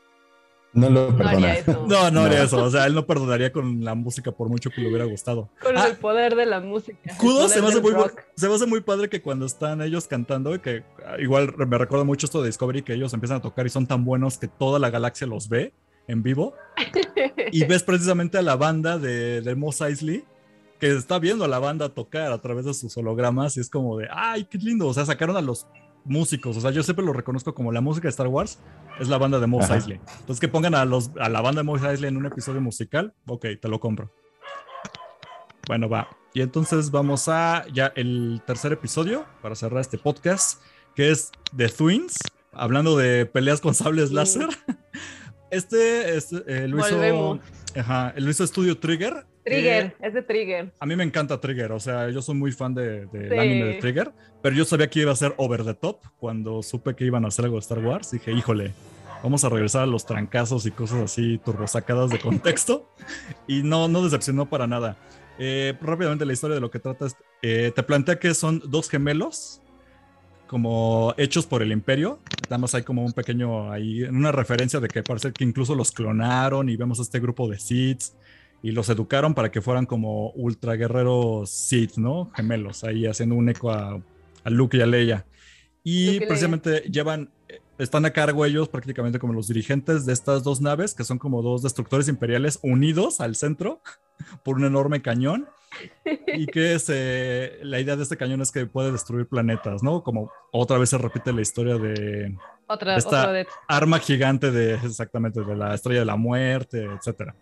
No 0.74 0.89
lo 0.89 1.11
no 1.11 1.17
perdona. 1.17 1.30
haría 1.38 1.53
eso. 1.59 1.86
no, 1.88 2.11
no 2.11 2.21
haría 2.21 2.39
No. 2.39 2.43
eso, 2.45 2.63
o 2.63 2.69
sea, 2.71 2.86
él 2.88 2.95
no 2.95 3.05
perdonaría 3.05 3.51
con 3.51 3.84
la 3.86 3.93
música 3.95 4.32
por 4.32 4.49
mucho 4.49 4.69
que 4.71 4.82
le 4.82 4.88
hubiera 4.89 5.05
gustado. 5.05 5.49
Con 5.61 5.78
Ah, 5.78 5.88
el 5.88 5.97
poder 5.97 6.36
de 6.36 6.45
la 6.47 6.59
música. 6.61 6.97
Kudos 7.19 7.51
se 7.51 7.61
me, 7.61 7.67
hace 7.67 7.80
muy, 7.82 7.93
se 8.36 8.47
me 8.49 8.55
hace 8.55 8.65
muy 8.65 8.82
padre 8.82 9.07
que 9.09 9.21
cuando 9.21 9.45
están 9.45 9.82
ellos 9.82 10.07
cantando, 10.07 10.59
que 10.61 10.84
ah, 11.05 11.15
igual 11.19 11.53
me 11.67 11.78
recuerda 11.78 12.03
mucho 12.05 12.26
esto 12.26 12.41
de 12.41 12.47
Discovery, 12.47 12.82
que 12.82 12.93
ellos 12.93 13.13
empiezan 13.13 13.38
a 13.38 13.41
tocar 13.41 13.65
y 13.65 13.69
son 13.69 13.86
tan 13.88 14.03
buenos 14.03 14.38
que 14.38 14.47
toda 14.47 14.80
la 14.80 14.89
galaxia 14.89 15.28
los 15.28 15.47
ve 15.49 15.74
en 16.07 16.24
vivo. 16.24 16.53
Y 17.51 17.65
ves 17.65 17.84
precisamente 17.84 18.38
a 18.39 18.41
la 18.41 18.55
banda 18.55 18.97
de, 18.97 19.41
de 19.41 19.55
Mos 19.55 19.80
Eisley, 19.82 20.24
que 20.80 20.91
está 20.91 21.19
viendo 21.19 21.45
a 21.45 21.47
la 21.47 21.59
banda 21.59 21.89
tocar 21.89 22.32
a 22.32 22.41
través 22.41 22.65
de 22.65 22.74
sus 22.74 22.97
hologramas 22.97 23.55
y 23.57 23.59
es 23.61 23.69
como 23.69 23.97
de, 23.99 24.07
ay, 24.11 24.45
qué 24.45 24.57
lindo. 24.57 24.88
O 24.88 24.93
sea, 24.93 25.05
sacaron 25.05 25.38
a 25.38 25.41
los 25.41 25.67
músicos. 26.06 26.58
O 26.58 26.62
sea, 26.62 26.72
yo 26.72 26.84
siempre 26.84 27.06
lo 27.06 27.14
reconozco 27.14 27.54
como 27.54 27.72
la 27.72 27.82
música 27.82 28.08
de 28.08 28.10
Star 28.10 28.28
Wars, 28.28 28.60
es 28.99 29.08
la 29.08 29.18
banda 29.18 29.39
de 29.39 29.47
Mos. 29.47 29.70
Eisley. 29.70 29.99
Entonces, 30.20 30.39
que 30.39 30.47
pongan 30.47 30.76
a, 30.76 30.86
los, 30.86 31.12
a 31.20 31.30
la 31.30 31.41
banda 31.41 31.62
de 31.62 31.66
Mos 31.66 31.84
Eisley 31.84 32.10
en 32.10 32.18
un 32.18 32.26
episodio 32.26 32.62
musical, 32.62 33.14
ok, 33.28 33.45
te 33.62 33.68
lo 33.68 33.80
compro. 33.80 34.12
Bueno, 35.68 35.88
va. 35.89 36.10
Y 36.34 36.41
entonces 36.41 36.91
vamos 36.91 37.28
a 37.30 37.66
ya 37.72 37.93
el 37.95 38.41
tercer 38.45 38.74
episodio 38.74 39.26
para 39.41 39.56
cerrar 39.56 39.82
este 39.82 39.97
podcast, 39.97 40.62
que 40.95 41.12
es 41.12 41.32
The 41.56 41.70
Twins, 41.70 42.18
hablando 42.51 42.97
de 42.97 43.26
peleas 43.26 43.62
con 43.62 43.74
sables 43.74 44.10
Sí. 44.10 44.16
láser. 44.16 44.47
Este, 45.51 46.18
este, 46.18 46.38
eh, 46.47 46.68
lo, 46.68 46.80
hizo. 46.80 47.39
Ajá, 47.76 48.13
lo 48.17 48.30
hizo 48.30 48.45
Studio 48.45 48.78
Trigger. 48.78 49.26
Trigger, 49.43 49.93
que 49.99 50.07
es 50.07 50.13
de 50.13 50.21
Trigger. 50.21 50.74
a 50.80 50.86
mí 50.86 50.95
me 50.95 51.03
encanta 51.03 51.39
Trigger, 51.41 51.74
o 51.74 51.80
sea, 51.80 52.09
yo 52.09 52.21
soy 52.21 52.36
muy 52.36 52.51
fan 52.53 52.74
de- 52.74 53.07
del 53.07 53.30
Sí. 53.30 53.38
anime 53.38 53.65
de 53.65 53.74
Trigger, 53.76 54.11
pero 54.41 54.55
yo 54.55 54.63
sabía 54.63 54.89
que 54.89 55.01
iba 55.01 55.11
a 55.11 55.15
ser 55.15 55.34
over 55.38 55.65
the 55.65 55.74
top 55.74 55.99
cuando 56.17 56.63
supe 56.63 56.95
que 56.95 57.03
iban 57.05 57.26
a 57.26 57.28
hacer 57.28 57.45
algo 57.45 57.57
de 57.57 57.61
Star 57.61 57.80
Wars. 57.80 58.11
Dije, 58.11 58.32
híjole, 58.32 58.71
vamos 59.21 59.43
a 59.43 59.49
regresar 59.49 59.84
a 59.84 59.86
los 59.86 60.05
trancazos 60.05 60.65
y 60.65 60.71
cosas 60.71 61.01
así 61.01 61.39
turbosacadas 61.43 62.09
de 62.11 62.19
contexto. 62.19 62.89
y 63.47 63.63
no, 63.63 63.88
no 63.89 64.01
decepcionó 64.03 64.49
para 64.49 64.65
nada. 64.67 64.95
Eh, 65.39 65.74
rápidamente 65.82 66.26
la 66.26 66.34
historia 66.34 66.55
de 66.55 66.61
lo 66.61 66.69
que 66.71 66.80
trata 66.80 67.07
es, 67.07 67.15
eh, 67.41 67.71
te 67.76 67.82
plantea 67.84 68.19
que 68.19 68.34
son 68.36 68.61
dos 68.67 68.88
gemelos 68.89 69.62
como 70.54 71.16
hechos 71.18 71.47
por 71.47 71.64
el 71.64 71.72
imperio. 71.72 72.20
Nada 72.43 72.60
más 72.60 72.76
hay 72.76 72.84
como 72.84 73.04
un 73.04 73.12
pequeño 73.12 73.72
ahí, 73.72 74.04
una 74.04 74.32
referencia 74.32 74.80
de 74.80 74.88
que 74.88 75.01
parece 75.01 75.34
que 75.34 75.43
incluso 75.43 75.74
los 75.74 75.91
clonaron 75.91 76.70
y 76.70 76.76
vemos 76.76 76.99
este 76.99 77.20
grupo 77.20 77.49
de 77.49 77.58
Sith 77.58 78.04
y 78.62 78.70
los 78.70 78.88
educaron 78.89 79.34
para 79.34 79.49
que 79.49 79.64
fueran 79.64 79.88
como 79.88 80.30
ultra 80.36 80.76
guerreros 80.76 81.49
Sith, 81.49 81.97
¿no? 81.97 82.30
Gemelos, 82.36 82.84
ahí 82.84 83.08
haciendo 83.08 83.34
un 83.34 83.49
eco 83.49 83.72
a, 83.72 83.99
a 84.43 84.49
Luke 84.51 84.78
y 84.78 84.82
a 84.82 84.86
Leia. 84.86 85.26
Y 85.84 86.06
Leia. 86.12 86.28
precisamente 86.28 86.82
llevan, 86.82 87.32
están 87.80 88.06
a 88.06 88.12
cargo 88.12 88.45
ellos 88.45 88.70
prácticamente 88.70 89.18
como 89.18 89.34
los 89.34 89.47
dirigentes 89.47 90.06
de 90.06 90.14
estas 90.14 90.43
dos 90.43 90.62
naves, 90.62 90.93
que 90.93 91.04
son 91.04 91.18
como 91.18 91.41
dos 91.41 91.64
destructores 91.64 92.08
imperiales 92.10 92.60
unidos 92.62 93.22
al 93.22 93.36
centro 93.36 93.82
por 94.45 94.58
un 94.58 94.66
enorme 94.66 95.01
cañón. 95.01 95.47
Y 96.28 96.45
que 96.53 96.78
se, 96.80 97.59
la 97.61 97.80
idea 97.80 97.95
de 97.95 98.03
este 98.03 98.17
cañón 98.17 98.41
es 98.41 98.51
que 98.51 98.65
puede 98.65 98.91
destruir 98.91 99.28
planetas, 99.28 99.84
¿no? 99.84 100.03
Como 100.03 100.32
otra 100.51 100.78
vez 100.78 100.89
se 100.89 100.97
repite 100.97 101.34
la 101.34 101.41
historia 101.41 101.78
de 101.78 102.36
Otra, 102.67 102.95
Esta- 102.97 103.32
de 103.32 103.47
arma 103.67 103.99
gigante 103.99 104.51
de 104.51 104.76
exactamente 104.76 105.41
de 105.41 105.55
la 105.55 105.74
estrella 105.76 105.99
de 106.01 106.05
la 106.05 106.15
muerte, 106.15 106.84
etcétera. 106.86 107.36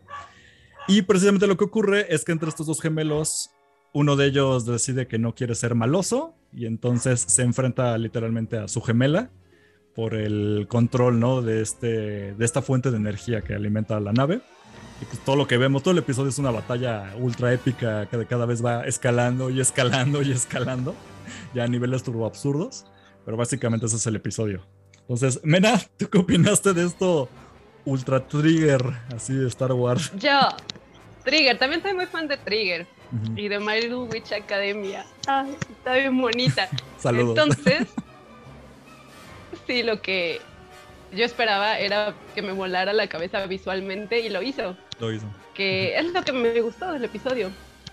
Y 0.88 1.04
precisamente 1.04 1.48
lo 1.48 1.58
que 1.58 1.66
ocurre 1.66 2.14
es 2.14 2.26
que 2.26 2.32
entre 2.32 2.50
estos 2.50 2.68
dos 2.68 2.82
gemelos, 2.82 3.52
uno 3.94 4.16
de 4.16 4.26
ellos 4.28 4.66
decide 4.66 5.08
que 5.08 5.20
no 5.20 5.36
quiere 5.36 5.54
ser 5.56 5.76
maloso 5.76 6.34
y 6.54 6.66
entonces 6.66 7.22
se 7.22 7.44
enfrenta 7.44 7.98
literalmente 7.98 8.58
a 8.58 8.68
su 8.68 8.82
gemela 8.82 9.30
por 9.94 10.16
el 10.16 10.66
control, 10.70 11.20
¿no? 11.20 11.42
De, 11.42 11.62
este, 11.62 12.34
de 12.34 12.46
esta 12.46 12.62
fuente 12.62 12.92
de 12.92 12.98
energía 12.98 13.42
que 13.42 13.54
alimenta 13.54 13.98
a 13.98 14.00
la 14.00 14.14
nave. 14.14 14.42
Y 15.02 15.06
pues 15.06 15.20
todo 15.20 15.36
lo 15.36 15.48
que 15.48 15.58
vemos, 15.58 15.82
todo 15.82 15.94
el 15.94 15.98
episodio 15.98 16.30
es 16.30 16.38
una 16.38 16.52
batalla 16.52 17.14
ultra 17.18 17.52
épica 17.52 18.06
que 18.06 18.26
cada 18.28 18.46
vez 18.46 18.64
va 18.64 18.86
escalando 18.86 19.50
y 19.50 19.60
escalando 19.60 20.22
y 20.22 20.32
escalando, 20.32 20.94
ya 21.56 21.64
a 21.64 21.68
niveles 21.68 22.04
turbo 22.04 22.26
absurdos. 22.26 22.86
Pero 23.26 23.36
básicamente 23.36 23.88
ese 23.88 23.96
es 23.96 24.06
el 24.08 24.16
episodio. 24.16 24.62
Entonces, 25.02 25.40
Mena, 25.44 25.80
¿tú 25.98 26.10
qué 26.10 26.20
opinaste 26.20 26.74
de 26.74 26.86
esto 26.86 27.30
Ultra 27.86 28.28
Trigger, 28.28 28.82
así 29.16 29.34
de 29.34 29.48
Star 29.48 29.74
Wars? 29.74 30.12
Yo, 30.18 30.40
Trigger, 31.24 31.58
también 31.58 31.82
soy 31.82 31.94
muy 31.94 32.06
fan 32.06 32.28
de 32.28 32.38
Trigger 32.38 32.88
y 33.36 33.48
de 33.48 33.60
My 33.60 33.82
Little 33.82 34.08
Witch 34.12 34.32
Academia. 34.32 35.06
Ay, 35.28 35.56
está 35.70 35.96
bien 35.96 36.20
bonita. 36.20 36.70
Saludos. 36.98 37.38
Entonces, 37.38 37.88
sí, 39.68 39.84
lo 39.84 40.02
que 40.02 40.42
yo 41.12 41.26
esperaba 41.26 41.78
era 41.80 42.14
que 42.34 42.42
me 42.42 42.54
volara 42.54 42.94
la 42.94 43.08
cabeza 43.08 43.46
visualmente 43.48 44.20
y 44.22 44.30
lo 44.30 44.42
hizo. 44.42 44.78
Lo 45.02 45.12
hizo. 45.12 45.26
Que 45.56 45.98
es 45.98 46.14
lo 46.14 46.22
que 46.22 46.32
me 46.32 46.62
gustó 46.62 46.92
del 46.92 47.04
episodio, 47.04 47.50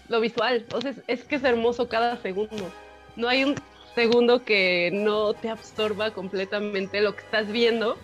lo 0.08 0.20
visual. 0.20 0.56
Entonces, 0.58 0.96
es 1.06 1.24
que 1.24 1.36
es 1.36 1.44
hermoso 1.44 1.88
cada 1.88 2.18
segundo. 2.18 2.70
No 3.16 3.28
hay 3.28 3.44
un 3.44 3.54
segundo 3.94 4.44
que 4.44 4.90
no 4.92 5.32
te 5.32 5.48
absorba 5.48 6.10
completamente 6.10 7.00
lo 7.00 7.14
que 7.14 7.22
estás 7.22 7.50
viendo. 7.50 7.96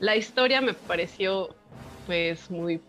La 0.00 0.16
historia 0.16 0.60
me 0.60 0.74
pareció, 0.74 1.54
pues, 2.06 2.50
muy 2.50 2.80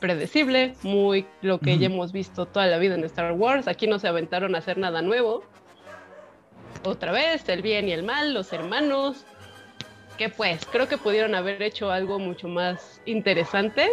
predecible, 0.00 0.74
muy 0.82 1.24
lo 1.40 1.60
que 1.60 1.78
ya 1.78 1.86
Ujú. 1.86 1.94
hemos 1.94 2.12
visto 2.12 2.44
toda 2.44 2.66
la 2.66 2.78
vida 2.78 2.96
en 2.96 3.04
Star 3.04 3.32
Wars. 3.32 3.68
Aquí 3.68 3.86
no 3.86 4.00
se 4.00 4.08
aventaron 4.08 4.56
a 4.56 4.58
hacer 4.58 4.76
nada 4.76 5.02
nuevo. 5.02 5.44
Otra 6.82 7.12
vez, 7.12 7.48
el 7.48 7.62
bien 7.62 7.88
y 7.88 7.92
el 7.92 8.02
mal, 8.02 8.34
los 8.34 8.52
hermanos. 8.52 9.24
Que 10.18 10.30
pues, 10.30 10.66
creo 10.66 10.88
que 10.88 10.98
pudieron 10.98 11.36
haber 11.36 11.62
hecho 11.62 11.92
algo 11.92 12.18
mucho 12.18 12.48
más 12.48 13.00
interesante 13.06 13.88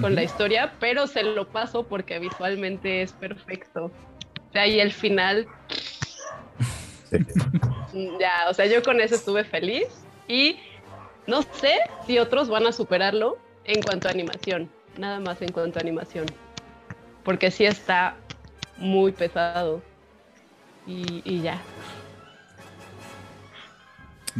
con 0.00 0.14
la 0.14 0.22
historia, 0.22 0.72
pero 0.80 1.06
se 1.06 1.22
lo 1.22 1.46
paso 1.48 1.84
porque 1.84 2.18
visualmente 2.18 3.02
es 3.02 3.12
perfecto. 3.12 3.86
O 3.86 4.52
sea, 4.52 4.66
y 4.66 4.80
el 4.80 4.92
final, 4.92 5.46
Sí. 7.10 7.18
ya, 8.20 8.48
o 8.48 8.54
sea, 8.54 8.66
yo 8.66 8.82
con 8.82 9.00
eso 9.00 9.14
estuve 9.14 9.44
feliz 9.44 9.86
y 10.26 10.58
no 11.26 11.42
sé 11.42 11.72
si 12.06 12.18
otros 12.18 12.48
van 12.48 12.66
a 12.66 12.72
superarlo 12.72 13.38
en 13.64 13.82
cuanto 13.82 14.08
a 14.08 14.10
animación, 14.10 14.68
nada 14.98 15.20
más 15.20 15.40
en 15.42 15.52
cuanto 15.52 15.78
a 15.78 15.82
animación, 15.82 16.26
porque 17.22 17.50
sí 17.50 17.64
está 17.66 18.16
muy 18.78 19.12
pesado 19.12 19.80
y, 20.86 21.22
y 21.24 21.40
ya. 21.42 21.60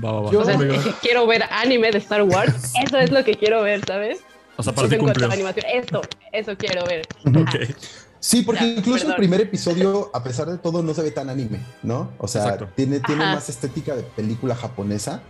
Va, 0.03 0.11
va, 0.13 0.21
va. 0.23 0.31
Yo- 0.33 0.41
O 0.41 0.45
sea, 0.45 0.59
si 0.59 0.91
quiero 0.95 1.27
ver 1.27 1.45
anime 1.51 1.91
de 1.93 1.99
Star 1.99 2.23
Wars, 2.23 2.73
eso 2.85 2.99
es 2.99 3.11
lo 3.13 3.25
que 3.25 3.35
quiero 3.35 3.63
ver, 3.63 3.85
¿sabes? 3.87 4.23
O 4.57 4.63
sea, 4.63 4.73
para 4.73 4.89
sea, 4.89 4.91
ti 4.91 4.95
en 4.97 5.01
cuanto 5.03 5.21
cumplió. 5.21 5.31
a 5.31 5.35
animación, 5.35 5.67
esto, 5.75 6.03
eso 6.33 6.57
quiero 6.57 6.85
ver. 6.87 7.07
Ok. 7.27 7.75
Sí, 8.21 8.43
porque 8.43 8.61
Ya, 8.65 8.79
incluso 8.79 9.01
perdón. 9.01 9.11
el 9.13 9.17
primer 9.17 9.41
episodio, 9.43 10.11
a 10.15 10.23
pesar 10.25 10.49
de 10.49 10.57
todo, 10.59 10.83
no 10.83 10.95
se 10.95 11.03
ve 11.03 11.11
tan 11.11 11.29
anime, 11.29 11.61
¿no? 11.83 12.11
O 12.19 12.27
sea, 12.29 12.45
Exacto. 12.45 12.69
tiene, 12.75 13.01
tiene 13.01 13.23
Ajá. 13.25 13.35
más 13.35 13.49
estética 13.51 13.95
de 13.95 14.03
película 14.03 14.55
japonesa, 14.55 15.21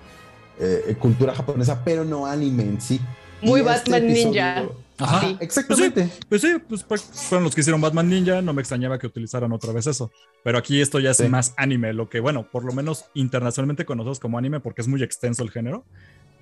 eh, 0.60 0.94
cultura 0.98 1.34
japonesa, 1.34 1.82
pero 1.84 2.04
no 2.04 2.26
anime 2.26 2.62
en 2.62 2.80
sí. 2.80 3.00
Muy 3.42 3.60
Y 3.60 3.64
este 3.64 3.90
Batman 3.90 4.04
episodio- 4.10 4.24
Ninja. 4.30 4.64
Ajá. 4.96 5.20
Sí. 5.22 5.36
Exactamente. 5.40 6.08
Pues 6.28 6.40
sí, 6.40 6.54
pues 6.68 6.84
pa- 6.84 6.96
fueron 6.96 7.42
los 7.42 7.52
que 7.56 7.62
hicieron 7.62 7.80
Batman 7.80 8.08
Ninja, 8.08 8.40
no 8.42 8.52
me 8.52 8.62
extrañaba 8.62 8.96
que 9.00 9.08
utilizaran 9.08 9.50
otra 9.52 9.72
vez 9.72 9.88
eso. 9.88 10.12
Pero 10.44 10.56
aquí 10.56 10.80
esto 10.80 11.00
ya 11.00 11.10
es 11.10 11.16
Sí. 11.16 11.28
más 11.28 11.52
anime, 11.56 11.92
lo 11.94 12.08
que, 12.08 12.20
bueno, 12.20 12.48
por 12.48 12.64
lo 12.64 12.72
menos 12.72 13.06
internacionalmente 13.14 13.84
conocemos 13.84 14.20
como 14.20 14.38
anime 14.38 14.60
porque 14.60 14.82
es 14.82 14.86
muy 14.88 15.02
extenso 15.02 15.42
el 15.42 15.50
género. 15.50 15.84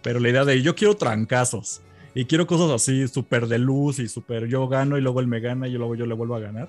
Pero 0.03 0.21
la 0.21 0.29
idea 0.29 0.45
de 0.45 0.61
yo 0.61 0.75
quiero 0.75 0.97
trancazos 0.99 1.81
y 2.15 2.25
quiero 2.27 2.47
cosas 2.47 2.71
así 2.71 3.09
súper 3.09 3.47
de 3.47 3.59
luz 3.59 3.99
y 3.99 4.09
súper 4.09 4.47
yo 4.47 4.69
gano 4.69 4.99
y 4.99 5.01
luego 5.01 5.21
él 5.21 5.27
me 5.27 5.41
gana 5.41 5.69
y 5.69 5.73
luego 5.73 5.95
yo 5.95 6.07
le 6.07 6.15
vuelvo 6.15 6.37
a 6.37 6.41
ganar. 6.41 6.69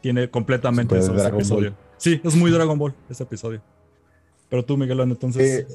Tiene 0.00 0.30
completamente 0.30 0.98
eso 0.98 1.12
Dragon 1.12 1.40
episodio. 1.40 1.74
Sí, 1.96 2.20
es 2.22 2.36
muy 2.36 2.50
Dragon 2.50 2.78
Ball 2.78 2.94
este 3.08 3.24
episodio. 3.24 3.62
Pero 4.48 4.64
tú, 4.64 4.76
Miguelón, 4.76 5.10
entonces. 5.10 5.60
Eh, 5.60 5.66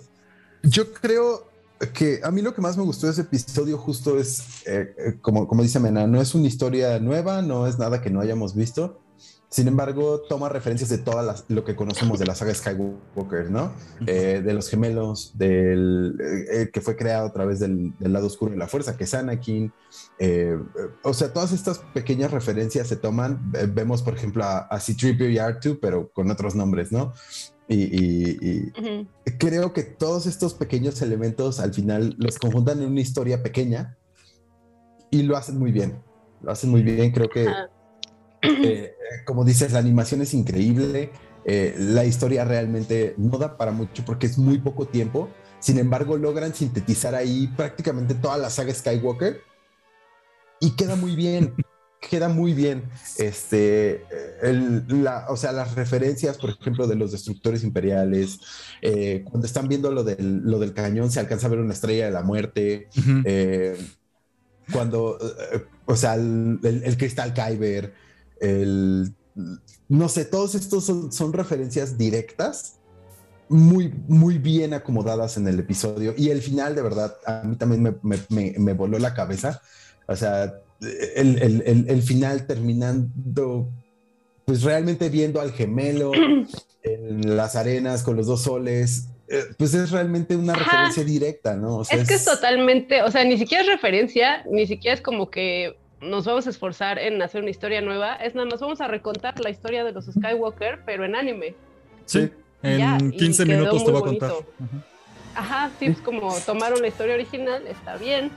yo 0.63 0.93
creo 0.93 1.51
que 1.93 2.19
a 2.23 2.31
mí 2.31 2.41
lo 2.41 2.53
que 2.53 2.61
más 2.61 2.77
me 2.77 2.83
gustó 2.83 3.07
de 3.07 3.13
ese 3.13 3.21
episodio 3.21 3.77
justo 3.77 4.19
es, 4.19 4.65
eh, 4.67 4.93
eh, 4.97 5.17
como, 5.21 5.47
como 5.47 5.63
dice 5.63 5.79
Mena, 5.79 6.05
no 6.05 6.21
es 6.21 6.35
una 6.35 6.47
historia 6.47 6.99
nueva, 6.99 7.41
no 7.41 7.67
es 7.67 7.79
nada 7.79 8.01
que 8.01 8.11
no 8.11 8.21
hayamos 8.21 8.55
visto. 8.55 9.00
Sin 9.51 9.67
embargo, 9.67 10.21
toma 10.21 10.47
referencias 10.47 10.89
de 10.89 10.97
todas 10.97 11.25
las, 11.25 11.45
lo 11.49 11.65
que 11.65 11.75
conocemos 11.75 12.17
de 12.19 12.25
la 12.25 12.35
saga 12.35 12.55
Skywalker, 12.55 13.51
¿no? 13.51 13.73
Eh, 14.07 14.41
de 14.41 14.53
los 14.53 14.69
gemelos, 14.69 15.37
del 15.37 16.17
eh, 16.49 16.69
que 16.71 16.79
fue 16.79 16.95
creado 16.95 17.27
a 17.27 17.33
través 17.33 17.59
del, 17.59 17.93
lado 17.99 18.27
oscuro 18.27 18.51
de 18.51 18.57
la 18.57 18.69
fuerza, 18.69 18.95
que 18.95 19.03
es 19.03 19.13
Anakin. 19.13 19.73
Eh, 20.19 20.57
o 21.03 21.13
sea, 21.13 21.33
todas 21.33 21.51
estas 21.51 21.79
pequeñas 21.93 22.31
referencias 22.31 22.87
se 22.87 22.95
toman. 22.95 23.51
vemos, 23.73 24.01
por 24.03 24.13
ejemplo, 24.13 24.45
a, 24.45 24.59
a 24.59 24.79
C-3PO 24.79 25.29
y 25.29 25.35
R2, 25.35 25.79
pero 25.81 26.09
con 26.13 26.31
otros 26.31 26.55
nombres, 26.55 26.93
¿no? 26.93 27.11
Y, 27.67 28.71
creo 29.37 29.73
que 29.73 29.83
todos 29.83 30.27
estos 30.27 30.53
pequeños 30.53 31.01
elementos 31.01 31.59
al 31.59 31.73
final 31.73 32.15
los 32.17 32.37
conjuntan 32.37 32.81
en 32.81 32.89
una 32.89 33.01
historia 33.01 33.43
pequeña 33.43 33.97
y 35.09 35.23
lo 35.23 35.35
hacen 35.35 35.59
muy 35.59 35.73
bien. 35.73 36.01
Lo 36.41 36.51
hacen 36.51 36.69
muy 36.69 36.83
bien. 36.83 37.11
Creo 37.11 37.29
que 37.29 37.47
eh, 38.41 38.95
como 39.25 39.45
dices, 39.45 39.71
la 39.71 39.79
animación 39.79 40.21
es 40.21 40.33
increíble. 40.33 41.11
Eh, 41.45 41.75
la 41.77 42.05
historia 42.05 42.45
realmente 42.45 43.15
no 43.17 43.37
da 43.37 43.57
para 43.57 43.71
mucho 43.71 44.03
porque 44.05 44.27
es 44.27 44.37
muy 44.37 44.59
poco 44.59 44.87
tiempo. 44.87 45.29
Sin 45.59 45.77
embargo, 45.77 46.17
logran 46.17 46.53
sintetizar 46.53 47.13
ahí 47.15 47.47
prácticamente 47.55 48.15
toda 48.15 48.37
la 48.37 48.49
saga 48.49 48.73
Skywalker 48.73 49.41
y 50.59 50.71
queda 50.71 50.95
muy 50.95 51.15
bien. 51.15 51.53
queda 52.09 52.29
muy 52.29 52.53
bien. 52.53 52.83
Este, 53.17 54.03
o 55.27 55.37
sea, 55.37 55.51
las 55.51 55.75
referencias, 55.75 56.37
por 56.37 56.49
ejemplo, 56.49 56.87
de 56.87 56.95
los 56.95 57.11
destructores 57.11 57.63
imperiales, 57.63 58.39
eh, 58.81 59.23
cuando 59.29 59.45
están 59.45 59.67
viendo 59.67 59.91
lo 59.91 60.03
del, 60.03 60.41
lo 60.43 60.57
del 60.57 60.73
cañón, 60.73 61.11
se 61.11 61.19
alcanza 61.19 61.45
a 61.45 61.51
ver 61.51 61.59
una 61.59 61.73
estrella 61.73 62.05
de 62.05 62.11
la 62.11 62.23
muerte. 62.23 62.89
cuando, 64.73 65.19
o 65.85 65.95
sea, 65.95 66.15
el, 66.15 66.59
el 66.63 66.97
cristal 66.97 67.33
Kyber 67.33 67.93
el, 68.41 69.13
no 69.87 70.09
sé, 70.09 70.25
todos 70.25 70.55
estos 70.55 70.85
son, 70.85 71.33
referencias 71.33 71.97
directas, 71.97 72.79
muy, 73.47 73.93
muy 74.07 74.37
bien 74.37 74.73
acomodadas 74.73 75.37
en 75.37 75.47
el 75.47 75.59
episodio. 75.59 76.13
Y 76.17 76.29
el 76.29 76.41
final, 76.41 76.75
de 76.75 76.81
verdad, 76.81 77.15
a 77.25 77.43
mí 77.43 77.55
también 77.55 77.99
me, 78.01 78.73
voló 78.73 78.99
la 78.99 79.13
cabeza. 79.13 79.61
O 80.07 80.15
sea, 80.15 80.53
el, 81.15 82.01
final 82.01 82.47
terminando, 82.47 83.69
pues 84.45 84.63
realmente 84.63 85.09
viendo 85.09 85.39
al 85.39 85.51
gemelo 85.51 86.11
en 86.83 87.35
las 87.35 87.55
arenas 87.55 88.03
con 88.03 88.15
los 88.15 88.27
dos 88.27 88.43
soles, 88.43 89.07
eh, 89.27 89.43
pues 89.57 89.73
es 89.73 89.91
realmente 89.91 90.35
una 90.35 90.53
referencia 90.53 91.03
directa, 91.05 91.55
¿no? 91.55 91.83
es 91.83 92.05
que 92.05 92.15
es 92.15 92.25
totalmente, 92.25 93.01
o 93.01 93.09
sea, 93.11 93.23
ni 93.23 93.37
siquiera 93.37 93.63
es 93.63 93.69
referencia, 93.69 94.43
ni 94.51 94.67
siquiera 94.67 94.95
es 94.95 95.01
como 95.01 95.29
que 95.29 95.77
nos 96.01 96.25
vamos 96.25 96.47
a 96.47 96.49
esforzar 96.49 96.99
en 96.99 97.21
hacer 97.21 97.41
una 97.41 97.51
historia 97.51 97.81
nueva, 97.81 98.15
es 98.15 98.35
nada 98.35 98.47
más 98.47 98.59
vamos 98.59 98.81
a 98.81 98.87
recontar 98.87 99.39
la 99.39 99.49
historia 99.49 99.83
de 99.83 99.91
los 99.91 100.05
Skywalker, 100.05 100.81
pero 100.85 101.05
en 101.05 101.15
anime. 101.15 101.55
Sí, 102.05 102.31
en 102.63 103.11
15 103.11 103.45
minutos 103.45 103.85
te 103.85 103.91
voy 103.91 104.01
a 104.01 104.05
contar. 104.05 104.31
Ajá, 105.35 105.71
sí, 105.79 105.85
es 105.85 106.01
como 106.01 106.35
tomaron 106.45 106.81
la 106.81 106.87
historia 106.87 107.13
original, 107.13 107.65
está 107.67 107.95
bien, 107.97 108.31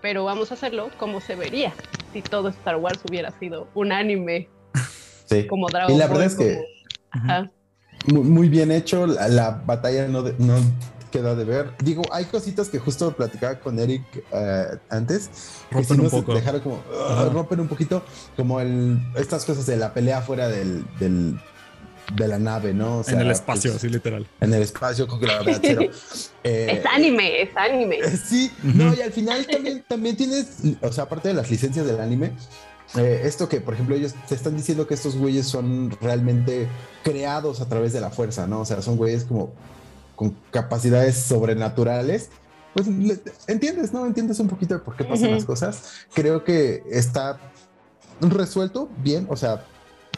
pero 0.00 0.24
vamos 0.24 0.50
a 0.50 0.54
hacerlo 0.54 0.90
como 0.98 1.20
se 1.20 1.34
vería 1.34 1.72
si 2.12 2.22
todo 2.22 2.48
Star 2.48 2.76
Wars 2.76 3.00
hubiera 3.08 3.30
sido 3.38 3.68
un 3.74 3.92
anime. 3.92 4.48
Sí. 5.26 5.46
Como 5.46 5.70
Dragon 5.70 5.90
Y 5.90 5.96
la 5.96 6.06
verdad 6.06 6.26
es 6.26 6.34
que 6.34 6.60
muy, 8.12 8.50
bien 8.50 8.70
hecho, 8.70 9.06
la, 9.06 9.62
batalla 9.64 10.06
no, 10.06 10.20
no 10.20 10.56
queda 11.14 11.36
de 11.36 11.44
ver. 11.44 11.70
Digo, 11.78 12.02
hay 12.10 12.24
cositas 12.24 12.68
que 12.68 12.80
justo 12.80 13.14
platicaba 13.14 13.60
con 13.60 13.78
Eric 13.78 14.02
eh, 14.32 14.66
antes. 14.90 15.30
Rompen 15.70 16.00
un 16.00 16.10
poco. 16.10 16.34
Dejaron 16.34 16.60
como, 16.60 16.74
uh, 16.74 17.30
rompen 17.32 17.60
un 17.60 17.68
poquito, 17.68 18.02
como 18.36 18.60
el, 18.60 18.98
estas 19.14 19.44
cosas 19.44 19.64
de 19.66 19.76
la 19.76 19.94
pelea 19.94 20.22
fuera 20.22 20.48
del, 20.48 20.84
del 20.98 21.38
de 22.16 22.28
la 22.28 22.38
nave, 22.38 22.74
¿no? 22.74 23.02
en 23.06 23.20
el 23.20 23.30
espacio, 23.30 23.70
pues, 23.70 23.82
así 23.82 23.88
literal. 23.88 24.26
En 24.40 24.52
el 24.52 24.60
espacio 24.60 25.06
con 25.06 25.20
gravedad 25.20 25.58
cero. 25.62 25.82
Eh, 26.46 26.80
es 26.80 26.86
anime, 26.86 27.40
es 27.40 27.56
anime. 27.56 27.96
Eh, 28.00 28.18
sí, 28.22 28.50
no, 28.62 28.92
y 28.92 29.00
al 29.00 29.12
final 29.12 29.46
también, 29.46 29.82
también 29.88 30.14
tienes, 30.14 30.58
o 30.82 30.92
sea, 30.92 31.04
aparte 31.04 31.28
de 31.28 31.34
las 31.34 31.50
licencias 31.50 31.86
del 31.86 31.98
anime, 31.98 32.32
esto 32.94 33.48
que, 33.48 33.62
por 33.62 33.72
ejemplo, 33.72 33.96
ellos 33.96 34.14
te 34.28 34.34
están 34.34 34.54
diciendo 34.54 34.86
que 34.86 34.92
estos 34.92 35.16
güeyes 35.16 35.46
son 35.46 35.90
realmente 36.02 36.68
creados 37.02 37.62
a 37.62 37.68
través 37.68 37.94
de 37.94 38.02
la 38.02 38.10
fuerza, 38.10 38.46
¿no? 38.46 38.60
O 38.60 38.64
sea, 38.66 38.82
son 38.82 38.98
güeyes 38.98 39.24
como 39.24 39.54
con 40.16 40.36
capacidades 40.50 41.16
sobrenaturales, 41.16 42.30
pues 42.74 42.88
entiendes, 43.46 43.92
¿no? 43.92 44.06
Entiendes 44.06 44.40
un 44.40 44.48
poquito 44.48 44.74
de 44.74 44.80
por 44.80 44.96
qué 44.96 45.04
pasan 45.04 45.30
las 45.30 45.44
cosas. 45.44 46.06
Creo 46.12 46.42
que 46.44 46.82
está 46.90 47.38
resuelto 48.20 48.88
bien, 48.98 49.26
o 49.30 49.36
sea, 49.36 49.64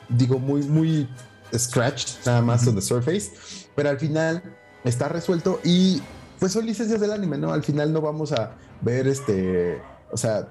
digo, 0.08 0.38
muy, 0.38 0.62
muy 0.62 1.08
scratch, 1.54 2.14
nada 2.24 2.42
más 2.42 2.66
on 2.66 2.74
the 2.74 2.82
surface, 2.82 3.30
pero 3.74 3.90
al 3.90 3.98
final 3.98 4.42
está 4.84 5.08
resuelto 5.08 5.60
y 5.64 6.02
pues 6.38 6.52
son 6.52 6.66
licencias 6.66 7.00
del 7.00 7.12
anime, 7.12 7.38
¿no? 7.38 7.52
Al 7.52 7.62
final 7.62 7.92
no 7.92 8.00
vamos 8.00 8.32
a 8.32 8.52
ver 8.80 9.06
este, 9.06 9.80
o 10.10 10.16
sea, 10.16 10.48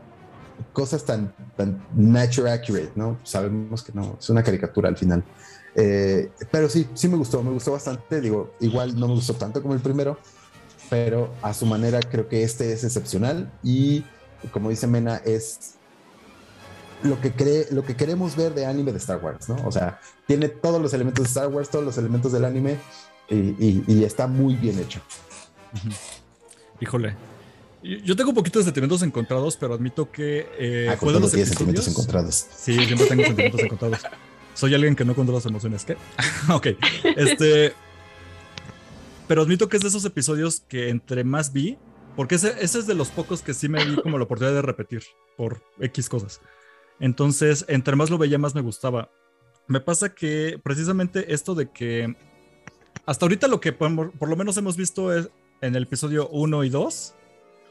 cosas 0.74 1.04
tan, 1.04 1.34
tan 1.56 1.84
nature 1.96 2.52
accurate, 2.52 2.92
¿no? 2.96 3.18
Sabemos 3.24 3.84
que 3.84 3.92
no, 3.94 4.18
es 4.20 4.30
una 4.30 4.44
caricatura 4.44 4.90
al 4.90 4.98
final. 4.98 5.24
Eh, 5.76 6.32
pero 6.52 6.70
sí, 6.70 6.88
sí 6.94 7.08
me 7.08 7.18
gustó, 7.18 7.44
me 7.44 7.52
gustó 7.52 7.72
bastante. 7.72 8.22
Digo, 8.22 8.54
igual 8.60 9.00
no 9.00 9.08
me 9.08 9.16
gustó 9.16 9.34
tanto 9.34 9.62
como 9.62 9.74
el 9.74 9.82
primero, 9.82 10.18
pero 10.90 11.34
a 11.42 11.54
su 11.54 11.66
manera 11.66 12.00
creo 12.00 12.28
que 12.28 12.44
este 12.44 12.72
es 12.72 12.84
excepcional 12.84 13.52
y 13.64 14.04
como 14.52 14.70
dice 14.70 14.88
Mena, 14.88 15.18
es 15.26 15.76
lo 17.04 17.20
que, 17.22 17.32
cree, 17.32 17.68
lo 17.72 17.84
que 17.84 17.96
queremos 17.96 18.36
ver 18.36 18.54
de 18.54 18.66
anime 18.66 18.92
de 18.92 18.98
Star 18.98 19.24
Wars, 19.24 19.50
¿no? 19.50 19.56
O 19.66 19.72
sea, 19.72 20.00
tiene 20.28 20.50
todos 20.50 20.82
los 20.82 20.94
elementos 20.94 21.24
de 21.24 21.28
Star 21.28 21.48
Wars, 21.48 21.70
todos 21.70 21.86
los 21.86 21.98
elementos 21.98 22.32
del 22.32 22.46
anime 22.46 22.78
y, 23.30 24.04
está 24.04 24.28
muy 24.28 24.56
bien 24.56 24.80
hecho. 24.80 25.02
Híjole. 26.80 27.16
Yo 28.04 28.16
tengo 28.16 28.30
un 28.30 28.36
poquito 28.36 28.58
de 28.58 28.66
sentimientos 28.66 29.04
encontrados, 29.04 29.58
pero 29.58 29.76
admito 29.76 30.12
que 30.12 30.48
eh, 30.58 30.90
ah, 30.90 30.98
los 31.06 31.30
sentimientos 31.30 31.88
encontrados. 31.88 32.48
Sí, 32.58 32.74
siempre 32.74 33.06
tengo 33.06 33.24
sentimientos 33.24 33.62
encontrados. 33.64 34.00
Soy 34.56 34.74
alguien 34.74 34.96
que 34.96 35.06
no 35.06 35.14
controla 35.14 35.38
las 35.38 35.46
emociones. 35.46 35.86
¿Qué? 35.86 35.96
ok. 36.52 36.68
Este. 37.16 37.74
Pero 39.28 39.44
admito 39.44 39.70
que 39.70 39.78
es 39.78 39.84
de 39.84 39.90
esos 39.90 40.06
episodios 40.06 40.62
que 40.62 40.90
entre 40.90 41.24
más 41.24 41.54
vi, 41.54 41.78
porque 42.16 42.36
ese, 42.36 42.56
ese, 42.62 42.80
es 42.80 42.88
de 42.88 42.96
los 42.96 43.10
pocos 43.10 43.42
que 43.42 43.54
sí 43.54 43.70
me 43.70 43.84
di 43.86 43.96
como 43.96 44.18
la 44.18 44.24
oportunidad 44.24 44.56
de 44.56 44.62
repetir 44.62 45.04
por 45.38 45.64
X 45.80 46.10
cosas. 46.10 46.42
Entonces, 47.00 47.66
entre 47.68 47.96
más 47.96 48.10
lo 48.10 48.18
veía, 48.18 48.38
más 48.38 48.56
me 48.56 48.62
gustaba. 48.62 49.12
Me 49.68 49.80
pasa 49.80 50.14
que 50.14 50.60
precisamente 50.64 51.34
esto 51.34 51.56
de 51.56 51.72
que 51.72 52.16
hasta 53.06 53.26
ahorita 53.26 53.48
lo 53.48 53.60
que 53.60 53.72
por, 53.72 54.28
lo 54.28 54.36
menos 54.36 54.58
hemos 54.58 54.78
visto 54.78 55.14
es 55.14 55.30
en 55.62 55.76
el 55.76 55.84
episodio 55.84 56.28
1 56.30 56.64
y 56.64 56.70
2 56.70 57.16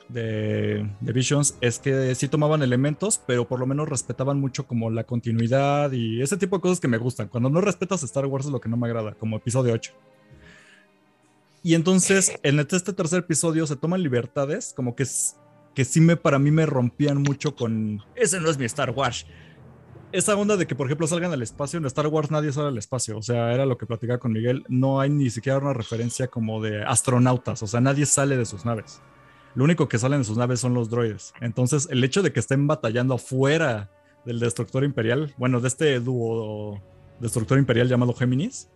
de, 0.08 0.88
Visions 1.00 1.56
es 1.60 1.78
que 1.78 2.14
sí 2.14 2.28
tomaban 2.28 2.62
elementos, 2.62 3.20
pero 3.26 3.46
por 3.46 3.60
lo 3.60 3.66
menos 3.66 3.88
respetaban 3.88 4.40
mucho 4.40 4.66
como 4.66 4.90
la 4.90 5.04
continuidad 5.04 5.92
y 5.92 6.20
ese 6.20 6.36
tipo 6.36 6.56
de 6.56 6.62
cosas 6.62 6.80
que 6.80 6.88
me 6.88 6.98
gustan. 6.98 7.28
Cuando 7.28 7.50
no 7.50 7.60
respetas 7.60 8.02
Star 8.02 8.26
Wars 8.26 8.46
es 8.46 8.52
lo 8.52 8.60
que 8.60 8.68
no 8.68 8.76
me 8.76 8.86
agrada, 8.86 9.14
como 9.14 9.36
episodio 9.36 9.72
8. 9.74 9.92
Y 11.62 11.74
entonces 11.74 12.38
en 12.42 12.60
este 12.60 12.92
tercer 12.92 13.20
episodio 13.20 13.66
se 13.66 13.76
toman 13.76 14.02
libertades, 14.02 14.72
como 14.74 14.94
que, 14.94 15.06
que 15.74 15.84
sí 15.84 16.00
me, 16.00 16.16
para 16.16 16.38
mí 16.38 16.50
me 16.50 16.66
rompían 16.66 17.22
mucho 17.22 17.56
con, 17.56 18.02
ese 18.14 18.40
no 18.40 18.50
es 18.50 18.58
mi 18.58 18.66
Star 18.66 18.90
Wars. 18.90 19.26
Esa 20.12 20.36
onda 20.36 20.56
de 20.56 20.68
que, 20.68 20.76
por 20.76 20.86
ejemplo, 20.86 21.08
salgan 21.08 21.32
al 21.32 21.42
espacio, 21.42 21.78
en 21.78 21.86
Star 21.86 22.06
Wars 22.06 22.30
nadie 22.30 22.52
sale 22.52 22.68
al 22.68 22.78
espacio, 22.78 23.18
o 23.18 23.22
sea, 23.22 23.52
era 23.52 23.66
lo 23.66 23.76
que 23.76 23.84
platicaba 23.84 24.20
con 24.20 24.30
Miguel, 24.30 24.64
no 24.68 25.00
hay 25.00 25.10
ni 25.10 25.28
siquiera 25.28 25.58
una 25.58 25.72
referencia 25.72 26.28
como 26.28 26.62
de 26.62 26.84
astronautas, 26.84 27.64
o 27.64 27.66
sea, 27.66 27.80
nadie 27.80 28.06
sale 28.06 28.36
de 28.36 28.44
sus 28.44 28.64
naves 28.64 29.00
lo 29.54 29.64
único 29.64 29.88
que 29.88 29.98
salen 29.98 30.20
de 30.20 30.24
sus 30.24 30.36
naves 30.36 30.60
son 30.60 30.74
los 30.74 30.90
droides. 30.90 31.32
Entonces, 31.40 31.88
el 31.90 32.02
hecho 32.02 32.22
de 32.22 32.32
que 32.32 32.40
estén 32.40 32.66
batallando 32.66 33.14
afuera 33.14 33.90
del 34.24 34.40
destructor 34.40 34.84
imperial, 34.84 35.34
bueno, 35.36 35.60
de 35.60 35.68
este 35.68 36.00
dúo 36.00 36.80
destructor 37.20 37.58
imperial 37.58 37.88
llamado 37.88 38.14
Géminis, 38.14 38.68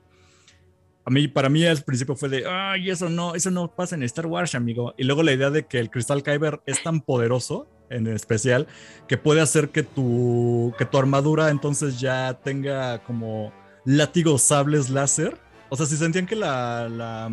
a 1.09 1.11
mí, 1.11 1.27
para 1.27 1.49
mí 1.49 1.65
al 1.65 1.83
principio 1.83 2.15
fue 2.17 2.29
de, 2.29 2.47
ay, 2.47 2.91
eso 2.91 3.09
no, 3.09 3.35
eso 3.35 3.51
no 3.51 3.75
pasa 3.75 3.95
en 3.95 4.03
Star 4.03 4.27
Wars, 4.27 4.55
amigo. 4.55 4.95
Y 4.99 5.05
luego 5.05 5.23
la 5.23 5.33
idea 5.33 5.49
de 5.49 5.65
que 5.65 5.79
el 5.79 5.89
cristal 5.89 6.23
Kyber 6.23 6.61
es 6.67 6.83
tan 6.83 7.01
poderoso, 7.01 7.67
en 7.89 8.07
especial, 8.09 8.67
que 9.07 9.17
puede 9.17 9.41
hacer 9.41 9.71
que 9.71 9.83
tu, 9.83 10.75
que 10.77 10.85
tu 10.85 10.99
armadura 10.99 11.49
entonces 11.49 11.99
ya 11.99 12.39
tenga 12.45 13.03
como 13.05 13.55
látigos 13.87 14.43
sables 14.43 14.91
láser. 14.91 15.39
O 15.71 15.77
sea, 15.77 15.87
si 15.87 15.97
sentían 15.97 16.27
que 16.27 16.37
la, 16.37 17.31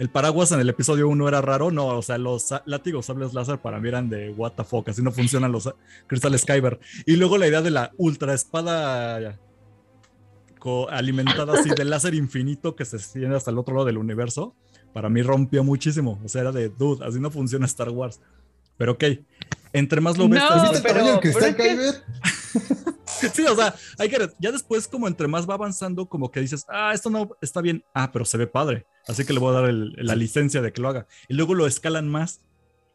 el 0.00 0.08
paraguas 0.08 0.50
en 0.50 0.60
el 0.60 0.68
episodio 0.70 1.10
1 1.10 1.28
era 1.28 1.42
raro, 1.42 1.70
no, 1.70 1.88
o 1.88 2.00
sea, 2.00 2.16
los 2.16 2.54
látigos 2.64 3.04
sables 3.04 3.34
láser 3.34 3.58
para 3.58 3.78
mí 3.80 3.88
eran 3.88 4.08
de 4.08 4.30
what 4.30 4.52
the 4.52 4.64
fuck, 4.64 4.88
así 4.88 5.02
no 5.02 5.12
funcionan 5.12 5.52
los 5.52 5.68
cristales 6.06 6.46
Kyber. 6.46 6.80
Y 7.04 7.16
luego 7.16 7.36
la 7.36 7.46
idea 7.46 7.60
de 7.60 7.70
la 7.70 7.92
ultra 7.98 8.32
espada 8.32 9.38
alimentada 10.88 11.52
así 11.52 11.68
de 11.68 11.84
láser 11.84 12.14
infinito 12.14 12.76
que 12.76 12.86
se 12.86 12.96
extiende 12.96 13.36
hasta 13.36 13.50
el 13.50 13.58
otro 13.58 13.74
lado 13.74 13.84
del 13.84 13.98
universo, 13.98 14.54
para 14.94 15.10
mí 15.10 15.20
rompió 15.20 15.64
muchísimo. 15.64 16.18
O 16.24 16.28
sea, 16.30 16.40
era 16.40 16.52
de 16.52 16.70
dude, 16.70 17.04
así 17.04 17.20
no 17.20 17.30
funciona 17.30 17.66
Star 17.66 17.90
Wars. 17.90 18.20
Pero 18.78 18.92
ok, 18.92 19.04
entre 19.74 20.00
más 20.00 20.16
lo 20.16 20.30
ves, 20.30 20.40
no, 20.40 20.72
pero, 20.82 21.10
el 21.10 21.20
cristal 21.20 21.54
Kyber? 21.54 21.94
sí, 23.32 23.42
o 23.44 23.56
sea, 23.56 23.74
hay 23.98 24.08
que, 24.08 24.30
ya 24.38 24.52
después 24.52 24.88
como 24.88 25.08
entre 25.08 25.28
más 25.28 25.48
va 25.48 25.54
avanzando, 25.54 26.06
como 26.06 26.30
que 26.30 26.40
dices, 26.40 26.64
ah, 26.68 26.92
esto 26.94 27.10
no 27.10 27.30
está 27.40 27.60
bien, 27.60 27.84
ah, 27.94 28.10
pero 28.12 28.24
se 28.24 28.38
ve 28.38 28.46
padre, 28.46 28.86
así 29.06 29.24
que 29.24 29.32
le 29.32 29.40
voy 29.40 29.50
a 29.54 29.60
dar 29.60 29.72
la 29.72 30.16
licencia 30.16 30.62
de 30.62 30.72
que 30.72 30.80
lo 30.80 30.88
haga. 30.88 31.06
Y 31.28 31.34
luego 31.34 31.54
lo 31.54 31.66
escalan 31.66 32.08
más. 32.08 32.40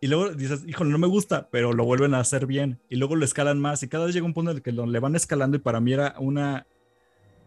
Y 0.02 0.08
luego 0.08 0.30
dices, 0.32 0.64
híjole, 0.68 0.92
no 0.92 0.98
me 0.98 1.08
gusta, 1.08 1.50
pero 1.50 1.74
lo 1.74 1.86
vuelven 1.86 2.14
a 2.14 2.20
hacer 2.20 2.46
bien. 2.46 2.80
Y 2.90 2.98
luego 2.98 3.16
lo 3.16 3.26
escalan 3.26 3.60
más. 3.60 3.82
Y 3.82 3.88
cada 3.88 4.06
vez 4.06 4.14
llega 4.14 4.26
un 4.26 4.34
punto 4.34 4.52
en 4.52 4.58
el 4.58 4.64
que 4.64 4.72
lo, 4.72 4.86
le 4.86 5.00
van 5.00 5.16
escalando 5.16 5.58
y 5.58 5.62
para 5.62 5.80
mí 5.80 5.94
era 5.94 6.16
una 6.20 6.68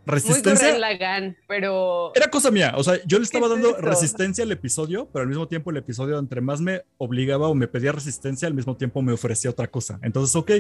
resistencia. 0.09 0.71
Muy 0.71 0.81
Lagan, 0.81 1.37
pero. 1.47 2.13
Era 2.15 2.29
cosa 2.29 2.51
mía. 2.51 2.75
O 2.77 2.83
sea, 2.83 2.99
yo 3.07 3.19
le 3.19 3.25
estaba 3.25 3.49
dando 3.49 3.77
resistencia 3.77 4.45
al 4.45 4.53
episodio, 4.53 5.09
pero 5.13 5.23
al 5.23 5.29
mismo 5.29 5.47
tiempo 5.47 5.71
el 5.71 5.77
episodio, 5.77 6.19
entre 6.19 6.41
más 6.41 6.61
me 6.61 6.83
obligaba 6.97 7.49
o 7.49 7.55
me 7.55 7.69
pedía 7.69 7.93
resistencia, 7.93 8.49
al 8.49 8.55
mismo 8.55 8.77
tiempo 8.77 9.03
me 9.03 9.13
ofrecía 9.13 9.51
otra 9.51 9.69
cosa. 9.69 9.99
Entonces, 10.03 10.35
ok. 10.35 10.51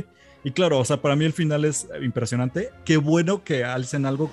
Y 0.44 0.52
claro, 0.52 0.78
o 0.78 0.84
sea, 0.84 1.02
para 1.02 1.16
mí 1.16 1.24
el 1.24 1.32
final 1.32 1.64
es 1.64 1.88
impresionante. 2.00 2.70
Qué 2.84 2.96
bueno 2.96 3.42
que 3.42 3.64
alcen 3.64 4.06
algo 4.06 4.30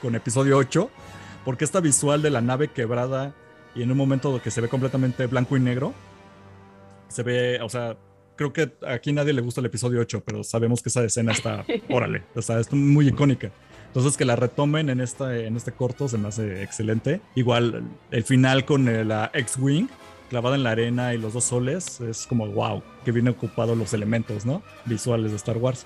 con 0.00 0.14
episodio 0.14 0.58
8, 0.58 0.90
porque 1.44 1.64
esta 1.64 1.80
visual 1.80 2.22
de 2.22 2.30
la 2.30 2.40
nave 2.40 2.68
quebrada 2.68 3.34
y 3.74 3.82
en 3.82 3.90
un 3.90 3.96
momento 3.96 4.40
que 4.42 4.50
se 4.50 4.60
ve 4.60 4.68
completamente 4.68 5.26
blanco 5.26 5.56
y 5.56 5.60
negro, 5.60 5.94
se 7.08 7.22
ve, 7.22 7.60
o 7.60 7.68
sea, 7.68 7.96
creo 8.36 8.52
que 8.52 8.72
aquí 8.86 9.12
nadie 9.12 9.32
le 9.32 9.40
gusta 9.40 9.60
el 9.60 9.66
episodio 9.66 10.00
8, 10.00 10.22
pero 10.24 10.42
sabemos 10.44 10.82
que 10.82 10.88
esa 10.88 11.04
escena 11.04 11.32
está, 11.32 11.64
órale, 11.88 12.24
o 12.34 12.42
sea, 12.42 12.58
es 12.58 12.72
muy 12.72 13.08
icónica. 13.08 13.50
Entonces 13.92 14.16
que 14.16 14.24
la 14.24 14.36
retomen 14.36 14.88
en, 14.88 15.02
esta, 15.02 15.36
en 15.36 15.54
este 15.54 15.72
corto 15.72 16.08
se 16.08 16.16
me 16.16 16.28
hace 16.28 16.62
excelente. 16.62 17.20
Igual 17.34 17.82
el 18.10 18.24
final 18.24 18.64
con 18.64 19.06
la 19.06 19.30
X-Wing 19.34 19.88
clavada 20.32 20.56
en 20.56 20.62
la 20.62 20.70
arena 20.70 21.12
y 21.12 21.18
los 21.18 21.34
dos 21.34 21.44
soles 21.44 22.00
es 22.00 22.26
como 22.26 22.46
wow, 22.46 22.82
que 23.04 23.12
viene 23.12 23.28
ocupado 23.28 23.74
los 23.74 23.92
elementos, 23.92 24.46
¿no? 24.46 24.62
Visuales 24.86 25.30
de 25.30 25.36
Star 25.36 25.58
Wars. 25.58 25.84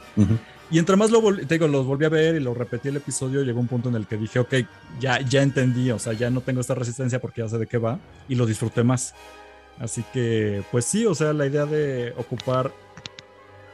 Y 0.70 0.78
entre 0.78 0.94
más 0.94 1.10
lo 1.10 1.20
te 1.34 1.54
digo, 1.54 1.66
los 1.66 1.84
volví 1.84 2.04
a 2.04 2.10
ver 2.10 2.36
y 2.36 2.40
lo 2.40 2.54
repetí 2.54 2.86
el 2.86 2.96
episodio, 2.96 3.42
llegó 3.42 3.58
un 3.58 3.66
punto 3.66 3.88
en 3.88 3.96
el 3.96 4.06
que 4.06 4.16
dije, 4.16 4.38
ok, 4.38 4.54
ya, 5.00 5.20
ya 5.20 5.42
entendí, 5.42 5.90
o 5.90 5.98
sea, 5.98 6.12
ya 6.12 6.30
no 6.30 6.42
tengo 6.42 6.60
esta 6.60 6.76
resistencia 6.76 7.20
porque 7.20 7.40
ya 7.40 7.48
sé 7.48 7.58
de 7.58 7.66
qué 7.66 7.78
va 7.78 7.98
y 8.28 8.36
lo 8.36 8.46
disfruté 8.46 8.84
más. 8.84 9.16
Así 9.80 10.04
que, 10.12 10.62
pues 10.70 10.84
sí, 10.84 11.06
o 11.06 11.14
sea, 11.16 11.32
la 11.32 11.46
idea 11.46 11.66
de 11.66 12.14
ocupar 12.16 12.70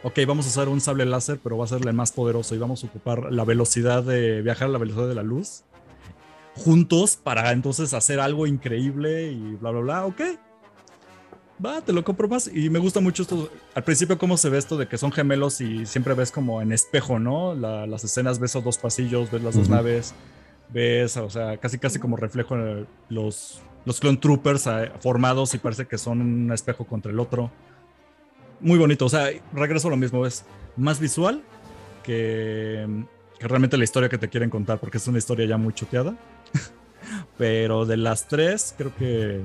ok, 0.03 0.18
vamos 0.26 0.46
a 0.46 0.48
usar 0.48 0.68
un 0.68 0.80
sable 0.80 1.05
láser, 1.05 1.38
pero 1.42 1.57
va 1.59 1.64
a 1.64 1.68
ser 1.68 1.86
el 1.86 1.92
más 1.94 2.12
poderoso 2.12 2.55
y 2.55 2.59
vamos 2.59 2.82
a 2.82 2.86
ocupar 2.86 3.32
la 3.32 3.44
velocidad 3.44 4.03
de 4.03 4.42
viajar 4.42 4.68
a 4.68 4.72
la 4.72 4.78
velocidad 4.78 5.09
de 5.09 5.14
la 5.14 5.22
luz 5.22 5.64
juntos 6.55 7.16
para 7.16 7.53
entonces 7.53 7.94
hacer 7.94 8.20
algo 8.20 8.46
increíble 8.46 9.30
y 9.32 9.57
bla, 9.57 9.70
bla, 9.70 9.80
bla, 9.80 10.07
ok. 10.07 10.20
Va, 11.64 11.80
te 11.80 11.92
lo 11.92 12.03
compro 12.03 12.28
más. 12.28 12.50
Y 12.53 12.70
me 12.70 12.78
gusta 12.78 13.00
mucho 13.00 13.22
esto. 13.22 13.48
Al 13.74 13.84
principio, 13.84 14.18
cómo 14.18 14.36
se 14.36 14.48
ve 14.48 14.59
esto 14.59 14.76
de 14.76 14.88
que 14.88 14.98
son 14.98 15.12
gemelos 15.12 15.61
y 15.61 15.86
siempre 15.86 16.14
ves 16.14 16.32
como 16.32 16.61
en 16.61 16.72
espejo, 16.72 17.18
¿no? 17.18 17.55
las 17.55 18.05
escenas, 18.05 18.38
ves 18.38 18.53
esos 18.53 18.64
dos 18.64 18.78
pasillos, 18.78 19.30
ves 19.30 19.42
las 19.42 19.55
dos 19.55 19.68
naves, 19.68 20.14
ves, 20.70 21.16
o 21.16 21.30
sea, 21.30 21.57
casi, 21.59 21.78
casi 21.78 21.98
como 21.98 22.16
reflejo 22.16 22.57
los, 23.09 23.61
los 23.84 24.00
clone 24.00 24.18
troopers 24.18 24.66
eh, 24.66 24.90
formados 25.00 25.55
y 25.55 25.59
parece 25.59 25.86
que 25.86 25.98
son 25.98 26.20
un 26.20 26.53
espejo 26.53 26.84
contra 26.84 27.12
el 27.12 27.20
otro 27.20 27.50
muy 28.62 28.78
bonito. 28.78 29.04
O 29.04 29.08
sea, 29.08 29.28
regreso 29.52 29.88
a 29.88 29.90
lo 29.90 29.96
mismo, 29.96 30.26
es 30.26 30.44
más 30.76 31.00
visual 31.00 31.42
que, 32.02 32.86
realmente 33.40 33.76
la 33.76 33.84
historia 33.84 34.08
que 34.08 34.18
te 34.18 34.28
quieren 34.28 34.50
contar, 34.50 34.78
porque 34.78 34.98
es 34.98 35.06
una 35.06 35.18
historia 35.18 35.46
ya 35.46 35.56
muy 35.56 35.74
choteada. 35.74 36.16
Pero 37.38 37.84
de 37.84 37.96
las 37.96 38.28
tres, 38.28 38.74
creo 38.76 38.94
que. 38.96 39.40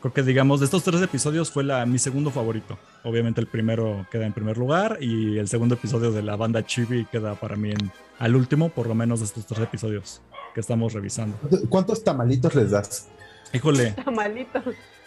Creo 0.00 0.12
que, 0.12 0.22
digamos, 0.22 0.60
de 0.60 0.66
estos 0.66 0.84
tres 0.84 1.00
episodios 1.00 1.50
fue 1.50 1.64
la, 1.64 1.86
mi 1.86 1.98
segundo 1.98 2.30
favorito. 2.30 2.78
Obviamente, 3.04 3.40
el 3.40 3.46
primero 3.46 4.06
queda 4.10 4.26
en 4.26 4.34
primer 4.34 4.58
lugar 4.58 4.98
y 5.00 5.38
el 5.38 5.48
segundo 5.48 5.76
episodio 5.76 6.12
de 6.12 6.20
la 6.20 6.36
banda 6.36 6.62
Chibi 6.62 7.06
queda 7.06 7.34
para 7.36 7.56
mí 7.56 7.70
en, 7.70 7.90
al 8.18 8.36
último, 8.36 8.68
por 8.68 8.86
lo 8.86 8.94
menos 8.94 9.20
de 9.20 9.26
estos 9.26 9.46
tres 9.46 9.60
episodios 9.60 10.20
que 10.52 10.60
estamos 10.60 10.92
revisando. 10.92 11.38
¿Cuántos 11.70 12.04
tamalitos 12.04 12.54
les 12.54 12.70
das? 12.70 13.08
Híjole. 13.54 13.92
Tamalitos. 13.92 14.62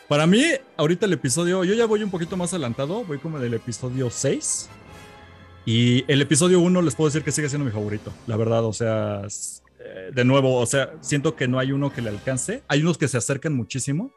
Para 0.07 0.25
mí, 0.25 0.41
ahorita 0.77 1.05
el 1.05 1.11
episodio, 1.11 1.65
yo 1.65 1.73
ya 1.73 1.85
voy 1.85 2.01
un 2.01 2.09
poquito 2.09 2.37
más 2.37 2.53
adelantado, 2.53 3.03
voy 3.03 3.17
como 3.17 3.39
del 3.39 3.53
episodio 3.53 4.09
6. 4.09 4.69
Y 5.65 6.09
el 6.09 6.21
episodio 6.21 6.61
1 6.61 6.81
les 6.81 6.95
puedo 6.95 7.09
decir 7.09 7.23
que 7.23 7.33
sigue 7.33 7.49
siendo 7.49 7.65
mi 7.65 7.71
favorito, 7.71 8.13
la 8.25 8.37
verdad, 8.37 8.63
o 8.63 8.71
sea, 8.71 9.23
eh, 9.79 10.11
de 10.13 10.23
nuevo, 10.23 10.55
o 10.59 10.65
sea, 10.65 10.93
siento 11.01 11.35
que 11.35 11.49
no 11.49 11.59
hay 11.59 11.73
uno 11.73 11.91
que 11.91 12.01
le 12.01 12.09
alcance. 12.09 12.63
Hay 12.69 12.83
unos 12.83 12.97
que 12.97 13.09
se 13.09 13.17
acercan 13.17 13.53
muchísimo. 13.53 14.11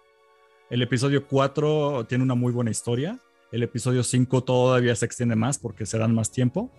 El 0.71 0.81
episodio 0.83 1.27
4 1.27 2.07
tiene 2.09 2.23
una 2.23 2.37
muy 2.37 2.53
buena 2.53 2.71
historia. 2.71 3.19
El 3.51 3.65
episodio 3.65 4.05
5 4.05 4.45
todavía 4.45 4.95
se 4.95 5.07
extiende 5.07 5.35
más 5.35 5.59
porque 5.59 5.87
se 5.87 5.99
dan 5.99 6.15
más 6.15 6.31
tiempo. 6.31 6.71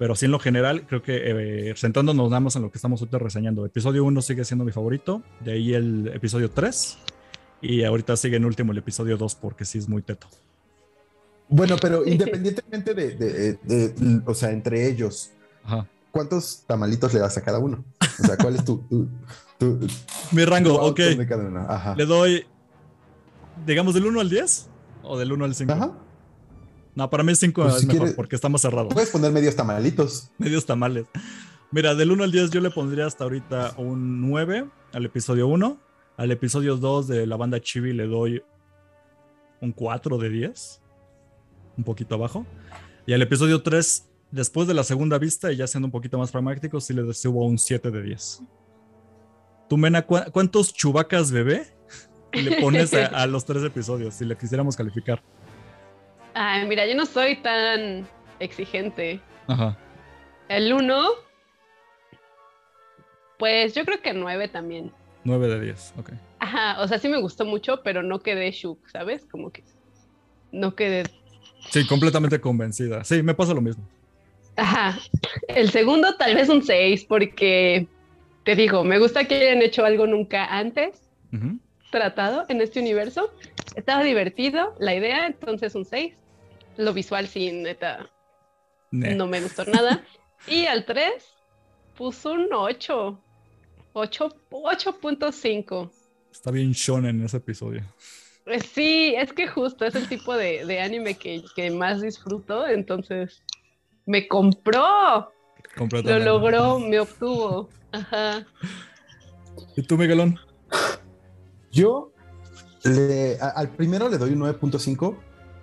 Pero 0.00 0.16
sí, 0.16 0.24
en 0.24 0.32
lo 0.32 0.40
general, 0.40 0.84
creo 0.88 1.00
que 1.00 1.70
eh, 1.70 1.74
sentándonos 1.76 2.28
nada 2.28 2.40
más 2.40 2.56
en 2.56 2.62
lo 2.62 2.72
que 2.72 2.78
estamos 2.78 3.00
ahorita 3.00 3.20
reseñando. 3.20 3.64
Episodio 3.64 4.04
1 4.04 4.20
sigue 4.20 4.44
siendo 4.44 4.64
mi 4.64 4.72
favorito. 4.72 5.22
De 5.38 5.52
ahí 5.52 5.74
el 5.74 6.10
episodio 6.12 6.50
3 6.50 6.98
y 7.62 7.84
ahorita 7.84 8.16
sigue 8.16 8.36
en 8.36 8.44
último 8.44 8.72
el 8.72 8.78
episodio 8.78 9.16
2 9.16 9.36
porque 9.36 9.64
sí 9.64 9.78
es 9.78 9.88
muy 9.88 10.02
teto. 10.02 10.26
Bueno, 11.48 11.76
pero 11.80 12.04
independientemente 12.06 12.92
de, 12.92 14.22
o 14.26 14.34
sea, 14.34 14.50
entre 14.50 14.88
ellos, 14.88 15.30
¿cuántos 16.10 16.64
tamalitos 16.66 17.14
le 17.14 17.20
das 17.20 17.38
a 17.38 17.42
cada 17.42 17.60
uno? 17.60 17.84
O 18.00 18.26
sea, 18.26 18.36
¿cuál 18.36 18.56
es 18.56 18.64
tu... 18.64 18.82
Mi 20.32 20.44
rango, 20.44 20.74
ok. 20.74 20.98
Le 21.96 22.04
doy, 22.04 22.44
digamos, 23.64 23.94
del 23.94 24.06
1 24.06 24.20
al 24.20 24.28
10 24.28 24.68
o 25.04 25.16
del 25.16 25.32
1 25.32 25.44
al 25.44 25.54
5. 25.54 25.72
Ajá. 25.72 25.92
No, 26.96 27.08
para 27.08 27.22
mí 27.22 27.34
5 27.34 27.62
pues 27.62 27.76
es 27.76 27.86
mejor 27.86 28.14
porque 28.16 28.34
está 28.34 28.48
más 28.48 28.60
cerrado. 28.60 28.88
Puedes 28.88 29.10
poner 29.10 29.30
medios 29.30 29.54
tamalitos. 29.54 30.30
Medios 30.36 30.66
tamales. 30.66 31.06
Mira, 31.70 31.94
del 31.94 32.10
1 32.10 32.24
al 32.24 32.32
10 32.32 32.50
yo 32.50 32.60
le 32.60 32.70
pondría 32.70 33.06
hasta 33.06 33.22
ahorita 33.24 33.74
un 33.78 34.20
9 34.20 34.68
al 34.92 35.04
episodio 35.06 35.46
1 35.46 35.91
al 36.16 36.30
episodio 36.30 36.76
2 36.76 37.08
de 37.08 37.26
la 37.26 37.36
banda 37.36 37.60
Chibi 37.60 37.92
le 37.92 38.06
doy 38.06 38.42
un 39.60 39.72
4 39.72 40.18
de 40.18 40.28
10. 40.28 40.82
Un 41.78 41.84
poquito 41.84 42.16
abajo. 42.16 42.44
Y 43.06 43.12
al 43.14 43.22
episodio 43.22 43.62
3, 43.62 44.10
después 44.30 44.68
de 44.68 44.74
la 44.74 44.84
segunda 44.84 45.18
vista 45.18 45.50
y 45.50 45.56
ya 45.56 45.66
siendo 45.66 45.86
un 45.86 45.92
poquito 45.92 46.18
más 46.18 46.30
pragmático, 46.30 46.80
sí 46.80 46.92
le 46.92 47.12
subo 47.14 47.46
un 47.46 47.58
7 47.58 47.90
de 47.90 48.02
10. 48.02 48.42
Tú, 49.68 49.76
Mena, 49.78 50.02
¿cuántos 50.02 50.74
chubacas 50.74 51.32
bebé 51.32 51.66
le 52.32 52.60
pones 52.60 52.92
a, 52.92 53.26
los 53.26 53.44
tres 53.44 53.64
episodios 53.64 54.14
si 54.14 54.24
le 54.24 54.36
quisiéramos 54.36 54.76
calificar? 54.76 55.22
Ay, 56.34 56.66
mira, 56.66 56.86
yo 56.86 56.94
no 56.94 57.06
soy 57.06 57.36
tan 57.36 58.06
exigente. 58.38 59.20
Ajá. 59.46 59.78
El 60.48 60.72
1, 60.72 61.04
pues 63.38 63.74
yo 63.74 63.84
creo 63.84 64.02
que 64.02 64.12
9 64.12 64.48
también. 64.48 64.92
9 65.24 65.48
de 65.48 65.60
10, 65.60 65.94
ok. 65.98 66.10
Ajá, 66.38 66.82
o 66.82 66.88
sea, 66.88 66.98
sí 66.98 67.08
me 67.08 67.20
gustó 67.20 67.44
mucho, 67.44 67.82
pero 67.82 68.02
no 68.02 68.20
quedé 68.20 68.50
shook, 68.50 68.88
¿sabes? 68.90 69.24
Como 69.30 69.50
que 69.50 69.62
no 70.50 70.74
quedé. 70.74 71.04
Sí, 71.70 71.86
completamente 71.86 72.40
convencida. 72.40 73.04
Sí, 73.04 73.22
me 73.22 73.34
pasa 73.34 73.54
lo 73.54 73.60
mismo. 73.60 73.84
Ajá. 74.56 74.98
El 75.48 75.70
segundo, 75.70 76.16
tal 76.16 76.34
vez 76.34 76.48
un 76.48 76.62
6, 76.62 77.04
porque 77.04 77.86
te 78.44 78.56
digo, 78.56 78.84
me 78.84 78.98
gusta 78.98 79.24
que 79.24 79.36
hayan 79.36 79.62
hecho 79.62 79.84
algo 79.84 80.06
nunca 80.06 80.44
antes 80.44 81.00
tratado 81.90 82.44
en 82.48 82.60
este 82.60 82.80
universo. 82.80 83.32
Estaba 83.76 84.02
divertido 84.02 84.74
la 84.80 84.94
idea, 84.94 85.26
entonces 85.26 85.76
un 85.76 85.84
6. 85.84 86.14
Lo 86.76 86.92
visual, 86.92 87.28
sí, 87.28 87.52
neta, 87.52 88.10
no 88.90 89.26
me 89.28 89.40
gustó 89.40 89.64
nada. 89.66 90.02
y 90.48 90.66
al 90.66 90.84
3, 90.84 91.12
puso 91.96 92.32
un 92.32 92.48
8. 92.52 93.20
8.5. 93.94 95.90
Está 96.30 96.50
bien 96.50 96.72
shonen 96.72 97.20
en 97.20 97.26
ese 97.26 97.36
episodio. 97.38 97.82
Pues 98.44 98.64
sí, 98.64 99.14
es 99.16 99.32
que 99.32 99.46
justo 99.46 99.84
es 99.84 99.94
el 99.94 100.08
tipo 100.08 100.34
de, 100.34 100.80
anime 100.80 101.14
que, 101.14 101.70
más 101.70 102.00
disfruto, 102.00 102.66
entonces 102.66 103.42
me 104.06 104.26
compró. 104.26 105.30
Lo 106.04 106.18
logró, 106.18 106.78
me 106.78 106.98
obtuvo. 106.98 107.68
Ajá. 107.92 108.44
¿Y 109.76 109.82
tú, 109.82 109.96
Miguelón? 109.96 110.38
Yo 111.70 112.12
le, 112.84 113.38
al 113.40 113.68
primero 113.70 114.08
le 114.08 114.18
doy 114.18 114.32
un 114.32 114.40
9.5. 114.40 115.16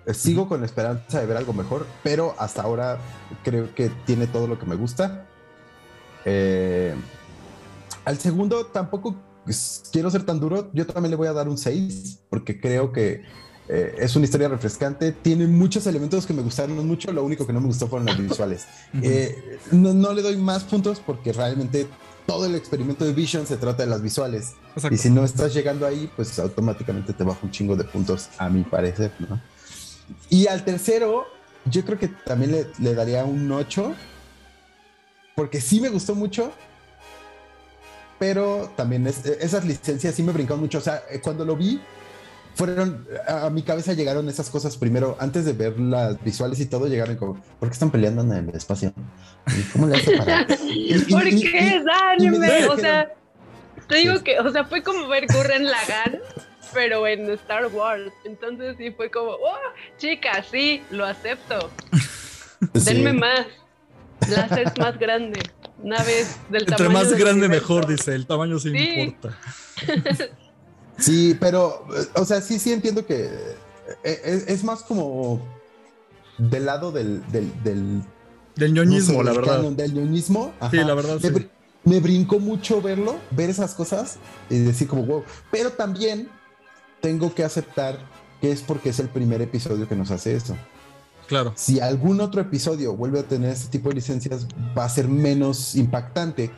Eh, 0.06 0.14
sigo 0.14 0.48
con 0.48 0.60
la 0.60 0.66
esperanza 0.66 1.20
de 1.20 1.26
ver 1.26 1.36
algo 1.36 1.52
mejor, 1.52 1.86
pero 2.02 2.34
hasta 2.38 2.62
ahora 2.62 2.98
creo 3.44 3.74
que 3.74 3.90
tiene 4.06 4.26
todo 4.26 4.46
lo 4.46 4.58
que 4.58 4.66
me 4.66 4.74
gusta. 4.74 5.26
Eh, 6.24 6.94
al 8.04 8.18
segundo 8.18 8.66
tampoco 8.66 9.16
quiero 9.92 10.10
ser 10.10 10.24
tan 10.24 10.40
duro, 10.40 10.70
yo 10.72 10.86
también 10.86 11.10
le 11.10 11.16
voy 11.16 11.28
a 11.28 11.32
dar 11.32 11.48
un 11.48 11.58
6, 11.58 12.20
porque 12.28 12.60
creo 12.60 12.92
que 12.92 13.22
eh, 13.68 13.94
es 13.98 14.16
una 14.16 14.24
historia 14.24 14.48
refrescante, 14.48 15.12
tiene 15.12 15.46
muchos 15.46 15.86
elementos 15.86 16.26
que 16.26 16.32
me 16.32 16.42
gustaron 16.42 16.86
mucho, 16.86 17.12
lo 17.12 17.24
único 17.24 17.46
que 17.46 17.52
no 17.52 17.60
me 17.60 17.66
gustó 17.66 17.88
fueron 17.88 18.06
los 18.06 18.18
visuales. 18.18 18.66
Eh, 19.02 19.58
no, 19.70 20.12
le 20.12 20.22
doy 20.22 20.36
más 20.36 20.64
puntos 20.64 21.00
porque 21.04 21.32
realmente 21.32 21.86
todo 22.26 22.46
el 22.46 22.54
experimento 22.54 23.04
de 23.04 23.12
Vision 23.12 23.46
se 23.46 23.56
trata 23.56 23.84
de 23.84 23.88
las 23.88 24.02
visuales. 24.02 24.54
Y 24.90 24.96
si 24.96 25.10
no 25.10 25.24
estás 25.24 25.54
llegando 25.54 25.86
ahí, 25.86 26.10
pues 26.16 26.38
automáticamente 26.38 27.12
te 27.12 27.24
baja 27.24 27.38
un 27.42 27.50
chingo 27.50 27.76
de 27.76 27.84
puntos, 27.84 28.28
a 28.38 28.48
mi 28.48 28.62
parecer, 28.62 29.12
Y 30.28 30.46
al 30.48 30.64
tercero, 30.64 31.24
yo 31.64 31.84
creo 31.84 31.98
que 31.98 32.08
también 32.08 32.52
le, 32.52 32.66
le 32.78 32.94
daría 32.94 33.24
un 33.24 33.50
8 33.50 33.94
porque 35.34 35.60
sí 35.60 35.80
me 35.80 35.88
gustó 35.88 36.14
mucho, 36.14 36.52
pero 38.20 38.70
también 38.76 39.04
es- 39.08 39.24
esas 39.26 39.64
licencias 39.64 40.14
sí 40.14 40.22
me 40.22 40.30
brincaron 40.30 40.60
mucho. 40.60 40.78
O 40.78 40.80
sea, 40.82 41.02
eh, 41.10 41.20
cuando 41.20 41.44
lo 41.44 41.56
vi, 41.56 41.80
fueron 42.54 43.06
a, 43.26 43.48
mi 43.50 43.62
cabeza 43.62 43.94
llegaron 43.94 44.28
esas 44.28 44.50
cosas 44.50 44.76
primero, 44.76 45.16
antes 45.18 45.44
de 45.46 45.52
ver 45.54 45.80
las 45.80 46.22
visuales 46.22 46.60
y 46.60 46.66
todo, 46.66 46.86
llegaron 46.86 47.16
como, 47.16 47.34
¿por 47.58 47.68
qué 47.70 47.72
están 47.72 47.90
peleando 47.90 48.22
en 48.22 48.48
el 48.48 48.54
espacio? 48.54 48.92
¿Y 49.48 49.62
¿Cómo 49.72 49.86
le 49.86 49.96
hace 49.96 50.16
para...? 50.18 50.46
y- 50.68 50.98
¿Por 51.10 51.26
y- 51.26 51.40
qué 51.42 51.60
y- 51.60 51.66
es 51.74 51.84
anime? 52.08 52.66
O 52.66 52.76
sea, 52.76 53.10
te 53.88 53.96
digo 53.96 54.22
que, 54.22 54.38
o 54.38 54.50
sea, 54.52 54.64
fue 54.64 54.82
como 54.82 55.08
ver 55.08 55.26
Gurren 55.32 55.64
Lagann, 55.64 56.18
pero 56.74 57.06
en 57.06 57.30
Star 57.30 57.66
Wars. 57.68 58.12
Entonces 58.24 58.76
sí 58.78 58.90
fue 58.92 59.10
como, 59.10 59.30
oh, 59.30 59.58
chica, 59.96 60.44
sí, 60.48 60.82
lo 60.90 61.04
acepto. 61.06 61.70
Sí. 62.74 62.92
Denme 62.92 63.14
más. 63.14 63.46
Láseres 64.28 64.76
más 64.78 64.98
grande. 64.98 65.40
Naves 65.82 66.36
del 66.50 66.62
Entre 66.62 66.76
tamaño 66.76 66.92
más 66.98 67.10
del 67.10 67.18
grande, 67.18 67.46
universo. 67.46 67.74
mejor, 67.74 67.86
dice. 67.86 68.14
El 68.14 68.26
tamaño 68.26 68.58
sí, 68.58 68.70
Sí. 68.70 69.00
importa. 69.00 69.38
Sí, 70.98 71.34
pero, 71.40 71.86
eh, 71.96 72.06
o 72.16 72.24
sea, 72.26 72.42
sí, 72.42 72.58
sí 72.58 72.72
entiendo 72.74 73.06
que 73.06 73.24
eh, 74.04 74.20
es, 74.24 74.46
es 74.48 74.64
más 74.64 74.82
como 74.82 75.40
del 76.36 76.66
lado 76.66 76.92
del... 76.92 77.22
del, 77.32 77.50
del 77.64 78.02
Del 78.56 78.74
no 78.74 78.84
ñoñismo, 78.84 79.18
sé, 79.20 79.24
la 79.24 79.32
verdad. 79.32 79.56
canon, 79.56 79.76
del 79.76 79.94
ñoñismo. 79.94 80.52
Sí, 80.70 80.76
la 80.76 80.92
verdad, 80.94 81.14
Me, 81.22 81.28
sí. 81.28 81.34
br- 81.34 81.48
me 81.84 82.00
brincó 82.00 82.38
mucho 82.38 82.82
verlo, 82.82 83.16
ver 83.30 83.48
esas 83.48 83.74
cosas 83.74 84.18
y 84.50 84.58
decir 84.58 84.88
como, 84.88 85.04
wow. 85.06 85.24
Pero 85.50 85.70
también 85.72 86.28
tengo 87.00 87.34
que 87.34 87.44
aceptar 87.44 87.98
que 88.42 88.52
es 88.52 88.60
porque 88.60 88.90
es 88.90 88.98
el 89.00 89.08
primer 89.08 89.40
episodio 89.40 89.88
que 89.88 89.96
nos 89.96 90.10
hace 90.10 90.34
eso. 90.36 90.54
Claro. 91.30 91.52
Si 91.54 91.78
algún 91.78 92.20
otro 92.20 92.40
episodio 92.40 92.96
vuelve 92.96 93.20
a 93.20 93.22
tener 93.22 93.50
este 93.50 93.70
tipo 93.70 93.88
de 93.88 93.94
licencias, 93.94 94.48
va 94.76 94.84
a 94.84 94.88
ser 94.88 95.06
menos 95.06 95.76
impactante 95.76 96.50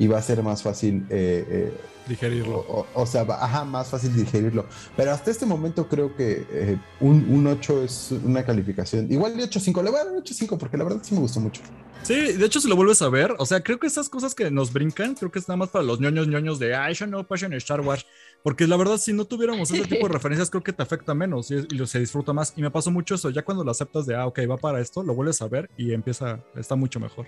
y 0.00 0.06
va 0.08 0.18
a 0.18 0.22
ser 0.22 0.42
más 0.42 0.62
fácil 0.62 1.06
eh, 1.10 1.44
eh, 1.48 1.72
Digerirlo. 2.08 2.56
o, 2.58 2.80
o- 2.80 3.02
o 3.02 3.06
sea, 3.06 3.22
va- 3.24 3.44
ajá, 3.44 3.64
más 3.64 3.88
fácil 3.88 4.12
digerirlo. 4.16 4.64
Pero 4.96 5.12
hasta 5.12 5.30
este 5.30 5.44
momento 5.46 5.86
creo 5.88 6.16
que 6.16 6.44
eh, 6.50 6.78
un, 7.00 7.24
un 7.28 7.46
8 7.46 7.84
es 7.84 8.10
una 8.24 8.42
calificación. 8.44 9.06
Igual 9.12 9.36
de 9.36 9.44
8.5, 9.44 9.82
le 9.84 9.90
voy 9.90 10.00
a 10.00 10.04
dar 10.04 10.12
un 10.12 10.18
8.5 10.22 10.56
porque 10.58 10.76
la 10.78 10.84
verdad 10.84 11.00
sí 11.02 11.14
me 11.14 11.20
gustó 11.20 11.38
mucho. 11.38 11.60
Sí, 12.02 12.14
de 12.32 12.46
hecho, 12.46 12.60
si 12.60 12.66
lo 12.68 12.76
vuelves 12.76 13.02
a 13.02 13.10
ver, 13.10 13.34
o 13.38 13.44
sea, 13.44 13.62
creo 13.62 13.78
que 13.78 13.86
esas 13.86 14.08
cosas 14.08 14.34
que 14.34 14.50
nos 14.50 14.72
brincan, 14.72 15.14
creo 15.14 15.30
que 15.30 15.38
es 15.38 15.46
nada 15.46 15.58
más 15.58 15.68
para 15.68 15.84
los 15.84 16.00
ñoños 16.00 16.26
ñoños 16.28 16.58
de, 16.58 16.74
ay, 16.74 16.94
yo 16.94 17.06
no 17.06 17.26
paso 17.28 17.44
en 17.44 17.52
Star 17.52 17.82
Wars. 17.82 18.06
Porque 18.42 18.66
la 18.66 18.78
verdad, 18.78 18.96
si 18.96 19.12
no 19.12 19.26
tuviéramos 19.26 19.70
ese 19.70 19.84
tipo 19.86 20.08
de 20.08 20.12
referencias, 20.14 20.48
creo 20.48 20.62
que 20.62 20.72
te 20.72 20.82
afecta 20.82 21.12
menos 21.12 21.50
y, 21.50 21.56
y 21.70 21.86
se 21.86 22.00
disfruta 22.00 22.32
más. 22.32 22.54
Y 22.56 22.62
me 22.62 22.70
pasó 22.70 22.90
mucho 22.90 23.16
eso, 23.16 23.28
ya 23.28 23.42
cuando 23.44 23.62
lo 23.64 23.70
aceptas 23.70 24.06
de, 24.06 24.16
ah, 24.16 24.26
ok, 24.26 24.40
va 24.50 24.56
para 24.56 24.80
esto, 24.80 25.02
lo 25.02 25.14
vuelves 25.14 25.42
a 25.42 25.48
ver 25.48 25.68
y 25.76 25.92
empieza, 25.92 26.42
está 26.56 26.74
mucho 26.74 26.98
mejor. 27.00 27.26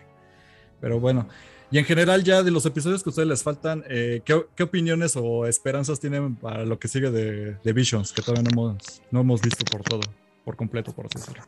Pero 0.82 0.98
bueno, 0.98 1.28
y 1.70 1.78
en 1.78 1.84
general 1.84 2.24
ya 2.24 2.42
de 2.42 2.50
los 2.50 2.66
episodios 2.66 3.04
que 3.04 3.08
a 3.08 3.12
ustedes 3.12 3.28
les 3.28 3.42
faltan, 3.44 3.84
eh, 3.88 4.20
¿qué, 4.24 4.44
qué 4.56 4.64
opiniones 4.64 5.16
o 5.16 5.46
esperanzas 5.46 6.00
tienen 6.00 6.34
para 6.34 6.64
lo 6.66 6.76
que 6.80 6.88
sigue 6.88 7.12
de, 7.12 7.54
de 7.54 7.72
Visions, 7.72 8.12
que 8.12 8.20
todavía 8.20 8.42
no 8.42 8.50
hemos, 8.50 9.02
no 9.12 9.20
hemos 9.20 9.40
visto 9.40 9.64
por 9.64 9.82
todo, 9.82 10.00
por 10.44 10.56
completo, 10.56 10.92
por 10.92 11.06
así 11.06 11.18
decirlo? 11.18 11.44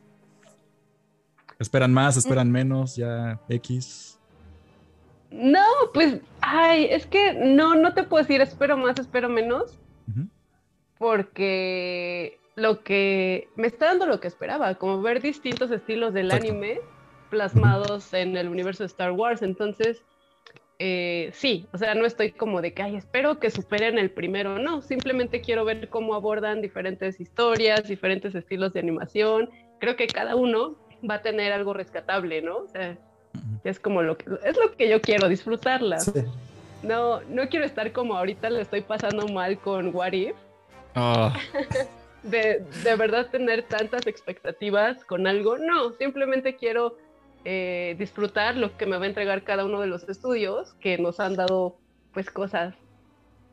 ¿Esperan 1.59 1.91
más, 1.91 2.15
esperan 2.15 2.49
menos, 2.49 2.95
ya 2.95 3.41
X? 3.49 4.17
No, 5.31 5.65
pues, 5.93 6.21
ay, 6.39 6.87
es 6.89 7.05
que 7.05 7.33
no, 7.33 7.75
no 7.75 7.93
te 7.93 8.03
puedo 8.03 8.23
decir 8.23 8.39
espero 8.39 8.77
más, 8.77 8.97
espero 8.99 9.27
menos, 9.27 9.77
porque 10.97 12.39
lo 12.55 12.83
que 12.83 13.49
me 13.57 13.67
está 13.67 13.87
dando 13.87 14.05
lo 14.05 14.21
que 14.21 14.29
esperaba, 14.29 14.75
como 14.75 15.01
ver 15.01 15.21
distintos 15.21 15.71
estilos 15.71 16.13
del 16.13 16.27
Exacto. 16.27 16.47
anime 16.47 16.79
plasmados 17.35 18.13
en 18.13 18.37
el 18.37 18.47
universo 18.47 18.83
de 18.83 18.87
Star 18.87 19.11
Wars. 19.11 19.41
Entonces, 19.41 20.01
eh, 20.79 21.31
sí, 21.33 21.67
o 21.73 21.77
sea, 21.77 21.93
no 21.95 22.05
estoy 22.05 22.31
como 22.31 22.61
de 22.61 22.73
que, 22.73 22.81
ay, 22.81 22.95
espero 22.95 23.39
que 23.39 23.51
superen 23.51 23.99
el 23.99 24.09
primero, 24.09 24.57
no, 24.57 24.81
simplemente 24.81 25.41
quiero 25.41 25.65
ver 25.65 25.89
cómo 25.89 26.15
abordan 26.15 26.61
diferentes 26.61 27.19
historias, 27.19 27.89
diferentes 27.89 28.33
estilos 28.35 28.71
de 28.71 28.79
animación. 28.79 29.49
Creo 29.79 29.97
que 29.97 30.07
cada 30.07 30.37
uno 30.37 30.75
va 31.07 31.15
a 31.15 31.21
tener 31.21 31.51
algo 31.51 31.73
rescatable, 31.73 32.41
¿no? 32.41 32.59
O 32.59 32.67
sea, 32.69 32.97
es 33.65 33.81
como 33.81 34.01
lo 34.01 34.17
que, 34.17 34.25
es 34.45 34.57
lo 34.57 34.71
que 34.71 34.87
yo 34.87 35.01
quiero, 35.01 35.27
disfrutarla. 35.27 35.99
Sí. 35.99 36.11
No, 36.83 37.19
no 37.23 37.49
quiero 37.49 37.65
estar 37.65 37.91
como 37.91 38.15
ahorita 38.15 38.49
le 38.49 38.61
estoy 38.61 38.79
pasando 38.79 39.27
mal 39.27 39.57
con 39.59 39.93
What 39.93 40.13
If, 40.13 40.35
Ah, 40.95 41.33
de, 42.23 42.65
de 42.83 42.95
verdad 42.95 43.27
tener 43.29 43.63
tantas 43.63 44.07
expectativas 44.07 45.03
con 45.03 45.27
algo. 45.27 45.57
No, 45.57 45.91
simplemente 45.91 46.55
quiero 46.55 46.95
eh, 47.45 47.95
disfrutar 47.97 48.57
lo 48.57 48.75
que 48.75 48.85
me 48.85 48.97
va 48.97 49.05
a 49.05 49.07
entregar 49.07 49.43
cada 49.43 49.65
uno 49.65 49.79
de 49.79 49.87
los 49.87 50.07
estudios 50.09 50.73
que 50.81 50.97
nos 50.97 51.19
han 51.19 51.35
dado 51.35 51.77
pues 52.13 52.29
cosas 52.29 52.73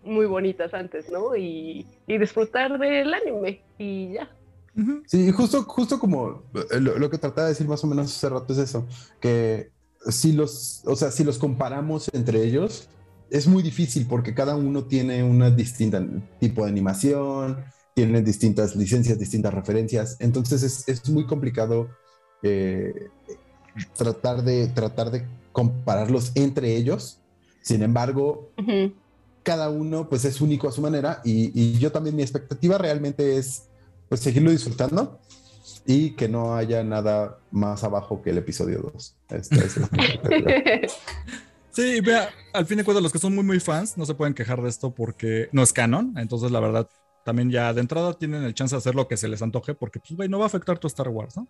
muy 0.03 0.26
bonitas 0.26 0.74
antes, 0.74 1.11
¿no? 1.11 1.36
Y, 1.36 1.86
y 2.07 2.18
disfrutar 2.18 2.78
del 2.78 3.14
anime 3.14 3.62
y 3.78 4.14
ya. 4.14 4.30
Sí, 5.07 5.30
justo, 5.30 5.64
justo 5.64 5.99
como 5.99 6.45
eh, 6.55 6.80
lo, 6.80 6.99
lo 6.99 7.11
que 7.11 7.18
trataba 7.18 7.47
de 7.47 7.53
decir 7.53 7.68
más 7.68 7.84
o 7.84 7.86
menos 7.86 8.07
hace 8.07 8.28
rato 8.28 8.55
es 8.55 8.59
eso, 8.59 8.86
que 9.20 9.70
si 10.09 10.32
los, 10.32 10.82
o 10.86 10.97
sea, 10.97 11.11
si 11.11 11.24
los 11.24 11.38
comparamos 11.38 12.11
entre 12.14 12.43
ellos, 12.43 12.88
es 13.30 13.47
muy 13.47 13.62
difícil 13.62 14.07
porque 14.07 14.34
cada 14.34 14.57
uno 14.57 14.84
tiene 14.84 15.22
una 15.22 15.51
distinta 15.51 16.03
tipo 16.40 16.64
de 16.64 16.70
animación, 16.70 17.64
tiene 17.95 18.22
distintas 18.22 18.74
licencias, 18.74 19.18
distintas 19.18 19.53
referencias, 19.53 20.16
entonces 20.20 20.62
es, 20.62 20.88
es 20.88 21.09
muy 21.11 21.26
complicado 21.26 21.90
eh, 22.43 23.11
tratar, 23.96 24.42
de, 24.42 24.68
tratar 24.68 25.10
de 25.10 25.26
compararlos 25.52 26.32
entre 26.34 26.76
ellos. 26.76 27.20
Sin 27.60 27.82
embargo, 27.82 28.50
Ujú. 28.58 28.92
cada 29.42 29.70
uno 29.70 30.08
pues 30.08 30.24
es 30.24 30.40
único 30.40 30.68
a 30.68 30.72
su 30.72 30.80
manera 30.82 31.20
y, 31.24 31.52
y 31.58 31.78
yo 31.78 31.92
también 31.92 32.16
mi 32.16 32.22
expectativa 32.22 32.78
realmente 32.78 33.36
es 33.36 33.68
pues 34.08 34.20
seguirlo 34.20 34.50
disfrutando 34.50 35.20
y 35.86 36.10
que 36.10 36.28
no 36.28 36.54
haya 36.54 36.82
nada 36.84 37.38
más 37.50 37.84
abajo 37.84 38.22
que 38.22 38.30
el 38.30 38.38
episodio 38.38 38.90
2. 38.92 39.16
Esta 39.28 39.56
es 39.56 39.76
la 39.76 39.86
expectativa. 39.86 40.52
Sí, 41.72 42.02
vea, 42.02 42.28
al 42.52 42.66
fin 42.66 42.76
de 42.76 42.84
cuentas, 42.84 43.02
los 43.02 43.12
que 43.12 43.18
son 43.18 43.34
muy, 43.34 43.44
muy 43.44 43.58
fans 43.58 43.96
no 43.96 44.04
se 44.04 44.14
pueden 44.14 44.34
quejar 44.34 44.60
de 44.60 44.68
esto 44.68 44.94
porque 44.94 45.48
no 45.52 45.62
es 45.62 45.72
canon. 45.72 46.12
Entonces, 46.18 46.50
la 46.50 46.60
verdad, 46.60 46.86
también 47.24 47.50
ya 47.50 47.72
de 47.72 47.80
entrada 47.80 48.12
tienen 48.12 48.44
el 48.44 48.52
chance 48.52 48.74
de 48.74 48.78
hacer 48.78 48.94
lo 48.94 49.08
que 49.08 49.16
se 49.16 49.26
les 49.26 49.40
antoje 49.40 49.74
porque, 49.74 49.98
pues, 49.98 50.28
no 50.28 50.38
va 50.38 50.44
a 50.44 50.48
afectar 50.48 50.78
tu 50.78 50.86
Star 50.86 51.08
Wars, 51.08 51.34
¿no? 51.34 51.48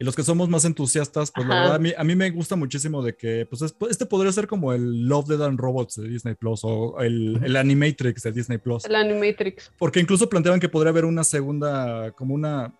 Y 0.00 0.04
los 0.04 0.16
que 0.16 0.22
somos 0.22 0.48
más 0.48 0.64
entusiastas, 0.64 1.30
pues 1.30 1.46
la 1.46 1.54
verdad, 1.60 1.74
a 1.74 1.78
mí, 1.78 1.92
a 1.96 2.02
mí 2.04 2.16
me 2.16 2.30
gusta 2.30 2.56
muchísimo 2.56 3.02
de 3.02 3.14
que, 3.14 3.46
pues, 3.48 3.60
es- 3.60 3.76
este 3.90 4.06
podría 4.06 4.32
ser 4.32 4.46
como 4.48 4.72
el 4.72 5.06
Love, 5.06 5.28
Dead 5.28 5.42
and 5.42 5.60
Robots 5.60 5.96
de 5.96 6.08
Disney 6.08 6.34
Plus 6.34 6.60
o 6.64 6.98
el, 7.00 7.38
el 7.44 7.54
Animatrix 7.54 8.22
de 8.22 8.32
Disney 8.32 8.56
Plus. 8.56 8.86
El 8.86 8.94
Animatrix. 8.96 9.70
Porque 9.78 10.00
incluso 10.00 10.26
planteaban 10.28 10.58
que 10.58 10.70
podría 10.70 10.88
haber 10.88 11.04
una 11.04 11.22
segunda, 11.22 12.12
como 12.12 12.32
una, 12.34 12.72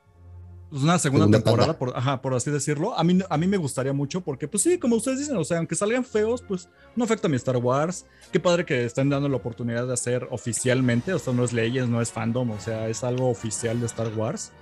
pues 0.71 0.83
una 0.83 0.99
segunda, 0.99 1.25
Segunda 1.27 1.39
temporada, 1.43 1.79
por, 1.79 1.95
ajá, 1.95 2.23
por 2.23 2.33
así 2.33 2.51
decirlo. 2.51 2.97
A 2.99 3.05
mí, 3.05 3.18
a 3.29 3.37
mí 3.37 3.47
me 3.47 3.59
gustaría 3.59 3.93
mucho 3.93 4.23
porque, 4.23 4.49
pues 4.49 4.62
sí, 4.62 4.79
como 4.79 4.97
ustedes 4.97 5.18
dicen, 5.18 5.37
o 5.37 5.45
sea, 5.45 5.59
aunque 5.59 5.75
salgan 5.75 6.07
feos, 6.07 6.41
pues 6.41 6.71
no 6.97 7.05
afecta 7.05 7.27
a 7.27 7.31
mi 7.31 7.37
Star 7.37 7.59
Wars. 7.59 8.07
Qué 8.33 8.41
padre 8.41 8.64
que 8.64 8.85
estén 8.87 9.11
dando 9.11 9.29
la 9.29 9.37
oportunidad 9.37 9.87
de 9.87 9.93
hacer 9.93 10.27
oficialmente, 10.31 11.12
o 11.12 11.18
sea, 11.18 11.35
no 11.35 11.45
es 11.45 11.53
leyes, 11.53 11.87
no 11.87 12.01
es 12.01 12.11
fandom, 12.12 12.51
o 12.53 12.61
sea, 12.61 12.89
es 12.89 13.05
algo 13.05 13.29
oficial 13.29 13.79
de 13.79 13.85
Star 13.87 14.09
Wars. 14.16 14.53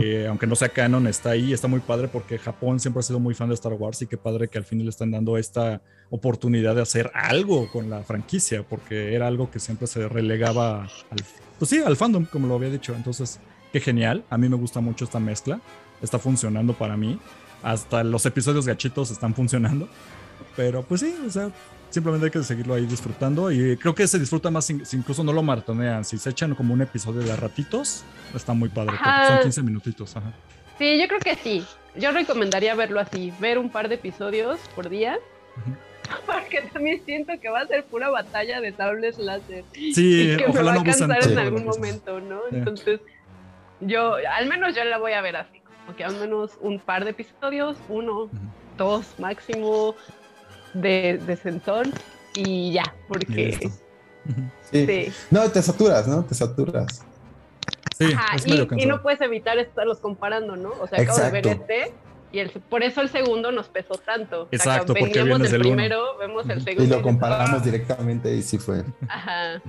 Que 0.00 0.26
aunque 0.28 0.46
no 0.46 0.54
sea 0.54 0.68
canon, 0.68 1.06
está 1.08 1.30
ahí, 1.30 1.52
está 1.52 1.66
muy 1.66 1.80
padre 1.80 2.08
porque 2.08 2.38
Japón 2.38 2.78
siempre 2.78 3.00
ha 3.00 3.02
sido 3.02 3.18
muy 3.18 3.34
fan 3.34 3.48
de 3.48 3.54
Star 3.54 3.72
Wars 3.72 4.00
y 4.02 4.06
qué 4.06 4.16
padre 4.16 4.48
que 4.48 4.56
al 4.56 4.64
fin 4.64 4.82
le 4.82 4.88
están 4.88 5.10
dando 5.10 5.36
esta 5.36 5.82
oportunidad 6.10 6.76
de 6.76 6.82
hacer 6.82 7.10
algo 7.12 7.70
con 7.70 7.90
la 7.90 8.02
franquicia, 8.02 8.62
porque 8.62 9.14
era 9.14 9.26
algo 9.26 9.50
que 9.50 9.58
siempre 9.58 9.86
se 9.88 10.08
relegaba 10.08 10.82
al, 10.82 11.18
pues 11.58 11.70
sí, 11.70 11.82
al 11.84 11.96
fandom, 11.96 12.24
como 12.24 12.46
lo 12.46 12.54
había 12.54 12.70
dicho. 12.70 12.94
Entonces, 12.94 13.40
qué 13.72 13.80
genial, 13.80 14.24
a 14.30 14.38
mí 14.38 14.48
me 14.48 14.56
gusta 14.56 14.80
mucho 14.80 15.04
esta 15.04 15.18
mezcla, 15.18 15.60
está 16.00 16.18
funcionando 16.18 16.72
para 16.74 16.96
mí, 16.96 17.18
hasta 17.62 18.04
los 18.04 18.24
episodios 18.26 18.66
gachitos 18.66 19.10
están 19.10 19.34
funcionando, 19.34 19.88
pero 20.54 20.82
pues 20.82 21.00
sí, 21.00 21.14
o 21.26 21.30
sea, 21.30 21.50
simplemente 21.94 22.26
hay 22.26 22.30
que 22.32 22.42
seguirlo 22.42 22.74
ahí 22.74 22.86
disfrutando 22.86 23.50
y 23.52 23.76
creo 23.76 23.94
que 23.94 24.06
se 24.06 24.18
disfruta 24.18 24.50
más 24.50 24.66
si, 24.66 24.84
si 24.84 24.96
incluso 24.96 25.22
no 25.24 25.32
lo 25.32 25.42
maratonean, 25.42 26.04
si 26.04 26.18
se 26.18 26.30
echan 26.30 26.54
como 26.54 26.74
un 26.74 26.82
episodio 26.82 27.22
de 27.22 27.32
a 27.32 27.36
ratitos, 27.36 28.04
está 28.34 28.52
muy 28.52 28.68
padre, 28.68 28.96
Ajá. 29.00 29.28
son 29.28 29.42
15 29.42 29.62
minutitos, 29.62 30.16
ajá. 30.16 30.32
Sí, 30.78 31.00
yo 31.00 31.06
creo 31.06 31.20
que 31.20 31.36
sí. 31.36 31.64
Yo 31.96 32.10
recomendaría 32.10 32.74
verlo 32.74 32.98
así, 32.98 33.32
ver 33.38 33.58
un 33.58 33.70
par 33.70 33.88
de 33.88 33.94
episodios 33.94 34.58
por 34.74 34.88
día. 34.88 35.16
Ujú. 35.56 35.76
Porque 36.26 36.62
también 36.72 37.00
siento 37.04 37.32
que 37.40 37.48
va 37.48 37.60
a 37.60 37.66
ser 37.66 37.84
pura 37.84 38.10
batalla 38.10 38.60
de 38.60 38.72
sables 38.72 39.16
láser. 39.18 39.64
Sí, 39.72 40.32
y 40.32 40.36
que 40.36 40.44
me 40.44 40.50
ojalá 40.50 40.70
va 40.70 40.74
no 40.74 40.80
a 40.80 40.84
cansar 40.84 41.30
en 41.30 41.38
algún 41.38 41.64
momento, 41.64 42.20
¿no? 42.20 42.40
Sí. 42.50 42.56
Entonces, 42.56 43.00
yo, 43.80 44.16
al 44.36 44.48
menos 44.48 44.74
yo 44.74 44.84
la 44.84 44.98
voy 44.98 45.12
a 45.12 45.22
ver 45.22 45.36
así. 45.36 45.62
Porque 45.86 46.02
al 46.04 46.16
menos 46.16 46.52
un 46.60 46.80
par 46.80 47.04
de 47.04 47.10
episodios, 47.10 47.76
uno, 47.88 48.22
Ujú. 48.24 48.36
dos 48.76 49.14
máximo 49.18 49.94
de, 50.74 51.18
de 51.18 51.36
sentón 51.36 51.92
y 52.34 52.72
ya, 52.72 52.94
porque. 53.08 53.58
Sí. 54.70 54.86
sí. 54.86 55.12
No, 55.30 55.48
te 55.50 55.62
saturas, 55.62 56.06
¿no? 56.08 56.24
Te 56.24 56.34
saturas. 56.34 57.04
Sí, 57.96 58.12
Ajá, 58.12 58.36
es 58.36 58.46
y, 58.46 58.50
medio 58.50 58.64
y 58.64 58.66
cansado. 58.66 58.90
no 58.96 59.02
puedes 59.02 59.20
evitar 59.20 59.58
estarlos 59.58 59.98
comparando, 60.00 60.56
¿no? 60.56 60.70
O 60.80 60.86
sea, 60.88 61.00
acabo 61.02 61.18
de 61.18 61.30
ver 61.30 61.46
este 61.46 61.92
Y 62.32 62.40
el, 62.40 62.50
por 62.50 62.82
eso 62.82 63.00
el 63.02 63.08
segundo 63.08 63.52
nos 63.52 63.68
pesó 63.68 63.94
tanto. 63.94 64.48
Exacto, 64.50 64.92
o 64.92 64.96
sea, 64.96 65.00
porque 65.04 65.20
del 65.20 65.32
uno. 65.32 65.48
primero, 65.60 66.16
vemos 66.18 66.48
el 66.48 66.64
segundo. 66.64 66.82
Y 66.82 66.86
lo 66.88 66.96
dices, 66.96 67.02
comparamos 67.02 67.60
"Ah". 67.60 67.64
directamente 67.64 68.34
y 68.34 68.42
sí 68.42 68.58
fue, 68.58 68.82
Ajá. 69.08 69.60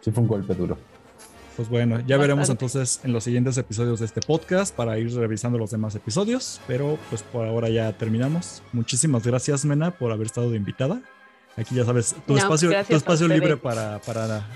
sí 0.00 0.12
fue 0.12 0.22
un 0.22 0.28
golpe 0.28 0.54
duro. 0.54 0.78
Pues 1.56 1.70
bueno, 1.70 2.00
ya 2.06 2.18
veremos 2.18 2.50
entonces 2.50 3.00
en 3.02 3.14
los 3.14 3.24
siguientes 3.24 3.56
episodios 3.56 4.00
de 4.00 4.06
este 4.06 4.20
podcast 4.20 4.76
para 4.76 4.98
ir 4.98 5.10
revisando 5.14 5.56
los 5.56 5.70
demás 5.70 5.94
episodios, 5.94 6.60
pero 6.66 6.98
pues 7.08 7.22
por 7.22 7.46
ahora 7.46 7.70
ya 7.70 7.90
terminamos. 7.94 8.62
Muchísimas 8.74 9.26
gracias, 9.26 9.64
Mena, 9.64 9.90
por 9.92 10.12
haber 10.12 10.26
estado 10.26 10.50
de 10.50 10.58
invitada. 10.58 11.00
Aquí 11.56 11.74
ya 11.74 11.86
sabes, 11.86 12.14
tu 12.26 12.34
No, 12.34 12.38
espacio, 12.38 12.70
tu 12.86 12.94
espacio 12.94 13.26
libre 13.26 13.56
para, 13.56 14.00
para 14.00 14.46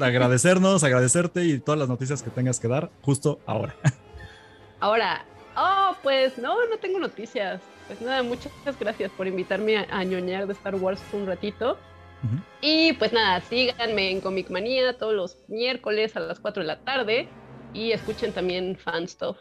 agradecernos, 0.00 0.82
agradecerte 0.82 1.44
y 1.44 1.60
todas 1.60 1.78
las 1.78 1.88
noticias 1.88 2.24
que 2.24 2.30
tengas 2.30 2.58
que 2.58 2.66
dar 2.66 2.90
justo 3.02 3.38
ahora. 3.46 3.76
Ahora, 4.80 5.24
oh, 5.56 5.96
pues 6.04 6.38
no, 6.38 6.54
no 6.68 6.78
tengo 6.78 7.00
noticias. 7.00 7.60
Pues 7.88 8.00
nada, 8.00 8.22
muchas 8.22 8.52
gracias 8.78 9.10
por 9.10 9.26
invitarme 9.26 9.76
a, 9.76 9.86
a 9.90 10.04
ñoñar 10.04 10.46
de 10.46 10.52
Star 10.52 10.76
Wars 10.76 11.00
un 11.12 11.26
ratito. 11.26 11.76
Ujú. 12.24 12.36
Y 12.60 12.92
pues 12.94 13.12
nada, 13.12 13.40
síganme 13.42 14.10
en 14.10 14.20
Comic 14.20 14.50
Manía 14.50 14.96
todos 14.98 15.14
los 15.14 15.38
miércoles 15.48 16.16
a 16.16 16.20
las 16.20 16.40
4 16.40 16.62
de 16.62 16.66
la 16.66 16.80
tarde 16.80 17.28
y 17.72 17.92
escuchen 17.92 18.32
también 18.32 18.76
Fan 18.76 19.06
Stuff, 19.08 19.36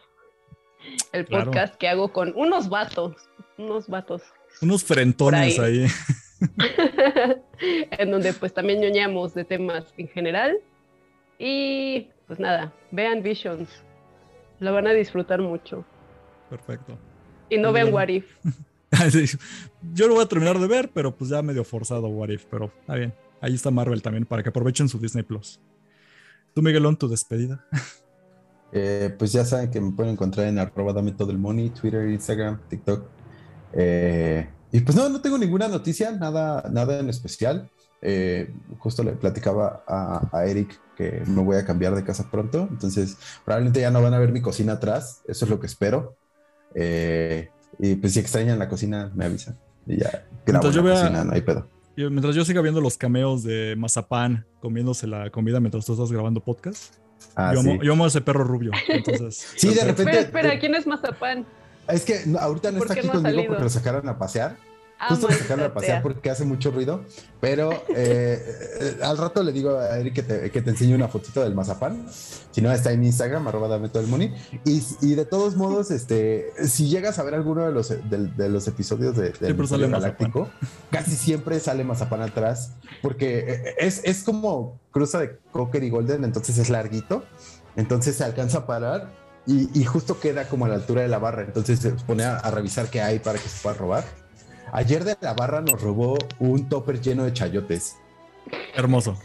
el 1.12 1.26
Claro. 1.26 1.46
podcast 1.46 1.76
que 1.76 1.88
hago 1.88 2.12
con 2.14 2.34
unos 2.36 2.70
vatos, 2.70 3.16
unos 3.58 3.88
vatos, 3.88 4.22
Unos 4.62 4.84
frentones 4.84 5.56
Por 5.56 5.66
ahí. 5.66 5.86
en 7.60 8.12
donde 8.12 8.34
pues 8.34 8.54
también 8.54 8.80
ñoñamos 8.82 9.34
de 9.34 9.44
temas 9.44 9.94
en 9.98 10.08
general. 10.08 10.58
Y 11.40 12.10
pues 12.28 12.40
nada, 12.40 12.74
vean 12.92 13.22
Visions, 13.22 13.70
lo 14.60 14.74
van 14.74 14.88
a 14.88 14.92
disfrutar 14.94 15.42
mucho. 15.42 15.86
Perfecto. 16.50 16.98
Y 17.50 17.58
no 17.58 17.70
Muy 17.72 17.74
vean 17.76 17.86
bien. 17.88 17.96
What 17.96 18.08
If. 18.10 18.36
Yo 19.94 20.08
lo 20.08 20.16
voy 20.16 20.24
a 20.24 20.28
terminar 20.28 20.60
de 20.60 20.68
ver, 20.68 20.90
pero 20.94 21.16
pues 21.16 21.30
ya 21.30 21.42
medio 21.42 21.64
forzado 21.64 22.08
What 22.08 22.30
If, 22.30 22.46
pero 22.50 22.72
está 22.80 22.96
bien. 22.96 23.14
Ahí 23.42 23.54
está 23.54 23.72
Marvel 23.72 24.02
también 24.02 24.26
para 24.26 24.42
que 24.42 24.50
aprovechen 24.50 24.90
su 24.90 25.00
Disney 25.00 25.24
Plus. 25.24 25.60
Tú, 26.54 26.62
Miguelón, 26.62 26.98
tu 26.98 27.08
despedida. 27.08 27.66
Eh, 28.74 29.16
pues 29.18 29.32
ya 29.32 29.46
saben 29.46 29.72
que 29.72 29.80
me 29.80 29.94
pueden 29.94 30.12
encontrar 30.12 30.46
en 30.46 30.60
arroba 30.60 30.92
dame 30.92 31.14
todo 31.14 31.32
el 31.32 31.38
money, 31.38 31.70
Twitter, 31.70 32.10
Instagram, 32.10 32.60
TikTok. 32.68 33.08
Eh, 33.72 34.50
y 34.74 34.82
pues 34.82 34.94
no, 34.94 35.08
no 35.08 35.22
tengo 35.22 35.38
ninguna 35.38 35.70
noticia, 35.70 36.12
nada, 36.12 36.70
nada 36.70 37.00
en 37.00 37.08
especial. 37.10 37.72
Eh, 38.02 38.54
justo 38.78 39.04
le 39.04 39.14
platicaba 39.14 39.86
a, 39.88 40.30
a 40.34 40.46
Eric 40.46 40.80
que 40.98 41.24
me 41.28 41.44
voy 41.44 41.56
a 41.56 41.66
cambiar 41.66 41.96
de 41.96 42.04
casa 42.04 42.30
pronto, 42.30 42.68
entonces 42.70 43.18
probablemente 43.46 43.80
ya 43.82 43.90
no 43.90 44.02
van 44.02 44.14
a 44.14 44.20
ver 44.20 44.32
mi 44.32 44.42
cocina 44.42 44.74
atrás, 44.74 45.22
eso 45.28 45.46
es 45.46 45.52
lo 45.52 45.60
que 45.60 45.68
espero. 45.68 46.18
Eh, 46.76 47.50
y 47.80 47.96
pues 47.96 48.14
si 48.14 48.20
extrañan 48.20 48.60
la 48.60 48.68
cocina, 48.70 49.12
me 49.16 49.26
avisan. 49.26 49.58
Y 49.86 49.98
ya 49.98 50.26
grabo 50.46 50.70
yo 50.72 50.82
la 50.82 50.90
vea- 50.94 51.02
cocina, 51.02 51.24
no 51.24 51.34
hay 51.34 51.42
pedo. 51.42 51.68
Yo- 51.96 52.10
mientras 52.12 52.36
yo 52.36 52.46
siga 52.46 52.62
viendo 52.62 52.80
los 52.82 52.98
cameos 52.98 53.44
de 53.44 53.76
Mazapán 53.78 54.46
comiéndose 54.60 55.08
la 55.08 55.30
comida 55.32 55.60
mientras 55.60 55.86
tú 55.86 55.94
estás 55.94 56.12
grabando 56.12 56.42
podcast, 56.44 56.96
Ah, 57.36 57.54
yo, 57.54 57.62
sí. 57.64 57.70
amo, 57.72 57.84
yo 57.84 57.94
amo 57.94 58.06
a 58.06 58.08
ese 58.08 58.22
perro 58.22 58.44
rubio. 58.44 58.72
Entonces, 58.88 59.48
Sí, 59.58 59.70
de 59.74 59.84
repente- 59.84 60.12
Espera, 60.12 60.20
espera, 60.22 60.60
¿quién 60.60 60.76
es 60.76 60.86
Mazapán? 60.86 61.46
Es 61.88 62.04
que 62.04 62.22
no, 62.26 62.38
ahorita 62.40 62.72
no 62.72 62.80
¿Por 62.80 62.88
está 62.88 63.00
aquí 63.00 63.08
no 63.08 63.14
conmigo 63.14 63.48
porque 63.48 63.64
lo 63.64 63.70
sacaron 63.70 64.08
a 64.10 64.18
pasear. 64.18 64.58
Justo 65.10 65.28
lo 65.28 65.30
maldita 65.30 65.44
sacaron 65.44 65.66
a 65.66 65.74
pasear 65.74 65.98
sea. 65.98 66.02
porque 66.02 66.30
hace 66.30 66.44
mucho 66.44 66.72
ruido, 66.72 67.04
pero 67.40 67.72
eh, 67.96 68.44
eh, 68.82 68.98
al 69.04 69.18
rato 69.18 69.44
le 69.44 69.52
digo 69.52 69.78
a 69.78 70.00
Eric 70.00 70.16
que 70.16 70.24
te, 70.24 70.52
que 70.52 70.62
te 70.62 70.72
enseñe 70.72 70.96
una 70.96 71.08
fotito 71.08 71.42
del 71.44 71.54
mazapán. 71.54 72.08
Si 72.52 72.62
no, 72.62 72.72
está 72.72 72.92
en 72.92 73.02
mi 73.02 73.06
Instagram, 73.08 73.48
arroba 73.48 73.68
dame 73.68 73.90
todo 73.90 74.02
el 74.02 74.10
money. 74.10 74.34
Y, 74.66 74.84
y 75.02 75.14
de 75.14 75.26
todos 75.26 75.56
modos, 75.56 75.92
este, 75.92 76.52
si 76.68 76.90
llegas 76.90 77.20
a 77.20 77.24
ver 77.24 77.36
alguno 77.36 77.64
de 77.64 77.72
los, 77.72 77.90
de, 77.90 78.28
de 78.36 78.50
los 78.50 78.68
episodios 78.68 79.16
de, 79.16 79.30
del 79.32 79.68
sale 79.68 79.88
Galáctico, 79.88 80.50
casi 80.90 81.16
siempre 81.16 81.60
sale 81.60 81.84
mazapán 81.84 82.24
atrás, 82.24 82.72
porque 83.04 83.40
eh, 83.48 83.76
es, 83.78 84.02
es 84.04 84.24
como 84.24 84.80
cruza 84.90 85.20
de 85.20 85.38
Cocker 85.52 85.84
y 85.84 85.92
Golden, 85.92 86.24
entonces 86.24 86.58
es 86.58 86.72
larguito, 86.72 87.24
entonces 87.76 88.16
se 88.16 88.24
alcanza 88.24 88.60
a 88.60 88.66
parar 88.66 89.12
y, 89.46 89.70
y 89.80 89.86
justo 89.86 90.20
queda 90.20 90.48
como 90.50 90.66
a 90.66 90.70
la 90.70 90.76
altura 90.76 91.04
de 91.04 91.08
la 91.08 91.20
barra, 91.20 91.44
entonces 91.44 91.80
se 91.80 91.92
pone 91.92 92.24
a, 92.24 92.38
a 92.38 92.50
revisar 92.50 92.90
qué 92.90 93.02
hay 93.02 93.20
para 93.20 93.38
que 93.38 93.48
se 93.48 93.62
pueda 93.62 93.78
robar. 93.78 94.04
Ayer 94.74 95.04
de 95.04 95.18
la 95.22 95.34
barra 95.34 95.62
nos 95.62 95.82
robó 95.82 96.18
un 96.40 96.68
topper 96.70 97.00
lleno 97.02 97.24
de 97.24 97.34
chayotes. 97.34 97.98
Hermoso. 98.76 99.18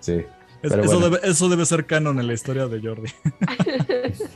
Sí. 0.00 0.24
Es- 0.62 0.72
eso, 0.72 0.82
bueno. 0.98 1.00
debe, 1.10 1.18
eso 1.28 1.48
debe 1.48 1.66
ser 1.66 1.86
canon 1.86 2.18
en 2.18 2.26
la 2.26 2.32
historia 2.32 2.66
de 2.66 2.80
Jordi. 2.80 3.10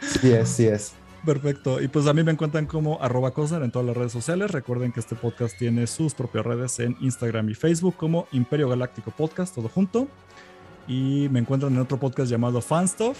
Sí 0.00 0.32
es, 0.32 0.48
sí 0.50 0.66
es. 0.66 0.92
Perfecto. 1.24 1.80
Y 1.80 1.88
pues 1.88 2.06
a 2.06 2.12
mí 2.12 2.22
me 2.22 2.32
encuentran 2.32 2.66
como 2.66 3.02
arroba 3.02 3.30
Cosner 3.30 3.62
en 3.62 3.70
todas 3.70 3.86
las 3.86 3.96
redes 3.96 4.12
sociales. 4.12 4.50
Recuerden 4.50 4.92
que 4.92 5.00
este 5.00 5.14
podcast 5.14 5.56
tiene 5.56 5.86
sus 5.86 6.12
propias 6.14 6.44
redes 6.44 6.78
en 6.80 6.96
Instagram 7.00 7.48
y 7.48 7.54
Facebook 7.54 7.96
como 7.96 8.26
Imperio 8.32 8.68
Galáctico 8.68 9.10
Podcast, 9.12 9.54
todo 9.54 9.68
junto. 9.70 10.06
Y 10.86 11.28
me 11.30 11.40
encuentran 11.40 11.72
en 11.72 11.78
otro 11.80 11.98
podcast 11.98 12.30
llamado 12.30 12.60
Fanstuff, 12.60 13.16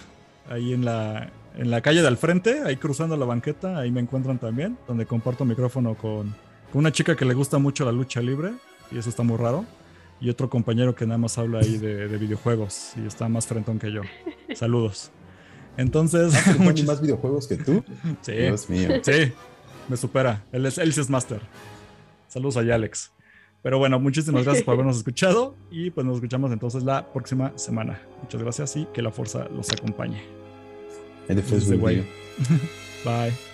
ahí 0.51 0.75
en 0.75 0.85
la, 0.85 1.31
en 1.57 1.71
la 1.71 1.81
calle 1.81 2.03
de 2.03 2.09
al 2.09 2.19
frente, 2.19 2.61
ahí 2.67 2.77
cruzando 2.77 3.17
la 3.17 3.25
banqueta, 3.25 3.79
ahí 3.79 3.91
me 3.91 4.01
encuentran 4.03 4.39
también, 4.39 4.77
donde 4.87 5.07
comparto 5.07 5.47
micrófono 5.47 5.95
con, 5.95 6.35
con 6.75 6.81
una 6.81 6.91
chica 6.91 7.15
que 7.15 7.25
le 7.25 7.35
gusta 7.35 7.59
mucho 7.59 7.85
la 7.85 7.93
lucha 7.93 8.21
libre, 8.21 8.53
y 8.91 8.99
eso 8.99 9.09
está 9.09 9.23
muy 9.23 9.37
raro. 9.37 9.65
Y 10.21 10.29
otro 10.29 10.51
compañero 10.51 10.93
que 10.97 11.07
nada 11.07 11.19
más 11.19 11.39
habla 11.39 11.61
ahí 11.61 11.79
de, 11.79 12.09
de 12.09 12.19
videojuegos 12.19 12.95
y 12.97 13.07
está 13.07 13.29
más 13.29 13.47
frentón 13.47 13.79
que 13.79 13.93
yo. 13.93 14.01
Saludos. 14.57 15.13
Entonces, 15.77 16.35
¿Hay 16.49 16.55
muchis- 16.59 16.85
más 16.87 17.01
videojuegos 17.01 17.47
que 17.47 17.57
tú? 17.59 17.85
Sí, 18.23 18.33
Dios 18.33 18.69
mío. 18.69 18.89
sí, 19.03 19.33
me 19.89 19.97
supera. 19.97 20.45
Él 20.51 20.67
es, 20.67 20.79
él 20.79 20.89
es 20.91 21.09
Master. 21.09 21.41
Saludos 22.27 22.57
a 22.57 22.61
Alex. 22.61 23.13
Pero 23.63 23.79
bueno, 23.79 24.01
muchísimas 24.01 24.43
gracias 24.45 24.65
por 24.65 24.75
habernos 24.75 24.97
escuchado 24.97 25.57
y 25.71 25.91
pues 25.91 26.05
nos 26.05 26.17
escuchamos 26.17 26.51
entonces 26.51 26.83
la 26.83 27.13
próxima 27.13 27.53
semana. 27.57 28.01
Muchas 28.21 28.43
gracias 28.43 28.77
y 28.77 28.87
que 28.93 29.01
la 29.01 29.13
fuerza 29.13 29.47
los 29.55 29.71
acompañe. 29.71 30.23
Bye. 33.05 33.54